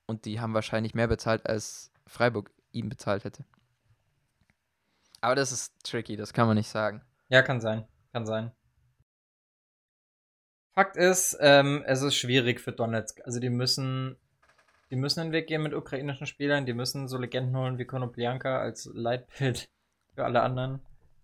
Und 0.07 0.25
die 0.25 0.41
haben 0.41 0.55
wahrscheinlich 0.55 0.95
mehr 0.95 1.07
bezahlt, 1.07 1.47
als 1.47 1.93
Freiburg 2.07 2.51
ihm 2.73 2.89
bezahlt 2.89 3.25
hätte. 3.25 3.45
Aber 5.21 5.35
das 5.35 5.53
ist 5.53 5.73
tricky, 5.85 6.17
das 6.17 6.33
kann 6.33 6.47
man 6.47 6.57
nicht 6.57 6.69
sagen. 6.69 7.03
Ja, 7.29 7.43
kann 7.43 7.61
sein. 7.61 7.87
Kann 8.13 8.27
sein. 8.27 8.53
Fakt 10.73 10.97
ist, 10.97 11.37
ähm, 11.41 11.83
es 11.87 12.03
ist 12.03 12.15
schwierig 12.15 12.61
für 12.61 12.73
Donetsk. 12.73 13.21
Also 13.25 13.39
die 13.39 13.51
müssen, 13.51 14.17
die 14.91 14.97
müssen 14.97 15.21
den 15.23 15.33
Weg 15.33 15.47
gehen 15.47 15.63
mit 15.63 15.75
ukrainischen 15.75 16.27
Spielern. 16.27 16.67
Die 16.67 16.73
müssen 16.73 17.09
so 17.09 17.17
Legenden 17.19 17.57
holen 17.57 17.79
wie 17.79 17.85
Konoplyanka 17.85 18.59
als 18.59 18.91
Leitbild 18.93 19.69
für 20.15 20.25
alle 20.25 20.43
anderen. 20.43 20.81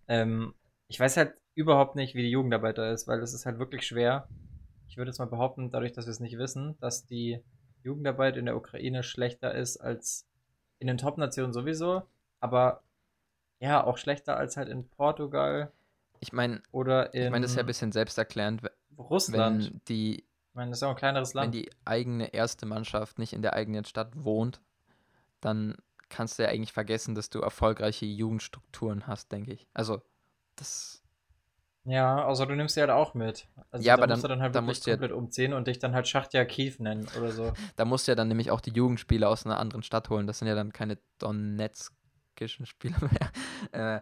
Ähm, 0.07 0.53
ich 0.87 0.99
weiß 0.99 1.17
halt 1.17 1.33
überhaupt 1.53 1.95
nicht, 1.95 2.15
wie 2.15 2.21
die 2.21 2.31
Jugendarbeit 2.31 2.77
da 2.77 2.91
ist, 2.91 3.07
weil 3.07 3.19
es 3.19 3.33
ist 3.33 3.45
halt 3.45 3.59
wirklich 3.59 3.85
schwer. 3.85 4.27
Ich 4.87 4.97
würde 4.97 5.09
jetzt 5.09 5.19
mal 5.19 5.25
behaupten, 5.25 5.69
dadurch, 5.69 5.91
dass 5.91 6.05
wir 6.05 6.11
es 6.11 6.19
nicht 6.19 6.37
wissen, 6.37 6.77
dass 6.79 7.05
die 7.05 7.43
Jugendarbeit 7.83 8.37
in 8.37 8.45
der 8.45 8.55
Ukraine 8.55 9.03
schlechter 9.03 9.53
ist 9.53 9.77
als 9.77 10.27
in 10.79 10.87
den 10.87 10.97
Top-Nationen 10.97 11.53
sowieso. 11.53 12.03
Aber 12.39 12.83
ja, 13.59 13.83
auch 13.83 13.97
schlechter 13.97 14.37
als 14.37 14.55
halt 14.55 14.69
in 14.69 14.87
Portugal 14.87 15.73
Ich 16.19 16.31
meine, 16.31 16.61
oder 16.71 17.13
in 17.13 17.25
ich 17.25 17.31
meine, 17.31 17.43
das 17.43 17.51
ist 17.51 17.57
ja 17.57 17.63
ein 17.63 17.67
bisschen 17.67 17.91
selbsterklärend, 17.91 18.61
Russland. 18.97 19.65
wenn 19.65 19.81
die, 19.87 20.25
meine, 20.57 20.71
das 20.71 20.79
ist 20.79 20.83
auch 20.83 20.89
ein 20.89 20.95
kleineres 20.97 21.33
wenn 21.33 21.41
Land. 21.43 21.53
die 21.55 21.69
eigene 21.85 22.33
erste 22.33 22.65
Mannschaft 22.65 23.17
nicht 23.19 23.31
in 23.33 23.41
der 23.41 23.53
eigenen 23.53 23.85
Stadt 23.85 24.11
wohnt, 24.15 24.59
dann 25.39 25.75
kannst 26.09 26.37
du 26.39 26.43
ja 26.43 26.49
eigentlich 26.49 26.73
vergessen, 26.73 27.15
dass 27.15 27.29
du 27.29 27.39
erfolgreiche 27.39 28.05
Jugendstrukturen 28.05 29.07
hast, 29.07 29.31
denke 29.31 29.53
ich. 29.53 29.67
Also, 29.73 30.01
das 30.55 31.01
Ja, 31.85 32.25
außer 32.25 32.45
du 32.45 32.55
nimmst 32.55 32.75
sie 32.75 32.81
halt 32.81 32.89
auch 32.89 33.13
mit. 33.13 33.47
Also 33.71 33.85
Ja, 33.85 33.95
da 33.95 34.03
aber 34.03 34.11
musst 34.13 34.23
du 34.23 34.27
dann- 34.27 34.39
dann 34.39 34.43
halt 34.43 34.55
da 34.55 34.59
wirklich 34.59 34.67
musst 34.67 34.85
du 34.87 34.89
ja- 34.91 34.95
komplett 34.97 35.11
umziehen 35.17 35.53
und 35.53 35.67
dich 35.67 35.79
dann 35.79 35.93
halt 35.93 36.07
Schachtja 36.07 36.43
Kief 36.43 36.79
nennen 36.79 37.07
oder 37.17 37.31
so. 37.31 37.53
Da 37.77 37.85
musst 37.85 38.07
du 38.07 38.11
ja 38.11 38.15
dann 38.15 38.27
nämlich 38.27 38.51
auch 38.51 38.59
die 38.59 38.71
Jugendspieler 38.71 39.29
aus 39.29 39.45
einer 39.45 39.57
anderen 39.59 39.83
Stadt 39.83 40.09
holen. 40.09 40.27
Das 40.27 40.39
sind 40.39 40.47
ja 40.49 40.55
dann 40.55 40.73
keine 40.73 40.97
donetskischen 41.19 42.65
Spieler 42.65 42.97
mehr. 43.71 43.97
Äh, 43.97 44.01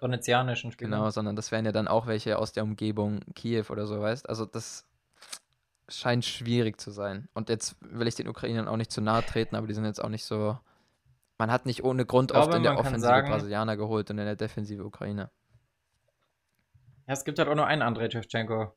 Donetzianischen 0.00 0.70
Spieler. 0.72 0.90
genau, 0.90 1.10
sondern 1.10 1.34
das 1.36 1.50
wären 1.50 1.64
ja 1.64 1.72
dann 1.72 1.88
auch 1.88 2.06
welche 2.06 2.38
aus 2.38 2.52
der 2.52 2.62
Umgebung 2.62 3.20
Kiew 3.34 3.64
oder 3.70 3.86
so, 3.86 4.00
weißt 4.00 4.28
Also 4.28 4.46
das 4.46 4.86
scheint 5.88 6.24
schwierig 6.24 6.80
zu 6.80 6.90
sein. 6.90 7.28
Und 7.34 7.48
jetzt 7.48 7.76
will 7.80 8.06
ich 8.06 8.14
den 8.14 8.28
Ukrainern 8.28 8.68
auch 8.68 8.76
nicht 8.76 8.92
zu 8.92 9.00
nahe 9.00 9.24
treten, 9.24 9.56
aber 9.56 9.66
die 9.66 9.74
sind 9.74 9.84
jetzt 9.84 10.02
auch 10.02 10.08
nicht 10.10 10.24
so. 10.24 10.58
Man 11.38 11.50
hat 11.50 11.66
nicht 11.66 11.84
ohne 11.84 12.04
Grund 12.04 12.30
Ich 12.30 12.34
glaube, 12.34 12.48
oft 12.48 12.56
in 12.56 12.62
der 12.64 12.78
Offensive 12.78 13.00
sagen- 13.00 13.30
Brasilianer 13.30 13.76
geholt 13.76 14.10
und 14.10 14.18
in 14.18 14.24
der 14.26 14.36
Defensive 14.36 14.84
Ukrainer. 14.84 15.30
Ja, 17.06 17.14
es 17.14 17.24
gibt 17.24 17.38
halt 17.38 17.48
auch 17.48 17.54
nur 17.54 17.66
einen 17.66 17.82
Andrei 17.82 18.10
Shevchenko. 18.10 18.74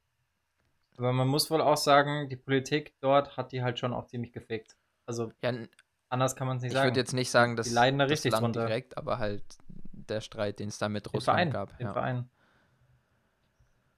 Aber 0.98 1.12
man 1.14 1.28
muss 1.28 1.50
wohl 1.50 1.62
auch 1.62 1.78
sagen, 1.78 2.30
die 2.30 2.36
Politik 2.36 2.94
dort 3.02 3.36
hat 3.38 3.52
die 3.52 3.64
halt 3.64 3.80
schon 3.80 3.94
auch 3.94 4.06
ziemlich 4.06 4.32
gefickt. 4.32 4.76
Also 5.06 5.32
Ja, 5.44 5.52
anders 6.10 6.36
kann 6.36 6.48
man 6.48 6.58
es 6.58 6.64
nicht 6.64 6.72
ich 6.72 6.78
sagen. 6.78 6.90
würde 6.90 7.00
jetzt 7.00 7.14
nicht 7.14 7.32
sagen, 7.32 7.56
dass 7.56 7.68
Die 7.68 7.74
leiden 7.74 7.98
da 8.00 8.06
das 8.06 8.12
richtig 8.12 8.32
Land 8.34 8.44
drunter. 8.44 8.68
direkt, 8.68 8.98
aber 8.98 9.18
halt 9.18 9.44
der 9.92 10.22
Streit, 10.22 10.60
den 10.60 10.70
es 10.70 10.78
da 10.78 10.88
mit 10.90 11.06
Den 11.08 11.12
Russland 11.12 11.38
Verein, 11.38 11.52
gab. 11.52 11.78
den 11.78 11.88
Ja. 11.88 11.94
Verein. 11.94 12.30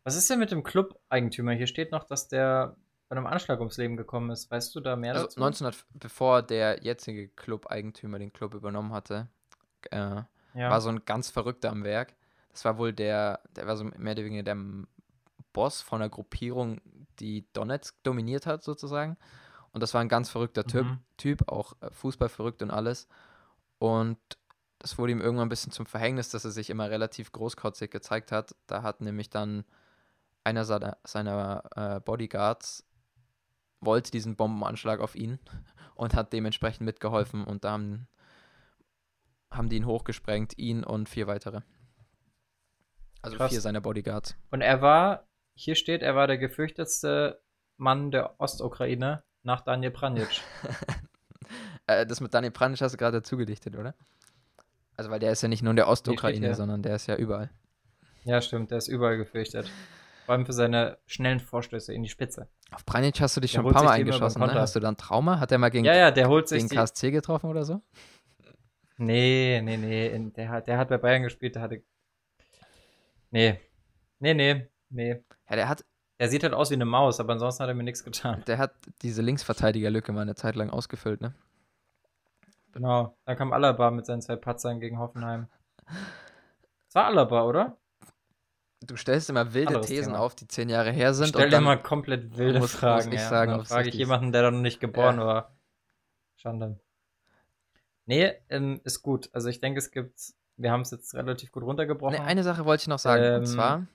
Was 0.04 0.16
ist 0.16 0.30
denn 0.30 0.40
mit 0.40 0.52
dem 0.52 0.64
Club-Eigentümer? 0.64 1.54
Hier 1.54 1.68
steht 1.68 1.92
noch, 1.92 2.04
dass 2.04 2.28
der 2.28 2.76
bei 3.10 3.16
einem 3.18 3.28
Anschlag 3.28 3.60
ums 3.60 3.78
Leben 3.78 3.98
gekommen 3.98 4.30
ist. 4.32 4.50
Weißt 4.50 4.74
du 4.76 4.80
da 4.80 4.96
mehr 4.96 5.14
Also 5.14 5.26
dazu? 5.26 5.40
1900, 5.44 5.86
bevor 5.94 6.42
der 6.42 6.84
jetzige 6.84 7.28
Club-Eigentümer 7.30 8.20
den 8.20 8.34
Club 8.34 8.54
übernommen 8.54 8.92
hatte, 8.94 9.28
äh, 9.92 9.98
ja. 9.98 10.26
war 10.56 10.82
so 10.82 10.90
ein 10.90 11.04
ganz 11.06 11.30
Verrückter 11.30 11.70
am 11.72 11.84
Werk. 11.84 12.16
Das 12.52 12.66
war 12.66 12.78
wohl 12.78 12.94
der, 12.94 13.42
der 13.56 13.68
war 13.68 13.78
so 13.78 13.84
mehr 13.84 14.14
oder 14.14 14.24
weniger 14.24 14.44
der 14.44 14.58
Boss 15.54 15.82
von 15.82 16.02
einer 16.02 16.10
Gruppierung, 16.10 16.82
die 17.20 17.46
Donetsk 17.54 17.96
dominiert 18.04 18.46
hat, 18.48 18.64
sozusagen. 18.64 19.18
Und 19.72 19.82
das 19.82 19.94
war 19.94 20.02
ein 20.02 20.10
ganz 20.10 20.30
verrückter 20.30 20.64
Typ, 20.66 20.86
Mhm. 20.86 21.00
typ 21.18 21.48
auch 21.52 21.74
äh, 21.82 21.90
Fußball 21.92 22.30
verrückt 22.30 22.62
und 22.62 22.72
alles. 22.72 23.08
Und 23.80 24.18
das 24.80 24.98
wurde 24.98 25.12
ihm 25.14 25.22
irgendwann 25.22 25.48
ein 25.48 25.50
bisschen 25.50 25.72
zum 25.72 25.86
Verhängnis, 25.86 26.30
dass 26.30 26.46
er 26.46 26.52
sich 26.52 26.70
immer 26.70 26.90
relativ 26.90 27.32
großkotzig 27.32 27.90
gezeigt 27.92 28.32
hat. 28.32 28.56
Da 28.68 28.84
hat 28.84 29.02
nämlich 29.02 29.30
dann 29.30 29.66
einer 30.44 30.66
seiner, 30.66 30.98
seiner 31.06 31.64
äh, 31.76 32.00
Bodyguards 32.02 32.86
wollte 33.86 34.12
diesen 34.12 34.36
Bombenanschlag 34.36 35.00
auf 35.00 35.16
ihn 35.16 35.40
und 35.96 36.14
hat 36.14 36.34
dementsprechend 36.34 36.86
mitgeholfen 36.86 37.44
und 37.44 37.64
da 37.64 37.72
haben, 37.72 38.08
haben 39.52 39.70
die 39.70 39.78
ihn 39.78 39.86
hochgesprengt, 39.86 40.58
ihn 40.58 40.84
und 40.84 41.10
vier 41.10 41.28
weitere. 41.28 41.62
Also 43.22 43.38
Krass. 43.38 43.52
vier 43.52 43.62
seiner 43.62 43.82
Bodyguards. 43.82 44.36
Und 44.52 44.62
er 44.62 44.82
war, 44.82 45.28
hier 45.56 45.76
steht, 45.76 46.02
er 46.02 46.16
war 46.16 46.28
der 46.28 46.38
gefürchtetste 46.38 47.42
Mann 47.78 48.12
der 48.12 48.40
Ostukraine 48.40 49.24
nach 49.44 49.62
Daniel 49.62 49.92
Pranjic. 49.92 50.42
Äh, 51.86 52.06
das 52.06 52.22
mit 52.22 52.34
Daniel 52.34 52.52
Pranic 52.52 52.80
hast 52.80 52.94
du 52.94 52.98
gerade 52.98 53.18
dazu 53.18 53.36
gedichtet, 53.36 53.76
oder? 53.76 53.94
Also, 54.96 55.12
weil 55.12 55.20
der 55.20 55.32
ist 55.32 55.42
ja 55.42 55.50
nicht 55.50 55.64
nur 55.64 55.72
in 55.72 55.76
der 55.76 55.88
Ostukraine, 55.90 56.56
sondern 56.56 56.82
der 56.82 56.96
ist 56.96 57.08
ja 57.08 57.16
überall. 57.18 57.50
ja, 58.24 58.42
stimmt, 58.42 58.72
der 58.72 58.78
ist 58.78 58.88
überall 58.88 59.18
gefürchtet. 59.18 59.70
Vor 60.26 60.34
allem 60.36 60.46
für 60.46 60.54
seine 60.54 60.98
schnellen 61.06 61.40
Vorstöße 61.40 61.94
in 61.94 62.04
die 62.04 62.10
Spitze. 62.10 62.48
Auf 62.72 62.86
Pranic 62.86 63.20
hast 63.20 63.36
du 63.36 63.42
dich 63.42 63.52
Der 63.52 63.60
schon 63.60 63.68
ein 63.68 63.74
paar 63.74 63.84
Mal 63.84 63.92
eingeschossen, 63.92 64.42
ne? 64.42 64.54
Hast 64.54 64.76
du 64.76 64.80
da 64.80 64.90
ein 64.90 64.98
Trauma? 64.98 65.40
Hat 65.40 65.52
er 65.52 65.58
mal 65.58 65.70
gegen 65.70 65.86
Ja, 65.86 65.96
ja, 65.96 66.12
der 66.12 66.28
holt 66.30 66.50
die, 66.50 66.66
KSC 66.68 67.12
getroffen 67.12 67.50
oder 67.50 67.66
so? 67.66 67.82
Nee, 68.98 69.62
nee, 69.64 69.78
nee. 69.78 70.32
Der 70.36 70.50
hat, 70.50 70.68
der 70.68 70.78
hat 70.78 70.90
bei 70.90 70.98
Bayern 70.98 71.24
gespielt, 71.24 71.56
der 71.56 71.62
hatte. 71.62 71.84
Nee. 73.32 73.60
Nee, 74.20 74.34
nee, 74.34 74.68
nee. 74.90 75.24
Ja, 75.50 75.56
der 75.56 75.68
hat, 75.70 75.84
Der 76.20 76.30
sieht 76.30 76.44
halt 76.44 76.54
aus 76.54 76.70
wie 76.70 76.76
eine 76.76 76.86
Maus, 76.86 77.20
aber 77.20 77.34
ansonsten 77.34 77.64
hat 77.64 77.70
er 77.70 77.76
mir 77.76 77.84
nichts 77.84 78.04
getan. 78.04 78.44
der 78.48 78.58
hat 78.60 78.74
diese 79.02 79.22
Linksverteidigerlücke 79.22 80.12
mal 80.14 80.22
eine 80.22 80.36
Zeit 80.36 80.56
lang 80.56 80.70
ausgefüllt, 80.70 81.22
ne? 81.22 81.34
Genau. 82.72 83.18
Dann 83.26 83.36
kam 83.38 83.54
Alaba 83.54 83.92
mit 83.92 84.06
seinen 84.06 84.22
zwei 84.22 84.36
Patzern 84.36 84.80
gegen 84.80 84.98
Hoffenheim. 85.00 85.48
Das 85.86 86.96
war 86.96 87.06
Alaba, 87.06 87.44
oder? 87.44 87.78
Du 88.86 88.98
stellst 88.98 89.30
immer 89.30 89.54
wilde 89.54 89.70
Anderes 89.70 89.88
Thesen 89.88 90.14
Thema. 90.14 90.24
auf, 90.24 90.36
die 90.36 90.48
zehn 90.48 90.68
Jahre 90.70 90.92
her 90.92 91.14
sind. 91.14 91.30
Stell 91.30 91.46
und 91.46 91.52
dir 91.54 91.62
mal 91.62 91.82
komplett 91.82 92.38
wilde 92.38 92.60
muss- 92.60 92.74
muss 92.74 92.80
Fragen. 92.80 93.12
ich 93.14 93.22
ja. 93.22 93.30
sagen, 93.30 93.52
dann 93.52 93.66
frage 93.66 93.90
ich 93.90 93.96
jemanden, 93.96 94.32
der 94.34 94.42
da 94.44 94.52
noch 94.52 94.60
nicht 94.60 94.80
geboren 94.80 95.18
Ja. 95.20 95.26
war. 95.26 95.56
Schande. 96.36 96.80
Nee, 98.06 98.34
ähm, 98.50 98.82
ist 98.84 99.02
gut. 99.02 99.30
Also 99.34 99.48
ich 99.48 99.62
denke, 99.62 99.78
es 99.80 99.92
gibt, 99.92 100.20
wir 100.58 100.72
haben 100.72 100.82
es 100.82 100.92
jetzt 100.92 101.14
relativ 101.16 101.52
gut 101.54 101.64
runtergebrochen. 101.64 102.18
Ne, 102.18 102.24
eine 102.24 102.44
Sache 102.44 102.66
wollte 102.66 102.82
ich 102.82 102.88
noch 102.88 103.00
sagen. 103.00 103.24
Ähm, 103.24 103.36
und 103.40 103.46
zwar, 103.46 103.88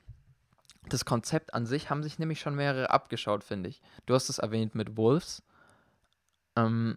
das 0.88 1.04
Konzept 1.04 1.52
an 1.52 1.66
sich 1.66 1.90
haben 1.90 2.02
sich 2.02 2.18
nämlich 2.18 2.40
schon 2.40 2.54
mehrere 2.54 2.88
abgeschaut, 2.88 3.44
finde 3.44 3.68
ich. 3.68 3.82
Du 4.06 4.14
hast 4.14 4.30
es 4.30 4.38
erwähnt 4.38 4.74
mit 4.74 4.96
Wolves. 4.96 5.42
Ähm, 6.56 6.96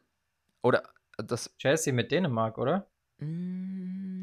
oder 0.62 0.84
das. 1.18 1.54
Chelsea 1.58 1.92
mit 1.94 2.12
Dänemark, 2.12 2.58
oder? 2.58 2.88
Mm, 3.18 4.21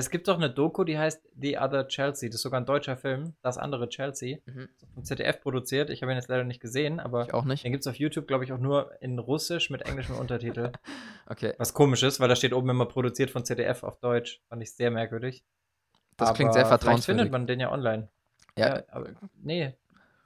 es 0.00 0.10
gibt 0.10 0.26
doch 0.28 0.36
eine 0.36 0.50
Doku, 0.50 0.84
die 0.84 0.98
heißt 0.98 1.22
The 1.40 1.58
Other 1.58 1.86
Chelsea. 1.88 2.28
Das 2.28 2.36
ist 2.36 2.42
sogar 2.42 2.60
ein 2.60 2.66
deutscher 2.66 2.96
Film. 2.96 3.34
Das 3.42 3.58
andere 3.58 3.88
Chelsea. 3.88 4.38
mhm, 4.46 4.68
Vom 4.94 5.04
ZDF 5.04 5.40
produziert. 5.40 5.90
Ich 5.90 6.02
habe 6.02 6.12
ihn 6.12 6.16
jetzt 6.16 6.28
leider 6.28 6.44
nicht 6.44 6.60
gesehen, 6.60 6.98
aber 7.00 7.24
ich 7.26 7.34
auch 7.34 7.44
nicht. 7.44 7.64
den 7.64 7.72
gibt 7.72 7.82
es 7.82 7.86
auf 7.86 7.96
YouTube, 7.96 8.26
glaube 8.26 8.44
ich, 8.44 8.52
auch 8.52 8.58
nur 8.58 8.90
in 9.00 9.18
Russisch 9.18 9.70
mit 9.70 9.82
englischem 9.82 10.16
Untertitel. 10.16 10.72
Okay, 11.26 11.54
Was 11.56 11.72
komisch 11.72 12.02
ist, 12.02 12.20
weil 12.20 12.28
da 12.28 12.36
steht 12.36 12.52
oben 12.52 12.68
immer 12.68 12.84
produziert 12.84 13.30
von 13.30 13.46
ZDF 13.46 13.82
auf 13.82 13.98
Deutsch. 13.98 14.42
Fand 14.50 14.62
ich 14.62 14.74
sehr 14.74 14.90
merkwürdig. 14.90 15.42
das 16.18 16.34
klingt 16.34 16.52
sehr 16.52 16.66
Aber 16.66 16.68
Vielleicht 16.68 16.82
vertrauenswürdig. 16.82 17.20
findet 17.22 17.32
man 17.32 17.46
den 17.46 17.60
ja 17.60 17.72
online. 17.72 18.08
ja, 18.58 18.82
aber 18.90 19.08
nee. 19.42 19.72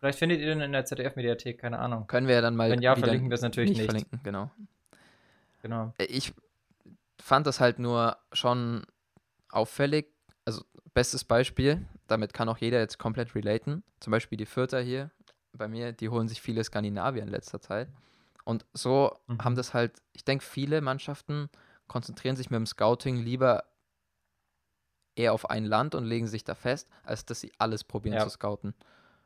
Vielleicht 0.01 0.19
findet 0.19 0.41
ihr 0.41 0.47
den 0.47 0.61
in 0.61 0.73
der 0.73 0.85
ZDF-Mediathek, 0.85 1.59
keine 1.61 1.79
Ahnung. 1.79 2.07
können 2.09 2.27
wir 2.27 2.35
ja 2.35 2.41
dann 2.41 2.57
mal. 2.57 2.69
Wenn 2.71 2.83
ja, 2.83 2.97
verlinken 2.97 3.31
wir 3.31 3.35
es 3.37 3.43
natürlich 3.43 3.71
nicht. 3.71 3.85
verlinken, 3.85 4.19
genau. 4.25 4.51
Genau. 5.63 5.93
Äh, 5.99 6.05
Ich 6.07 6.33
fand 7.21 7.47
das 7.47 7.61
halt 7.61 7.79
nur 7.79 8.17
schon 8.33 8.85
auffällig. 9.51 10.07
Also, 10.45 10.65
bestes 10.95 11.25
Beispiel, 11.25 11.87
damit 12.07 12.33
kann 12.33 12.49
auch 12.49 12.59
jeder 12.59 12.79
jetzt 12.79 12.99
komplett 12.99 13.35
relaten. 13.35 13.83
Zum 14.01 14.11
Beispiel 14.11 14.39
die 14.39 14.47
Vierter 14.47 14.81
hier 14.81 15.11
bei 15.53 15.69
mir, 15.69 15.93
die 15.93 16.09
holen 16.09 16.29
sich 16.29 16.41
viele 16.41 16.63
Skandinavier 16.65 17.23
in 17.23 17.29
letzter 17.29 17.61
Zeit. 17.61 17.89
Und 18.45 18.65
so 18.73 19.15
Mhm. 19.27 19.39
haben 19.43 19.55
das 19.57 19.75
halt, 19.75 20.01
ich 20.13 20.25
denke, 20.25 20.45
viele 20.45 20.81
Mannschaften 20.81 21.51
konzentrieren 21.87 22.37
sich 22.37 22.51
mit 22.51 22.57
dem 22.57 22.67
Scouting 22.67 23.17
lieber 23.17 23.65
eher 25.17 25.33
auf 25.33 25.51
ein 25.51 25.65
Land 25.65 25.95
und 25.95 26.05
legen 26.05 26.27
sich 26.29 26.45
da 26.45 26.55
fest, 26.55 26.89
als 27.03 27.27
dass 27.27 27.41
sie 27.41 27.53
alles 27.59 27.85
probieren 27.85 28.17
Ja. 28.17 28.25
zu 28.25 28.31
scouten. 28.31 28.75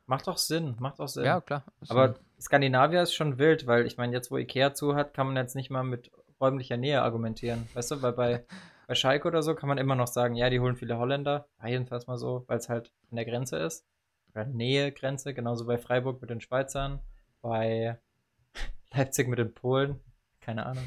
Macht 0.05 0.27
doch 0.27 0.37
Sinn, 0.37 0.75
macht 0.79 0.99
doch 0.99 1.07
Sinn. 1.07 1.25
Ja, 1.25 1.39
klar. 1.41 1.63
Aber 1.87 2.15
Skandinavia 2.41 3.03
ist 3.03 3.13
schon 3.13 3.37
wild, 3.37 3.67
weil 3.67 3.85
ich 3.85 3.97
meine, 3.97 4.13
jetzt 4.13 4.31
wo 4.31 4.37
Ikea 4.37 4.73
zu 4.73 4.95
hat, 4.95 5.13
kann 5.13 5.27
man 5.27 5.37
jetzt 5.37 5.55
nicht 5.55 5.69
mal 5.69 5.83
mit 5.83 6.11
räumlicher 6.41 6.75
Nähe 6.77 7.01
argumentieren. 7.01 7.69
Weißt 7.73 7.91
du, 7.91 8.01
weil 8.01 8.11
bei, 8.13 8.45
bei 8.87 8.95
Schalke 8.95 9.27
oder 9.27 9.41
so 9.43 9.55
kann 9.55 9.69
man 9.69 9.77
immer 9.77 9.95
noch 9.95 10.07
sagen, 10.07 10.35
ja, 10.35 10.49
die 10.49 10.59
holen 10.59 10.75
viele 10.75 10.97
Holländer. 10.97 11.47
War 11.57 11.69
jedenfalls 11.69 12.07
mal 12.07 12.17
so, 12.17 12.43
weil 12.47 12.57
es 12.57 12.69
halt 12.69 12.91
an 13.11 13.15
der 13.17 13.25
Grenze 13.25 13.57
ist. 13.57 13.85
Oder 14.31 14.45
Nähe 14.45 14.91
Grenze, 14.91 15.33
genauso 15.33 15.65
bei 15.65 15.77
Freiburg 15.77 16.19
mit 16.21 16.29
den 16.29 16.41
Schweizern, 16.41 16.99
bei 17.41 17.99
Leipzig 18.93 19.27
mit 19.27 19.39
den 19.39 19.53
Polen. 19.53 19.99
Keine 20.41 20.65
Ahnung. 20.65 20.83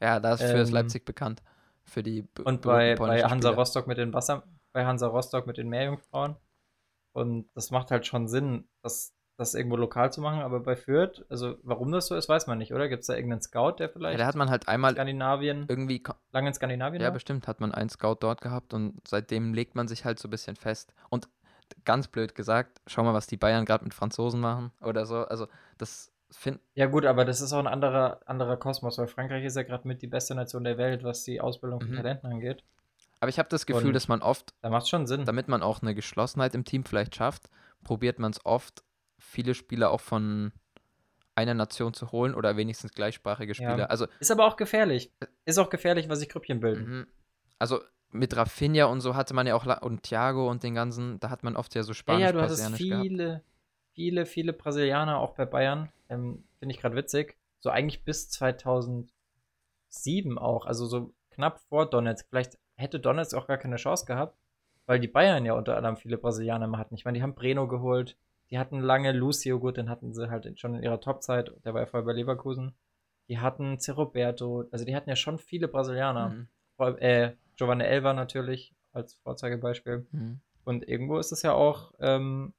ja, 0.00 0.20
da 0.20 0.34
ist 0.34 0.42
für 0.42 0.58
ähm, 0.58 0.68
Leipzig 0.70 1.04
bekannt. 1.04 1.42
Für 1.84 2.02
die 2.02 2.22
be- 2.22 2.42
Und 2.44 2.60
bei, 2.62 2.94
bei 2.96 3.22
Hansa 3.22 3.48
Spieler. 3.48 3.54
Rostock 3.54 3.86
mit 3.86 3.96
den 3.98 4.12
Wasser, 4.12 4.42
bei 4.72 4.84
Hansa 4.84 5.06
Rostock 5.06 5.46
mit 5.46 5.56
den 5.56 5.68
Meerjungfrauen. 5.70 6.36
Und 7.12 7.48
das 7.54 7.70
macht 7.70 7.90
halt 7.90 8.06
schon 8.06 8.28
Sinn, 8.28 8.68
das, 8.82 9.14
das 9.38 9.54
irgendwo 9.54 9.76
lokal 9.76 10.12
zu 10.12 10.20
machen, 10.20 10.40
aber 10.40 10.60
bei 10.60 10.74
Fürth, 10.76 11.24
also 11.30 11.56
warum 11.62 11.92
das 11.92 12.08
so 12.08 12.16
ist, 12.16 12.28
weiß 12.28 12.48
man 12.48 12.58
nicht, 12.58 12.74
oder? 12.74 12.88
Gibt 12.88 13.02
es 13.02 13.06
da 13.06 13.14
irgendeinen 13.14 13.40
Scout, 13.40 13.76
der 13.78 13.86
Ja, 13.86 13.92
vielleicht 13.92 14.20
da 14.20 14.26
hat 14.26 14.34
man 14.34 14.50
halt 14.50 14.66
einmal 14.68 14.92
Skandinavien, 14.92 15.64
irgendwie 15.68 16.02
lange 16.32 16.48
in 16.48 16.54
Skandinavien 16.54 17.00
Ja, 17.00 17.08
war? 17.08 17.14
bestimmt 17.14 17.46
hat 17.46 17.60
man 17.60 17.72
einen 17.72 17.88
Scout 17.88 18.16
dort 18.20 18.40
gehabt 18.40 18.74
und 18.74 19.00
seitdem 19.06 19.54
legt 19.54 19.76
man 19.76 19.86
sich 19.86 20.04
halt 20.04 20.18
so 20.18 20.26
ein 20.26 20.32
bisschen 20.32 20.56
fest. 20.56 20.92
Und 21.08 21.28
ganz 21.84 22.08
blöd 22.08 22.34
gesagt, 22.34 22.80
schau 22.88 23.04
mal, 23.04 23.14
was 23.14 23.28
die 23.28 23.36
Bayern 23.36 23.64
gerade 23.64 23.84
mit 23.84 23.94
Franzosen 23.94 24.40
machen 24.40 24.72
oder 24.82 25.06
so. 25.06 25.18
Also 25.24 25.46
das 25.78 26.10
find, 26.32 26.58
Ja 26.74 26.86
gut, 26.86 27.04
aber 27.06 27.24
das 27.24 27.40
ist 27.40 27.52
auch 27.52 27.60
ein 27.60 27.66
anderer, 27.68 28.20
anderer 28.26 28.56
Kosmos, 28.56 28.98
weil 28.98 29.06
Frankreich 29.06 29.44
ist 29.44 29.56
ja 29.56 29.62
gerade 29.62 29.86
mit 29.86 30.02
die 30.02 30.08
beste 30.08 30.34
Nation 30.34 30.64
der 30.64 30.78
Welt, 30.78 31.04
was 31.04 31.22
die 31.22 31.40
Ausbildung 31.40 31.80
von 31.80 31.90
Mhm. 31.90 31.96
Talenten 31.96 32.32
angeht. 32.32 32.64
aber 33.20 33.28
ich 33.28 33.38
habe 33.38 33.48
das 33.48 33.66
Gefühl, 33.66 33.88
Und- 33.88 33.94
dass 33.94 34.08
man 34.08 34.20
oft, 34.22 34.52
Da 34.62 34.70
macht 34.70 34.88
schon 34.88 35.06
Sinn. 35.06 35.24
damit 35.24 35.46
man 35.48 35.62
auch 35.62 35.80
eine 35.82 35.94
Geschlossenheit 35.94 36.54
im 36.56 36.64
Team 36.64 36.84
vielleicht 36.84 37.14
schafft, 37.14 37.50
probiert 37.84 38.18
man 38.18 38.32
es 38.32 38.44
oft, 38.44 38.82
viele 39.18 39.54
Spieler 39.54 39.90
auch 39.90 40.00
von 40.00 40.52
einer 41.34 41.54
Nation 41.54 41.94
zu 41.94 42.12
holen 42.12 42.34
oder 42.34 42.56
wenigstens 42.56 42.92
gleichsprachige 42.92 43.52
Ja. 43.52 43.54
Spieler. 43.70 43.90
Also, 43.90 44.06
Ist 44.20 44.30
aber 44.30 44.46
auch 44.46 44.56
gefährlich. 44.56 45.12
Ist 45.44 45.58
auch 45.58 45.70
gefährlich, 45.70 46.08
weil 46.08 46.16
sich 46.16 46.28
Grüppchen 46.28 46.60
bilden. 46.60 46.88
mhm. 46.90 47.06
also 47.58 47.80
mit 48.10 48.34
Rafinha 48.36 48.86
und 48.86 49.02
so 49.02 49.16
hatte 49.16 49.34
man 49.34 49.46
ja 49.46 49.54
auch 49.54 49.66
und 49.82 50.02
Thiago 50.02 50.48
und 50.50 50.62
den 50.62 50.74
ganzen, 50.74 51.20
da 51.20 51.28
hat 51.28 51.42
man 51.44 51.56
oft 51.56 51.74
ja 51.74 51.82
so 51.82 51.90
Ja, 51.90 51.94
Spanisch, 51.94 52.22
ja, 52.22 52.32
du 52.32 52.40
hattest 52.40 52.62
Brasilianisch 52.62 52.88
gehabt. 52.88 53.02
viele, 53.06 53.42
viele, 53.92 54.26
viele 54.26 54.52
Brasilianer 54.54 55.18
auch 55.18 55.34
bei 55.34 55.44
Bayern. 55.44 55.90
Ähm, 56.08 56.44
Finde 56.58 56.74
ich 56.74 56.80
gerade 56.80 56.96
witzig. 56.96 57.36
So 57.60 57.68
eigentlich 57.70 58.04
bis 58.04 58.30
2007 58.30 59.10
auch. 60.38 60.64
Also 60.66 60.86
so 60.86 61.12
knapp 61.30 61.60
vor 61.68 61.88
Donetsk. 61.88 62.26
Vielleicht 62.30 62.58
hätte 62.76 62.98
Donetsk 63.00 63.34
auch 63.34 63.46
gar 63.46 63.58
keine 63.58 63.76
Chance 63.76 64.06
gehabt. 64.06 64.36
weil 64.86 65.00
die 65.00 65.08
Bayern 65.08 65.44
ja 65.44 65.52
unter 65.52 65.76
anderem 65.76 65.98
viele 65.98 66.16
Brasilianer 66.16 66.78
hatten. 66.78 66.94
Ich 66.94 67.04
meine, 67.04 67.18
die 67.18 67.22
haben 67.22 67.34
Breno 67.34 67.68
geholt, 67.68 68.16
die 68.50 68.58
hatten 68.58 68.80
lange 68.80 69.12
Lucio, 69.12 69.58
gut, 69.60 69.76
den 69.76 69.88
hatten 69.90 70.12
sie 70.12 70.30
halt 70.30 70.58
schon 70.58 70.74
in 70.74 70.82
ihrer 70.82 71.00
Topzeit, 71.00 71.52
der 71.64 71.74
war 71.74 71.80
ja 71.82 71.86
vorher 71.86 72.06
bei 72.06 72.12
Leverkusen. 72.12 72.74
Die 73.28 73.38
hatten 73.38 73.78
Ceroberto, 73.78 74.64
also 74.72 74.84
die 74.84 74.96
hatten 74.96 75.10
ja 75.10 75.16
schon 75.16 75.38
viele 75.38 75.68
Brasilianer. 75.68 76.30
Mhm. 76.30 76.48
Vor- 76.76 77.00
Äh, 77.02 77.34
Giovanni 77.56 77.84
Elva 77.84 78.14
natürlich 78.14 78.74
als 78.92 79.14
Vorzeigebeispiel. 79.16 80.06
Mhm. 80.12 80.40
Und 80.64 80.88
irgendwo 80.88 81.18
ist 81.18 81.32
es 81.32 81.42
ja 81.42 81.52
auch, 81.52 81.92
ähm, 81.98 82.54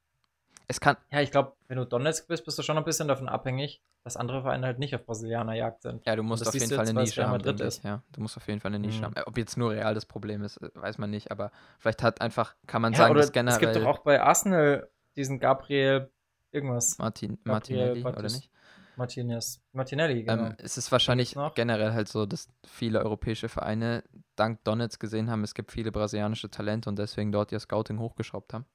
Es 0.67 0.79
kann, 0.79 0.97
ja, 1.11 1.21
ich 1.21 1.31
glaube, 1.31 1.53
wenn 1.67 1.77
du 1.77 1.85
Donetsk 1.85 2.27
bist, 2.27 2.45
bist 2.45 2.59
du 2.59 2.61
schon 2.63 2.77
ein 2.77 2.83
bisschen 2.83 3.07
davon 3.07 3.27
abhängig, 3.27 3.81
dass 4.03 4.15
andere 4.17 4.43
Vereine 4.43 4.65
halt 4.67 4.77
nicht 4.77 4.93
auf 4.93 5.03
Brasilianerjagd 5.05 5.81
sind. 5.81 6.05
ja, 6.05 6.15
du 6.15 6.21
musst 6.23 6.47
auf 6.47 6.53
jeden 6.53 6.69
Fall 6.69 6.87
eine 6.87 6.99
Nische 7.01 7.23
haben, 7.23 7.31
Madrid 7.31 7.59
ist. 7.61 7.83
Ja, 7.83 8.03
du 8.11 8.21
musst 8.21 8.37
auf 8.37 8.47
jeden 8.47 8.59
Fall 8.59 8.69
eine 8.69 8.79
Nische 8.79 8.99
Mhm. 9.01 9.05
haben. 9.05 9.15
Äh, 9.15 9.23
Ob 9.25 9.37
jetzt 9.37 9.57
nur 9.57 9.71
real 9.71 9.95
das 9.95 10.05
Problem 10.05 10.43
ist, 10.43 10.57
äh, 10.57 10.69
weiß 10.75 10.99
man 10.99 11.09
nicht, 11.09 11.31
aber 11.31 11.51
vielleicht 11.79 12.03
hat 12.03 12.21
einfach, 12.21 12.55
kann 12.67 12.81
man 12.83 12.93
Ja, 12.93 12.99
sagen, 12.99 13.15
dass 13.15 13.31
generell 13.31 13.53
es 13.55 13.59
gibt 13.59 13.75
doch 13.77 13.85
auch 13.85 13.99
bei 14.03 14.21
Arsenal 14.21 14.87
diesen 15.19 15.39
Gabriel 15.39 16.09
irgendwas. 16.51 16.97
Martin, 16.97 17.37
Gabriel 17.43 17.51
Martinelli, 17.53 17.99
oder 18.01 18.11
Baptist- 18.13 18.35
nicht? 18.37 18.51
Martinez. 18.95 19.61
Martinelli, 19.71 20.23
genau. 20.23 20.47
Ähm, 20.47 20.55
es 20.57 20.77
ist 20.77 20.91
wahrscheinlich 20.91 21.35
generell 21.55 21.93
halt 21.93 22.09
so, 22.09 22.25
dass 22.25 22.49
viele 22.65 22.99
europäische 22.99 23.47
Vereine 23.47 24.03
dank 24.35 24.61
Donetsk 24.65 24.99
gesehen 24.99 25.29
haben, 25.29 25.43
es 25.43 25.53
gibt 25.53 25.71
viele 25.71 25.91
brasilianische 25.91 26.49
Talente 26.49 26.89
und 26.89 26.99
deswegen 26.99 27.31
dort 27.31 27.51
ihr 27.53 27.59
Scouting 27.59 27.99
hochgeschraubt 27.99 28.53
haben. 28.53 28.65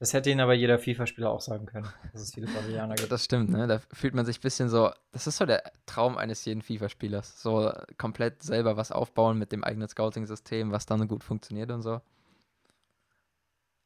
das 0.00 0.12
hätte 0.12 0.30
ihnen 0.30 0.40
aber 0.40 0.54
jeder 0.54 0.78
FIFA-Spieler 0.80 1.30
auch 1.30 1.40
sagen 1.40 1.66
können, 1.66 1.86
dass 2.12 2.22
es 2.22 2.34
viele 2.34 2.48
Brasilianer 2.48 2.94
gibt. 2.96 3.12
Das 3.12 3.24
stimmt, 3.24 3.50
ne? 3.50 3.68
Da 3.68 3.78
fühlt 3.92 4.14
man 4.14 4.26
sich 4.26 4.38
ein 4.38 4.42
bisschen 4.42 4.68
so, 4.68 4.90
das 5.12 5.28
ist 5.28 5.36
so 5.36 5.46
der 5.46 5.62
Traum 5.86 6.16
eines 6.18 6.44
jeden 6.44 6.62
FIFA-Spielers. 6.62 7.40
So 7.42 7.72
komplett 7.96 8.42
selber 8.42 8.76
was 8.76 8.90
aufbauen 8.90 9.38
mit 9.38 9.52
dem 9.52 9.62
eigenen 9.62 9.86
Scouting-System, 9.88 10.72
was 10.72 10.86
dann 10.86 11.06
gut 11.06 11.22
funktioniert 11.22 11.70
und 11.70 11.82
so. 11.82 12.00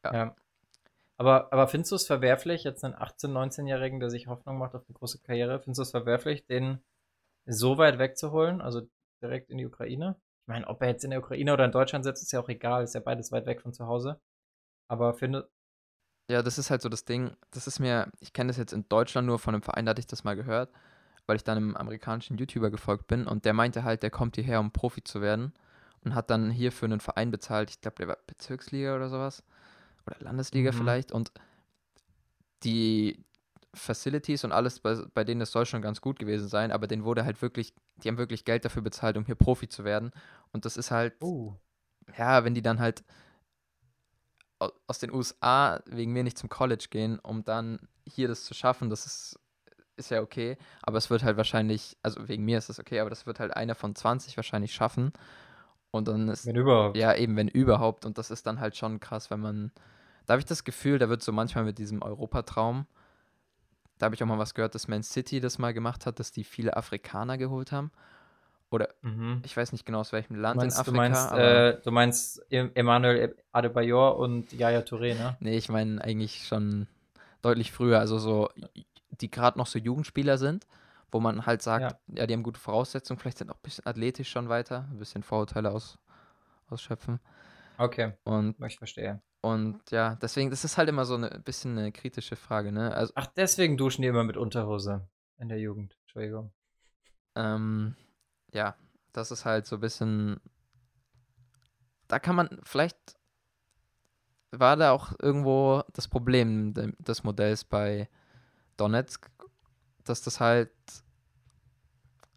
Ja. 0.04 0.34
Aber, 1.16 1.52
aber 1.52 1.68
findest 1.68 1.92
du 1.92 1.96
es 1.96 2.06
verwerflich, 2.06 2.64
jetzt 2.64 2.84
einen 2.84 2.94
18-, 2.94 3.28
19-Jährigen, 3.28 4.00
der 4.00 4.10
sich 4.10 4.26
Hoffnung 4.26 4.58
macht 4.58 4.74
auf 4.74 4.84
eine 4.88 4.94
große 4.94 5.20
Karriere, 5.22 5.60
findest 5.60 5.78
du 5.78 5.82
es 5.82 5.90
verwerflich, 5.92 6.46
den 6.46 6.80
so 7.46 7.78
weit 7.78 7.98
wegzuholen, 7.98 8.60
also 8.60 8.82
direkt 9.22 9.50
in 9.50 9.58
die 9.58 9.66
Ukraine? 9.66 10.16
Ich 10.42 10.48
meine, 10.48 10.66
ob 10.68 10.82
er 10.82 10.88
jetzt 10.88 11.04
in 11.04 11.10
der 11.10 11.20
Ukraine 11.20 11.52
oder 11.52 11.64
in 11.64 11.72
Deutschland 11.72 12.04
sitzt, 12.04 12.22
ist 12.22 12.32
ja 12.32 12.40
auch 12.40 12.48
egal, 12.48 12.84
ist 12.84 12.94
ja 12.94 13.00
beides 13.00 13.32
weit 13.32 13.46
weg 13.46 13.62
von 13.62 13.72
zu 13.72 13.86
Hause. 13.86 14.20
Aber 14.88 15.14
finde, 15.14 15.50
Ja, 16.30 16.42
das 16.42 16.58
ist 16.58 16.70
halt 16.70 16.80
so 16.82 16.88
das 16.88 17.04
Ding. 17.04 17.36
Das 17.50 17.66
ist 17.66 17.80
mir, 17.80 18.10
ich 18.20 18.32
kenne 18.32 18.48
das 18.48 18.56
jetzt 18.56 18.72
in 18.72 18.88
Deutschland 18.88 19.26
nur 19.26 19.38
von 19.38 19.54
einem 19.54 19.62
Verein, 19.62 19.84
da 19.86 19.90
hatte 19.90 20.00
ich 20.00 20.06
das 20.06 20.24
mal 20.24 20.36
gehört, 20.36 20.70
weil 21.26 21.36
ich 21.36 21.44
dann 21.44 21.58
einem 21.58 21.76
amerikanischen 21.76 22.38
YouTuber 22.38 22.70
gefolgt 22.70 23.06
bin 23.08 23.26
und 23.26 23.44
der 23.44 23.52
meinte 23.52 23.84
halt, 23.84 24.02
der 24.02 24.10
kommt 24.10 24.36
hierher, 24.36 24.60
um 24.60 24.72
Profi 24.72 25.04
zu 25.04 25.20
werden 25.20 25.52
und 26.02 26.14
hat 26.14 26.30
dann 26.30 26.50
hier 26.50 26.72
für 26.72 26.86
einen 26.86 27.00
Verein 27.00 27.30
bezahlt, 27.30 27.70
ich 27.70 27.80
glaube, 27.80 27.96
der 27.96 28.08
war 28.08 28.18
Bezirksliga 28.26 28.96
oder 28.96 29.08
sowas 29.10 29.42
oder 30.06 30.16
Landesliga 30.20 30.72
Mhm. 30.72 30.76
vielleicht 30.78 31.12
und 31.12 31.32
die 32.62 33.24
Facilities 33.74 34.44
und 34.44 34.52
alles 34.52 34.80
bei, 34.80 34.96
bei 35.14 35.24
denen, 35.24 35.40
das 35.40 35.50
soll 35.52 35.66
schon 35.66 35.82
ganz 35.82 36.00
gut 36.00 36.18
gewesen 36.18 36.48
sein, 36.48 36.70
aber 36.72 36.86
denen 36.86 37.04
wurde 37.04 37.24
halt 37.24 37.42
wirklich, 37.42 37.74
die 37.96 38.08
haben 38.08 38.18
wirklich 38.18 38.44
Geld 38.44 38.64
dafür 38.64 38.82
bezahlt, 38.82 39.16
um 39.16 39.26
hier 39.26 39.34
Profi 39.34 39.68
zu 39.68 39.84
werden 39.84 40.12
und 40.52 40.64
das 40.64 40.76
ist 40.76 40.90
halt, 40.90 41.14
uh, 41.20 41.52
ja, 42.18 42.44
wenn 42.44 42.54
die 42.54 42.62
dann 42.62 42.80
halt 42.80 43.04
au- 44.58 44.72
aus 44.86 44.98
den 44.98 45.12
USA 45.12 45.80
wegen 45.86 46.12
mir 46.12 46.24
nicht 46.24 46.38
zum 46.38 46.48
College 46.48 46.86
gehen, 46.90 47.18
um 47.20 47.44
dann 47.44 47.80
hier 48.06 48.28
das 48.28 48.44
zu 48.44 48.54
schaffen, 48.54 48.90
das 48.90 49.06
ist, 49.06 49.38
ist 49.96 50.10
ja 50.10 50.22
okay. 50.22 50.56
Aber 50.82 50.98
es 50.98 51.10
wird 51.10 51.22
halt 51.24 51.36
wahrscheinlich, 51.36 51.96
also 52.02 52.28
wegen 52.28 52.44
mir 52.44 52.58
ist 52.58 52.68
das 52.68 52.80
okay, 52.80 53.00
aber 53.00 53.10
das 53.10 53.26
wird 53.26 53.40
halt 53.40 53.56
einer 53.56 53.74
von 53.74 53.94
20 53.94 54.36
wahrscheinlich 54.36 54.74
schaffen. 54.74 55.12
Und 55.92 56.08
dann 56.08 56.28
ist, 56.28 56.46
wenn 56.46 56.56
überhaupt. 56.56 56.96
ja, 56.96 57.14
eben, 57.14 57.36
wenn 57.36 57.48
überhaupt. 57.48 58.06
Und 58.06 58.18
das 58.18 58.30
ist 58.30 58.46
dann 58.46 58.60
halt 58.60 58.76
schon 58.76 59.00
krass, 59.00 59.30
wenn 59.30 59.40
man, 59.40 59.72
da 60.26 60.32
habe 60.34 60.40
ich 60.40 60.46
das 60.46 60.64
Gefühl, 60.64 60.98
da 60.98 61.08
wird 61.08 61.22
so 61.22 61.32
manchmal 61.32 61.64
mit 61.64 61.78
diesem 61.78 62.02
Europatraum, 62.02 62.86
da 63.98 64.06
habe 64.06 64.14
ich 64.14 64.22
auch 64.22 64.26
mal 64.26 64.38
was 64.38 64.54
gehört, 64.54 64.74
dass 64.74 64.88
Man 64.88 65.02
City 65.02 65.40
das 65.40 65.58
mal 65.58 65.72
gemacht 65.72 66.06
hat, 66.06 66.18
dass 66.18 66.32
die 66.32 66.44
viele 66.44 66.76
Afrikaner 66.76 67.38
geholt 67.38 67.72
haben. 67.72 67.90
Oder 68.70 68.88
Mhm. 69.02 69.42
ich 69.44 69.56
weiß 69.56 69.72
nicht 69.72 69.86
genau 69.86 70.00
aus 70.00 70.12
welchem 70.12 70.34
Du 70.34 70.40
Land 70.42 70.62
meinst, 70.62 70.76
in 70.78 70.86
du 70.86 70.90
Afrika. 70.96 70.96
meinst, 70.96 71.32
aber 71.32 71.78
äh, 71.78 71.82
du 71.82 71.90
meinst 71.92 72.42
Em- 72.50 72.72
Emmanuel 72.74 73.36
Adebayor 73.52 74.16
und 74.18 74.52
Yaya 74.52 74.80
Touré, 74.80 75.14
ne? 75.14 75.36
Nee, 75.40 75.56
ich 75.56 75.68
meine 75.68 76.02
eigentlich 76.02 76.46
schon 76.46 76.88
deutlich 77.42 77.70
früher, 77.72 78.00
also 78.00 78.18
so, 78.18 78.48
die 79.20 79.30
gerade 79.30 79.58
noch 79.58 79.66
so 79.66 79.78
Jugendspieler 79.78 80.38
sind, 80.38 80.66
wo 81.12 81.20
man 81.20 81.46
halt 81.46 81.62
sagt, 81.62 81.96
ja, 82.08 82.26
die 82.26 82.34
haben 82.34 82.42
gute 82.42 82.58
Voraussetzungen, 82.58 83.18
vielleicht 83.20 83.38
sind 83.38 83.50
auch 83.50 83.56
ein 83.56 83.62
bisschen 83.62 83.86
athletisch 83.86 84.30
schon 84.30 84.48
weiter, 84.48 84.88
ein 84.90 84.98
bisschen 84.98 85.22
Vorurteile 85.22 85.70
aus, 85.70 85.98
ausschöpfen. 86.68 87.20
Okay, 87.78 88.12
Und, 88.24 88.56
ich 88.66 88.78
verstehe. 88.78 89.20
Und 89.44 89.90
ja, 89.90 90.16
deswegen, 90.16 90.50
das 90.50 90.64
ist 90.64 90.78
halt 90.78 90.88
immer 90.88 91.04
so 91.04 91.16
ein 91.16 91.42
bisschen 91.44 91.76
eine 91.78 91.92
kritische 91.92 92.34
Frage, 92.34 92.72
ne? 92.72 92.94
Also, 92.94 93.12
Ach, 93.16 93.26
deswegen 93.26 93.76
duschen 93.76 94.02
die 94.02 94.08
immer 94.08 94.24
mit 94.24 94.36
Unterhose 94.36 95.06
in 95.38 95.48
der 95.48 95.58
Jugend. 95.60 95.96
Entschuldigung. 96.02 96.52
ähm, 97.34 97.94
ja, 98.52 98.74
das 99.12 99.30
ist 99.30 99.44
halt 99.44 99.66
so 99.66 99.76
ein 99.76 99.80
bisschen, 99.80 100.40
da 102.08 102.18
kann 102.18 102.36
man, 102.36 102.48
vielleicht 102.62 102.96
war 104.50 104.76
da 104.76 104.92
auch 104.92 105.12
irgendwo 105.20 105.82
das 105.92 106.08
Problem 106.08 106.72
de- 106.74 106.92
des 106.98 107.24
Modells 107.24 107.64
bei 107.64 108.08
Donetsk, 108.76 109.28
dass 110.04 110.22
das 110.22 110.40
halt, 110.40 110.70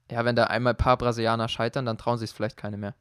ja, 0.09 0.25
wenn 0.25 0.35
da 0.35 0.45
einmal 0.45 0.73
ein 0.73 0.77
paar 0.77 0.97
Brasilianer 0.97 1.47
scheitern, 1.47 1.85
dann 1.85 1.97
trauen 1.97 2.17
sich 2.17 2.31
es 2.31 2.35
vielleicht 2.35 2.57
keine 2.57 2.77
mehr. 2.77 2.95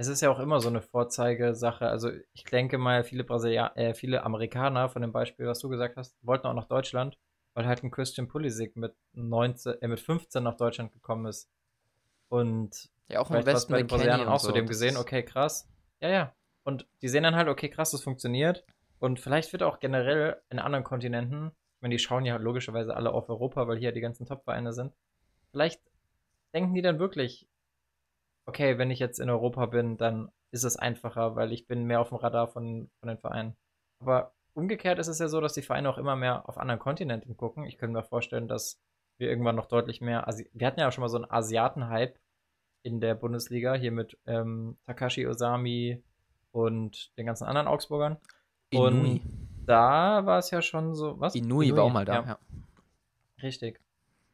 Es 0.00 0.08
ist 0.08 0.22
ja 0.22 0.30
auch 0.30 0.38
immer 0.38 0.60
so 0.60 0.70
eine 0.70 0.80
Vorzeigesache. 0.80 1.86
Also 1.86 2.08
ich 2.32 2.44
denke 2.44 2.78
mal, 2.78 3.04
viele 3.04 3.22
Brasilia 3.22 3.70
äh, 3.74 3.92
viele 3.92 4.22
Amerikaner 4.22 4.88
von 4.88 5.02
dem 5.02 5.12
Beispiel, 5.12 5.46
was 5.46 5.58
du 5.58 5.68
gesagt 5.68 5.98
hast, 5.98 6.16
wollten 6.22 6.46
auch 6.46 6.54
nach 6.54 6.68
Deutschland, 6.68 7.18
weil 7.52 7.66
halt 7.66 7.84
ein 7.84 7.90
Christian 7.90 8.26
Pulisic 8.26 8.76
mit 8.76 8.94
19, 9.12 9.74
äh, 9.82 9.88
mit 9.88 10.00
15 10.00 10.42
nach 10.42 10.56
Deutschland 10.56 10.92
gekommen 10.92 11.26
ist. 11.26 11.50
Und 12.30 12.88
Ja, 13.08 13.20
auch 13.20 13.30
im 13.30 13.44
Westen 13.44 13.72
bei 13.72 13.80
den 13.80 13.88
Brasilianern 13.88 14.28
auch 14.28 14.40
so, 14.40 14.48
so. 14.48 14.54
dem 14.54 14.66
gesehen, 14.66 14.96
okay, 14.96 15.22
krass. 15.22 15.68
Ja, 16.00 16.08
ja. 16.08 16.34
Und 16.62 16.86
die 17.02 17.08
sehen 17.08 17.24
dann 17.24 17.36
halt, 17.36 17.48
okay, 17.48 17.68
krass, 17.68 17.90
das 17.90 18.02
funktioniert. 18.02 18.64
Und 19.00 19.20
vielleicht 19.20 19.52
wird 19.52 19.62
auch 19.62 19.80
generell 19.80 20.40
in 20.48 20.60
anderen 20.60 20.82
Kontinenten, 20.82 21.48
ich 21.48 21.82
meine, 21.82 21.94
die 21.94 21.98
schauen 21.98 22.24
ja 22.24 22.36
logischerweise 22.36 22.96
alle 22.96 23.12
auf 23.12 23.28
Europa, 23.28 23.68
weil 23.68 23.76
hier 23.76 23.92
die 23.92 24.00
ganzen 24.00 24.24
Top-Vereine 24.24 24.72
sind. 24.72 24.94
Vielleicht 25.50 25.82
denken 26.54 26.72
die 26.72 26.80
dann 26.80 26.98
wirklich, 26.98 27.49
okay, 28.50 28.78
wenn 28.78 28.90
ich 28.90 28.98
jetzt 28.98 29.20
in 29.20 29.30
Europa 29.30 29.66
bin, 29.66 29.96
dann 29.96 30.32
ist 30.50 30.64
es 30.64 30.76
einfacher, 30.76 31.36
weil 31.36 31.52
ich 31.52 31.68
bin 31.68 31.84
mehr 31.84 32.00
auf 32.00 32.08
dem 32.08 32.18
Radar 32.18 32.48
von, 32.48 32.90
von 32.98 33.08
den 33.08 33.18
Vereinen. 33.18 33.56
Aber 34.00 34.32
umgekehrt 34.54 34.98
ist 34.98 35.06
es 35.06 35.20
ja 35.20 35.28
so, 35.28 35.40
dass 35.40 35.52
die 35.52 35.62
Vereine 35.62 35.88
auch 35.88 35.98
immer 35.98 36.16
mehr 36.16 36.48
auf 36.48 36.58
anderen 36.58 36.80
Kontinenten 36.80 37.36
gucken. 37.36 37.64
Ich 37.64 37.78
könnte 37.78 37.96
mir 37.96 38.02
vorstellen, 38.02 38.48
dass 38.48 38.80
wir 39.18 39.30
irgendwann 39.30 39.54
noch 39.54 39.66
deutlich 39.66 40.00
mehr, 40.00 40.26
Asi 40.26 40.50
wir 40.52 40.66
hatten 40.66 40.80
ja 40.80 40.90
schon 40.90 41.02
mal 41.02 41.08
so 41.08 41.18
einen 41.18 41.30
Asiaten-Hype 41.30 42.18
in 42.82 43.00
der 43.00 43.14
Bundesliga, 43.14 43.74
hier 43.74 43.92
mit 43.92 44.18
ähm, 44.26 44.76
Takashi 44.86 45.28
Osami 45.28 46.02
und 46.50 47.16
den 47.16 47.26
ganzen 47.26 47.44
anderen 47.44 47.68
Augsburgern. 47.68 48.16
Inui. 48.70 48.86
Und 48.86 49.20
da 49.64 50.26
war 50.26 50.38
es 50.38 50.50
ja 50.50 50.60
schon 50.60 50.96
so, 50.96 51.20
was? 51.20 51.36
Inui 51.36 51.76
war 51.76 51.84
auch 51.84 51.92
mal 51.92 52.04
da, 52.04 52.14
ja. 52.14 52.26
ja. 52.26 52.38
Richtig. 53.42 53.80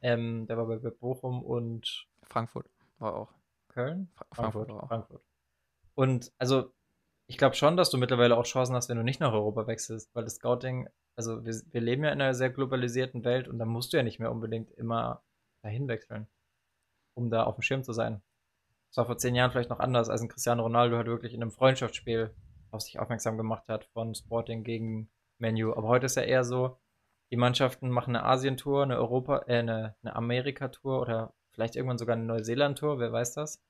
Ähm, 0.00 0.46
der 0.46 0.56
war 0.56 0.66
bei 0.66 0.78
Bochum 0.90 1.42
und 1.42 2.06
Frankfurt 2.22 2.70
war 2.98 3.14
auch. 3.14 3.35
Köln? 3.76 4.10
Fra 4.14 4.24
Frankfurt 4.32 4.70
auch. 4.70 4.88
Frankfurt. 4.88 5.22
Und 5.94 6.32
also, 6.38 6.72
ich 7.26 7.36
glaube 7.36 7.54
schon, 7.56 7.76
dass 7.76 7.90
du 7.90 7.98
mittlerweile 7.98 8.36
auch 8.36 8.44
Chancen 8.44 8.74
hast, 8.74 8.88
wenn 8.88 8.96
du 8.96 9.02
nicht 9.02 9.20
nach 9.20 9.32
Europa 9.32 9.66
wechselst, 9.66 10.14
weil 10.14 10.24
das 10.24 10.36
Scouting, 10.36 10.88
also 11.14 11.44
wir, 11.44 11.54
wir 11.70 11.80
leben 11.82 12.04
ja 12.04 12.10
in 12.10 12.20
einer 12.20 12.34
sehr 12.34 12.50
globalisierten 12.50 13.24
Welt 13.24 13.48
und 13.48 13.58
da 13.58 13.66
musst 13.66 13.92
du 13.92 13.98
ja 13.98 14.02
nicht 14.02 14.18
mehr 14.18 14.30
unbedingt 14.30 14.70
immer 14.72 15.22
dahin 15.62 15.88
wechseln, 15.88 16.26
um 17.14 17.30
da 17.30 17.44
auf 17.44 17.56
dem 17.56 17.62
Schirm 17.62 17.82
zu 17.82 17.92
sein. 17.92 18.22
Das 18.90 18.98
war 18.98 19.06
vor 19.06 19.18
zehn 19.18 19.34
Jahren 19.34 19.50
vielleicht 19.50 19.70
noch 19.70 19.80
anders, 19.80 20.08
als 20.08 20.22
ein 20.22 20.28
Cristiano 20.28 20.62
Ronaldo 20.62 20.96
halt 20.96 21.06
wirklich 21.06 21.34
in 21.34 21.42
einem 21.42 21.50
Freundschaftsspiel 21.50 22.34
auf 22.70 22.80
sich 22.80 22.98
aufmerksam 22.98 23.36
gemacht 23.36 23.68
hat 23.68 23.84
von 23.92 24.14
Sporting 24.14 24.64
gegen 24.64 25.10
Menu. 25.38 25.72
Aber 25.72 25.88
heute 25.88 26.06
ist 26.06 26.16
ja 26.16 26.22
eher 26.22 26.44
so, 26.44 26.78
die 27.30 27.36
Mannschaften 27.36 27.90
machen 27.90 28.16
eine 28.16 28.24
Asientour, 28.24 28.84
eine 28.84 28.96
Europa, 28.96 29.44
äh, 29.48 29.58
eine, 29.58 29.96
eine 30.02 30.16
Amerika-Tour 30.16 31.00
oder 31.00 31.34
vielleicht 31.56 31.74
irgendwann 31.74 31.98
sogar 31.98 32.14
eine 32.16 32.26
Neuseeland-Tour, 32.26 32.98
wer 33.00 33.10
weiß 33.12 33.32
das. 33.34 33.60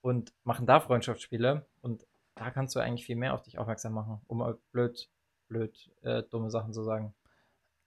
Und 0.00 0.32
machen 0.44 0.66
da 0.66 0.78
Freundschaftsspiele 0.80 1.66
und 1.82 2.06
da 2.36 2.50
kannst 2.50 2.76
du 2.76 2.80
eigentlich 2.80 3.04
viel 3.04 3.16
mehr 3.16 3.34
auf 3.34 3.42
dich 3.42 3.58
aufmerksam 3.58 3.92
machen, 3.92 4.20
um 4.28 4.56
blöd, 4.70 5.10
blöd, 5.48 5.90
äh, 6.02 6.22
dumme 6.22 6.50
Sachen 6.50 6.72
zu 6.72 6.84
sagen. 6.84 7.12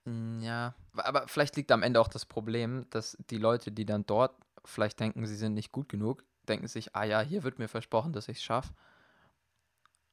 Mm, 0.04 0.40
Ja, 0.42 0.74
aber 0.92 1.26
vielleicht 1.28 1.56
liegt 1.56 1.72
am 1.72 1.82
Ende 1.82 2.00
auch 2.00 2.08
das 2.08 2.26
Problem, 2.26 2.86
dass 2.90 3.16
die 3.30 3.38
Leute, 3.38 3.72
die 3.72 3.86
dann 3.86 4.04
dort 4.06 4.36
vielleicht 4.66 5.00
denken, 5.00 5.24
sie 5.26 5.36
sind 5.36 5.54
nicht 5.54 5.72
gut 5.72 5.88
genug, 5.88 6.24
denken 6.46 6.66
sich, 6.66 6.94
ah 6.94 7.04
ja, 7.04 7.20
hier 7.22 7.42
wird 7.42 7.58
mir 7.58 7.68
versprochen, 7.68 8.12
dass 8.12 8.28
ich 8.28 8.36
es 8.38 8.42
schaffe. 8.42 8.74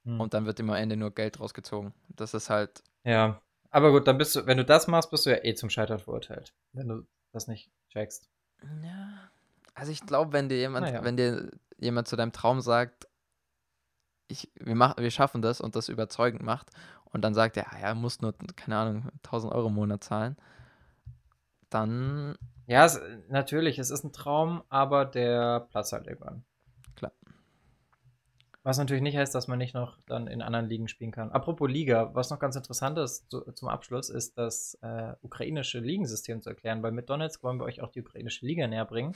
Hm. 0.05 0.21
Und 0.21 0.34
dann 0.34 0.45
wird 0.45 0.59
immer 0.61 0.75
am 0.75 0.82
Ende 0.84 0.95
nur 0.95 1.11
Geld 1.11 1.39
rausgezogen. 1.41 1.93
Das 2.09 2.34
ist 2.34 2.49
halt, 2.49 2.84
Ja, 3.03 3.41
aber 3.71 3.91
gut, 3.91 4.07
dann 4.07 4.17
bist 4.17 4.36
du, 4.36 4.45
wenn 4.45 4.57
du 4.57 4.65
das 4.65 4.88
machst, 4.88 5.11
bist 5.11 5.25
du 5.25 5.32
ja 5.32 5.43
eh 5.43 5.53
zum 5.55 5.69
Scheitern 5.69 5.99
verurteilt, 5.99 6.53
wenn 6.73 6.88
du 6.88 7.07
das 7.34 7.47
nicht 7.47 7.69
checkst. 7.89 8.30
Ja. 8.84 9.30
Also 9.74 9.91
ich 9.91 10.05
glaube, 10.05 10.34
wenn 10.34 10.49
dir 10.49 10.58
jemand, 10.58 10.88
Naja. 10.88 11.03
wenn 11.03 11.18
dir 11.18 11.51
jemand 11.78 12.08
zu 12.08 12.16
deinem 12.16 12.32
Traum 12.32 12.62
sagt, 12.62 13.08
ich, 14.28 14.51
wir, 14.60 14.76
mach, 14.76 14.97
wir 14.97 15.12
schaffen 15.12 15.41
das 15.41 15.62
und 15.62 15.76
das 15.76 15.89
überzeugend 15.89 16.41
macht 16.41 16.70
und 17.05 17.22
dann 17.22 17.34
sagt 17.34 17.58
er, 17.58 17.72
ah 17.72 17.80
ja, 17.80 17.88
er 17.88 17.95
muss 17.95 18.22
nur, 18.22 18.34
keine 18.55 18.78
Ahnung, 18.78 19.10
1000 19.24 19.53
Euro 19.53 19.68
im 19.68 19.76
Monat 19.76 20.03
zahlen, 20.03 20.36
dann. 21.70 22.36
Ja, 22.66 22.86
es, 22.86 22.99
natürlich, 23.30 23.80
es 23.80 23.91
ist 23.91 24.03
ein 24.03 24.12
Traum, 24.12 24.64
aber 24.70 25.05
der 25.05 25.62
Platz 25.62 25.93
halt 25.93 26.08
irgendwann. 26.08 26.43
Was 28.68 28.78
natürlich 28.78 29.01
nicht 29.01 29.15
heißt, 29.15 29.34
dass 29.34 29.47
man 29.47 29.57
nicht 29.59 29.74
noch 29.74 29.97
dann 30.07 30.28
in 30.28 30.41
anderen 30.41 30.65
Ligen 30.65 30.89
spielen 30.89 31.11
kann. 31.11 31.32
Apropos 31.32 31.70
Liga, 31.70 32.09
was 32.13 32.30
noch 32.30 32.39
ganz 32.39 32.57
interessant 32.57 32.97
ist 32.97 33.32
zu, 33.32 33.39
zum 33.53 33.70
Abschluss, 33.70 34.09
ist 34.09 34.38
das 34.38 34.78
äh, 34.82 35.13
ukrainische 35.22 35.80
Ligensystem 35.80 36.41
zu 36.41 36.49
erklären, 36.49 36.84
weil 36.84 36.91
mit 36.91 37.09
Donetsk 37.09 37.43
wollen 37.43 37.59
wir 37.59 37.63
euch 37.63 37.82
auch 37.82 37.91
die 37.91 38.01
ukrainische 38.01 38.45
Liga 38.45 38.68
näher 38.68 38.84
bringen. 38.84 39.15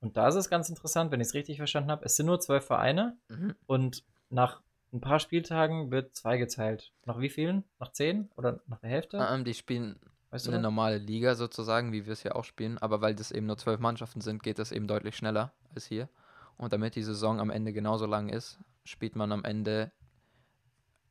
Und 0.00 0.16
da 0.16 0.26
ist 0.26 0.34
es 0.34 0.50
ganz 0.50 0.68
interessant, 0.68 1.12
wenn 1.12 1.20
ich 1.20 1.28
es 1.28 1.34
richtig 1.34 1.58
verstanden 1.58 1.92
habe. 1.92 2.04
Es 2.04 2.16
sind 2.16 2.26
nur 2.26 2.40
zwölf 2.40 2.64
Vereine 2.64 3.16
Mhm. 3.28 3.54
und 3.66 4.02
nach 4.28 4.60
ein 4.92 5.00
paar 5.00 5.20
Spieltagen 5.20 5.92
wird 5.92 6.16
zweigeteilt. 6.16 6.92
Nach 7.04 7.20
wie 7.20 7.28
vielen? 7.28 7.62
Nach 7.78 7.92
zehn? 7.92 8.28
Oder 8.36 8.58
nach 8.66 8.80
der 8.80 8.90
Hälfte? 8.90 9.24
Ähm, 9.30 9.44
die 9.44 9.54
spielen 9.54 10.00
weißt 10.30 10.46
du 10.46 10.50
eine 10.50 10.58
das? 10.58 10.64
normale 10.64 10.98
Liga 10.98 11.36
sozusagen, 11.36 11.92
wie 11.92 12.06
wir 12.06 12.12
es 12.12 12.22
hier 12.22 12.34
auch 12.34 12.44
spielen, 12.44 12.76
aber 12.78 13.00
weil 13.00 13.14
das 13.14 13.30
eben 13.30 13.46
nur 13.46 13.56
zwölf 13.56 13.78
Mannschaften 13.78 14.20
sind, 14.20 14.42
geht 14.42 14.58
das 14.58 14.72
eben 14.72 14.88
deutlich 14.88 15.14
schneller 15.16 15.52
als 15.76 15.86
hier. 15.86 16.08
Und 16.56 16.72
damit 16.72 16.96
die 16.96 17.02
Saison 17.04 17.38
am 17.38 17.50
Ende 17.50 17.72
genauso 17.72 18.04
lang 18.06 18.28
ist, 18.28 18.58
spielt 18.84 19.16
man 19.16 19.32
am 19.32 19.44
Ende 19.44 19.92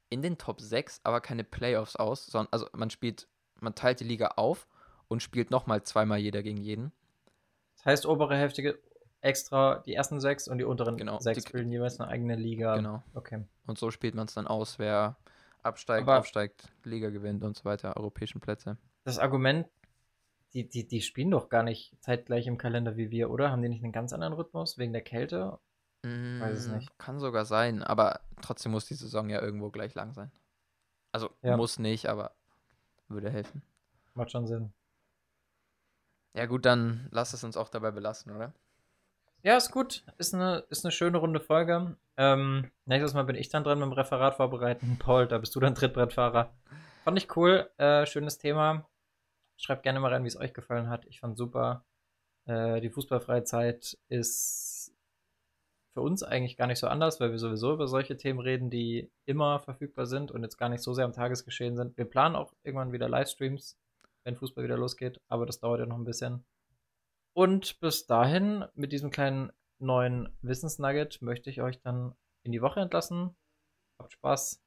in 0.09 0.21
den 0.21 0.37
Top 0.37 0.59
6 0.61 1.01
aber 1.03 1.21
keine 1.21 1.43
Playoffs 1.43 1.95
aus, 1.95 2.25
sondern 2.25 2.51
also 2.51 2.67
man 2.73 2.89
spielt, 2.89 3.27
man 3.59 3.75
teilt 3.75 3.99
die 3.99 4.05
Liga 4.05 4.29
auf 4.37 4.67
und 5.07 5.21
spielt 5.21 5.51
nochmal 5.51 5.83
zweimal 5.83 6.17
jeder 6.19 6.41
gegen 6.43 6.57
jeden. 6.61 6.91
Das 7.75 7.85
heißt, 7.85 8.05
obere 8.05 8.35
Hälfte 8.35 8.79
extra 9.21 9.79
die 9.85 9.93
ersten 9.93 10.19
sechs 10.19 10.47
und 10.47 10.57
die 10.57 10.63
unteren 10.63 10.97
Genau, 10.97 11.19
sechs 11.19 11.43
die- 11.45 11.51
bilden 11.51 11.71
jeweils 11.71 11.99
eine 11.99 12.09
eigene 12.09 12.35
Liga. 12.35 12.75
Genau. 12.75 13.03
Okay. 13.13 13.43
Und 13.67 13.77
so 13.77 13.91
spielt 13.91 14.15
man 14.15 14.25
es 14.27 14.33
dann 14.33 14.47
aus, 14.47 14.79
wer 14.79 15.17
absteigt, 15.61 16.03
Aber- 16.07 16.19
aufsteigt, 16.19 16.69
Liga 16.83 17.09
gewinnt 17.09 17.43
und 17.43 17.55
so 17.57 17.65
weiter, 17.65 17.95
europäischen 17.97 18.39
Plätze. 18.39 18.77
Das 19.03 19.19
Argument, 19.19 19.67
die, 20.53 20.67
die, 20.67 20.87
die 20.87 21.01
spielen 21.01 21.31
doch 21.31 21.49
gar 21.49 21.63
nicht 21.63 21.93
zeitgleich 22.01 22.47
im 22.47 22.57
Kalender 22.57 22.97
wie 22.97 23.11
wir, 23.11 23.29
oder? 23.29 23.51
Haben 23.51 23.61
die 23.61 23.69
nicht 23.69 23.83
einen 23.83 23.91
ganz 23.93 24.13
anderen 24.13 24.33
Rhythmus 24.33 24.77
wegen 24.77 24.93
der 24.93 25.01
Kälte? 25.03 25.59
Weiß 26.03 26.57
es 26.57 26.67
Mm, 26.67 26.75
nicht. 26.75 26.97
Kann 26.97 27.19
sogar 27.19 27.45
sein, 27.45 27.83
aber 27.83 28.21
trotzdem 28.41 28.71
muss 28.71 28.85
die 28.85 28.93
Saison 28.95 29.29
ja 29.29 29.41
irgendwo 29.41 29.69
gleich 29.69 29.93
lang 29.95 30.13
sein. 30.13 30.31
Also 31.11 31.29
Ja. 31.41 31.57
muss 31.57 31.79
nicht, 31.79 32.07
aber 32.07 32.31
würde 33.07 33.29
helfen. 33.29 33.61
Macht 34.13 34.31
schon 34.31 34.47
Sinn. 34.47 34.71
Ja 36.33 36.45
gut, 36.45 36.65
dann 36.65 37.07
lass 37.11 37.33
es 37.33 37.43
uns 37.43 37.57
auch 37.57 37.69
dabei 37.69 37.91
belassen, 37.91 38.35
oder? 38.35 38.53
Ja, 39.41 39.57
ist 39.57 39.71
gut. 39.71 40.03
Ist 40.17 40.33
eine, 40.33 40.59
ist 40.69 40.85
eine 40.85 40.91
schöne 40.91 41.17
runde 41.17 41.39
Folge. 41.39 41.95
Ähm, 42.17 42.69
nächstes 42.85 43.13
Mal 43.13 43.23
bin 43.23 43.35
ich 43.35 43.49
dann 43.49 43.63
dran 43.63 43.79
mit 43.79 43.85
dem 43.87 43.93
Referat 43.93 44.35
vorbereiten. 44.35 44.97
Paul, 44.99 45.27
da 45.27 45.37
bist 45.37 45.55
du 45.55 45.59
dann 45.59 45.75
Trittbrettfahrer. 45.75 46.53
Fand 47.03 47.17
ich 47.17 47.35
cool. 47.37 47.69
Äh, 47.77 48.05
schönes 48.05 48.37
Thema. 48.37 48.87
Schreibt 49.57 49.83
gerne 49.83 49.99
mal 49.99 50.13
rein, 50.13 50.23
wie 50.23 50.27
es 50.27 50.37
euch 50.37 50.53
gefallen 50.53 50.89
hat. 50.89 51.05
Ich 51.05 51.19
fand 51.21 51.37
super. 51.37 51.83
Äh, 52.45 52.81
die 52.81 52.89
fußballfreie 52.89 53.43
Zeit 53.43 53.97
ist 54.09 54.68
für 55.93 56.01
uns 56.01 56.23
eigentlich 56.23 56.57
gar 56.57 56.67
nicht 56.67 56.79
so 56.79 56.87
anders, 56.87 57.19
weil 57.19 57.31
wir 57.31 57.39
sowieso 57.39 57.73
über 57.73 57.87
solche 57.87 58.17
Themen 58.17 58.39
reden, 58.39 58.69
die 58.69 59.11
immer 59.25 59.59
verfügbar 59.59 60.05
sind 60.05 60.31
und 60.31 60.43
jetzt 60.43 60.57
gar 60.57 60.69
nicht 60.69 60.83
so 60.83 60.93
sehr 60.93 61.05
am 61.05 61.13
Tagesgeschehen 61.13 61.75
sind. 61.75 61.97
Wir 61.97 62.05
planen 62.05 62.35
auch 62.35 62.53
irgendwann 62.63 62.91
wieder 62.91 63.09
Livestreams, 63.09 63.77
wenn 64.23 64.35
Fußball 64.35 64.63
wieder 64.63 64.77
losgeht, 64.77 65.19
aber 65.27 65.45
das 65.45 65.59
dauert 65.59 65.79
ja 65.79 65.85
noch 65.85 65.97
ein 65.97 66.03
bisschen. 66.03 66.45
Und 67.33 67.79
bis 67.79 68.05
dahin, 68.05 68.65
mit 68.75 68.91
diesem 68.91 69.11
kleinen 69.11 69.51
neuen 69.79 70.29
Wissensnugget, 70.41 71.21
möchte 71.21 71.49
ich 71.49 71.61
euch 71.61 71.79
dann 71.81 72.13
in 72.43 72.51
die 72.51 72.61
Woche 72.61 72.81
entlassen. 72.81 73.35
Habt 73.97 74.13
Spaß, 74.13 74.61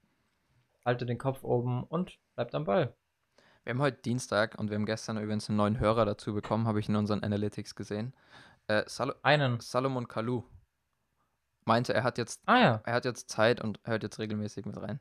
haltet 0.84 1.08
den 1.08 1.18
Kopf 1.18 1.44
oben 1.44 1.84
und 1.84 2.18
bleibt 2.34 2.54
am 2.54 2.64
Ball. 2.64 2.94
Wir 3.64 3.70
haben 3.70 3.80
heute 3.80 4.02
Dienstag 4.02 4.58
und 4.58 4.70
wir 4.70 4.74
haben 4.74 4.86
gestern 4.86 5.18
übrigens 5.18 5.48
einen 5.48 5.58
neuen 5.58 5.78
Hörer 5.78 6.04
dazu 6.04 6.34
bekommen, 6.34 6.66
habe 6.66 6.80
ich 6.80 6.88
in 6.88 6.96
unseren 6.96 7.22
Analytics 7.22 7.76
gesehen. 7.76 8.12
Äh, 8.66 8.82
Sal 8.86 9.14
Einen. 9.22 9.60
Salomon 9.60 10.08
Kalou 10.08 10.44
meinte, 11.64 11.94
er 11.94 12.02
hat 12.04 12.18
jetzt 12.18 12.40
Ah 12.46 12.58
ja, 12.58 12.82
er 12.84 12.94
hat 12.94 13.04
jetzt 13.04 13.30
Zeit 13.30 13.60
und 13.60 13.80
hört 13.84 14.02
jetzt 14.02 14.18
regelmäßig 14.18 14.66
mit 14.66 14.76
rein. 14.80 15.00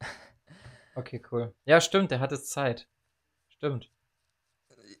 okay, 0.94 1.22
cool. 1.30 1.54
Ja, 1.64 1.80
stimmt, 1.80 2.10
der 2.10 2.20
hat 2.20 2.32
jetzt 2.32 2.50
Zeit. 2.50 2.88
Stimmt. 3.48 3.90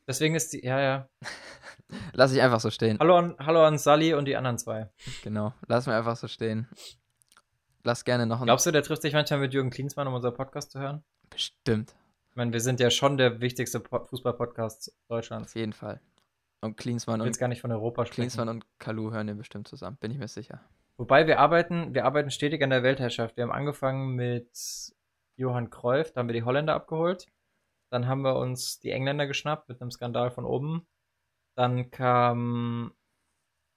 Deswegen 0.06 0.34
ist 0.34 0.52
die, 0.52 0.64
ja, 0.64 0.80
ja. 0.80 1.08
Lass 2.12 2.32
ich 2.32 2.42
einfach 2.42 2.60
so 2.60 2.70
stehen. 2.70 2.98
Hallo 3.00 3.16
an, 3.16 3.36
hallo 3.38 3.64
an 3.64 3.78
Sally 3.78 4.12
und 4.14 4.26
die 4.26 4.36
anderen 4.36 4.58
zwei. 4.58 4.90
Genau. 5.22 5.54
Lass 5.66 5.86
mir 5.86 5.94
einfach 5.96 6.16
so 6.16 6.28
stehen. 6.28 6.68
Lass 7.84 8.04
gerne 8.04 8.26
noch 8.26 8.40
ein. 8.40 8.46
Glaubst 8.46 8.66
du, 8.66 8.70
der 8.70 8.82
trifft 8.82 9.02
sich 9.02 9.14
manchmal 9.14 9.40
mit 9.40 9.54
Jürgen 9.54 9.70
Klinsmann, 9.70 10.06
um 10.06 10.14
unseren 10.14 10.34
Podcast 10.34 10.72
zu 10.72 10.80
hören? 10.80 11.04
Bestimmt. 11.30 11.94
Ich 12.30 12.36
meine, 12.36 12.52
wir 12.52 12.60
sind 12.60 12.80
ja 12.80 12.90
schon 12.90 13.16
der 13.16 13.40
wichtigste 13.40 13.80
Po- 13.80 14.04
Fußball-Podcast 14.04 14.92
Deutschlands. 15.08 15.52
Auf 15.52 15.56
jeden 15.56 15.72
Fall. 15.72 16.00
Und 16.60 16.76
Klinsmann 16.76 17.16
Ich 17.16 17.18
will 17.20 17.22
und 17.22 17.26
jetzt 17.28 17.38
gar 17.38 17.48
nicht 17.48 17.60
von 17.60 17.72
Europa 17.72 18.04
sprechen. 18.04 18.14
Klinsmann 18.22 18.48
und 18.48 18.66
Kalu 18.78 19.12
hören 19.12 19.28
ja 19.28 19.34
bestimmt 19.34 19.68
zusammen, 19.68 19.96
bin 19.98 20.10
ich 20.10 20.18
mir 20.18 20.28
sicher. 20.28 20.60
Wobei 20.98 21.28
wir 21.28 21.38
arbeiten, 21.38 21.94
wir 21.94 22.04
arbeiten 22.04 22.30
stetig 22.30 22.62
an 22.62 22.70
der 22.70 22.82
Weltherrschaft. 22.82 23.36
Wir 23.36 23.44
haben 23.44 23.52
angefangen 23.52 24.16
mit 24.16 24.92
Johann 25.36 25.70
Cruyff, 25.70 26.12
da 26.12 26.20
haben 26.20 26.28
wir 26.28 26.34
die 26.34 26.42
Holländer 26.42 26.74
abgeholt. 26.74 27.28
Dann 27.90 28.08
haben 28.08 28.22
wir 28.22 28.36
uns 28.36 28.80
die 28.80 28.90
Engländer 28.90 29.26
geschnappt 29.28 29.68
mit 29.68 29.80
einem 29.80 29.92
Skandal 29.92 30.30
von 30.30 30.44
oben. 30.44 30.86
Dann 31.56 31.90
kam 31.90 32.94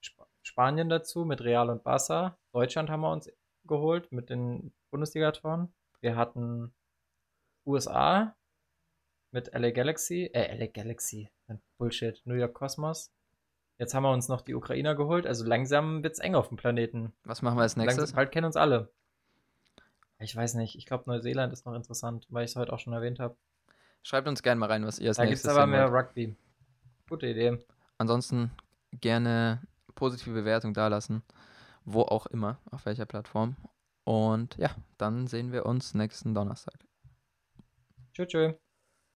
Sp 0.01 0.25
Spanien 0.43 0.89
dazu 0.89 1.23
mit 1.23 1.41
Real 1.41 1.69
und 1.69 1.83
Barca. 1.83 2.39
Deutschland 2.51 2.89
haben 2.89 3.01
wir 3.01 3.11
uns 3.11 3.31
geholt 3.65 4.11
mit 4.11 4.31
den 4.31 4.73
Bundesligatoren. 4.89 5.71
Wir 6.01 6.15
hatten 6.15 6.73
USA 7.67 8.35
mit 9.31 9.53
LA 9.53 9.69
Galaxy, 9.69 10.31
äh, 10.33 10.55
LA 10.55 10.67
Galaxy, 10.67 11.29
Bullshit, 11.77 12.19
New 12.25 12.33
York 12.33 12.55
Cosmos. 12.55 13.13
Jetzt 13.81 13.95
haben 13.95 14.03
wir 14.03 14.11
uns 14.11 14.27
noch 14.27 14.41
die 14.41 14.53
Ukrainer 14.53 14.93
geholt, 14.93 15.25
also 15.25 15.43
langsam 15.43 16.03
wird's 16.03 16.19
eng 16.19 16.35
auf 16.35 16.49
dem 16.49 16.55
Planeten. 16.55 17.13
Was 17.23 17.41
machen 17.41 17.57
wir 17.57 17.63
als 17.63 17.77
nächstes? 17.77 17.97
Langsam, 17.97 18.15
bald 18.15 18.31
kennen 18.31 18.45
uns 18.45 18.55
alle. 18.55 18.91
Ich 20.19 20.35
weiß 20.35 20.53
nicht, 20.53 20.75
ich 20.75 20.85
glaube 20.85 21.05
Neuseeland 21.07 21.51
ist 21.51 21.65
noch 21.65 21.73
interessant, 21.73 22.27
weil 22.29 22.45
ich 22.45 22.51
es 22.51 22.55
heute 22.55 22.73
auch 22.73 22.77
schon 22.77 22.93
erwähnt 22.93 23.17
habe. 23.17 23.35
Schreibt 24.03 24.27
uns 24.27 24.43
gerne 24.43 24.59
mal 24.59 24.67
rein, 24.67 24.85
was 24.85 24.99
ihr 24.99 25.09
als 25.09 25.17
Da 25.17 25.23
gibt 25.23 25.33
es 25.33 25.43
nächstes 25.43 25.57
aber 25.57 25.65
mehr 25.65 25.91
wollt. 25.91 26.09
Rugby. 26.09 26.35
Gute 27.09 27.25
Idee. 27.25 27.57
Ansonsten 27.97 28.51
gerne 28.91 29.63
positive 29.95 30.35
Bewertung 30.35 30.75
dalassen, 30.75 31.23
wo 31.83 32.01
auch 32.03 32.27
immer, 32.27 32.59
auf 32.69 32.85
welcher 32.85 33.07
Plattform. 33.07 33.55
Und 34.03 34.57
ja, 34.57 34.69
dann 34.99 35.25
sehen 35.25 35.51
wir 35.51 35.65
uns 35.65 35.95
nächsten 35.95 36.35
Donnerstag. 36.35 36.75
Tschüss. 38.13 38.27
tschüss. 38.27 38.53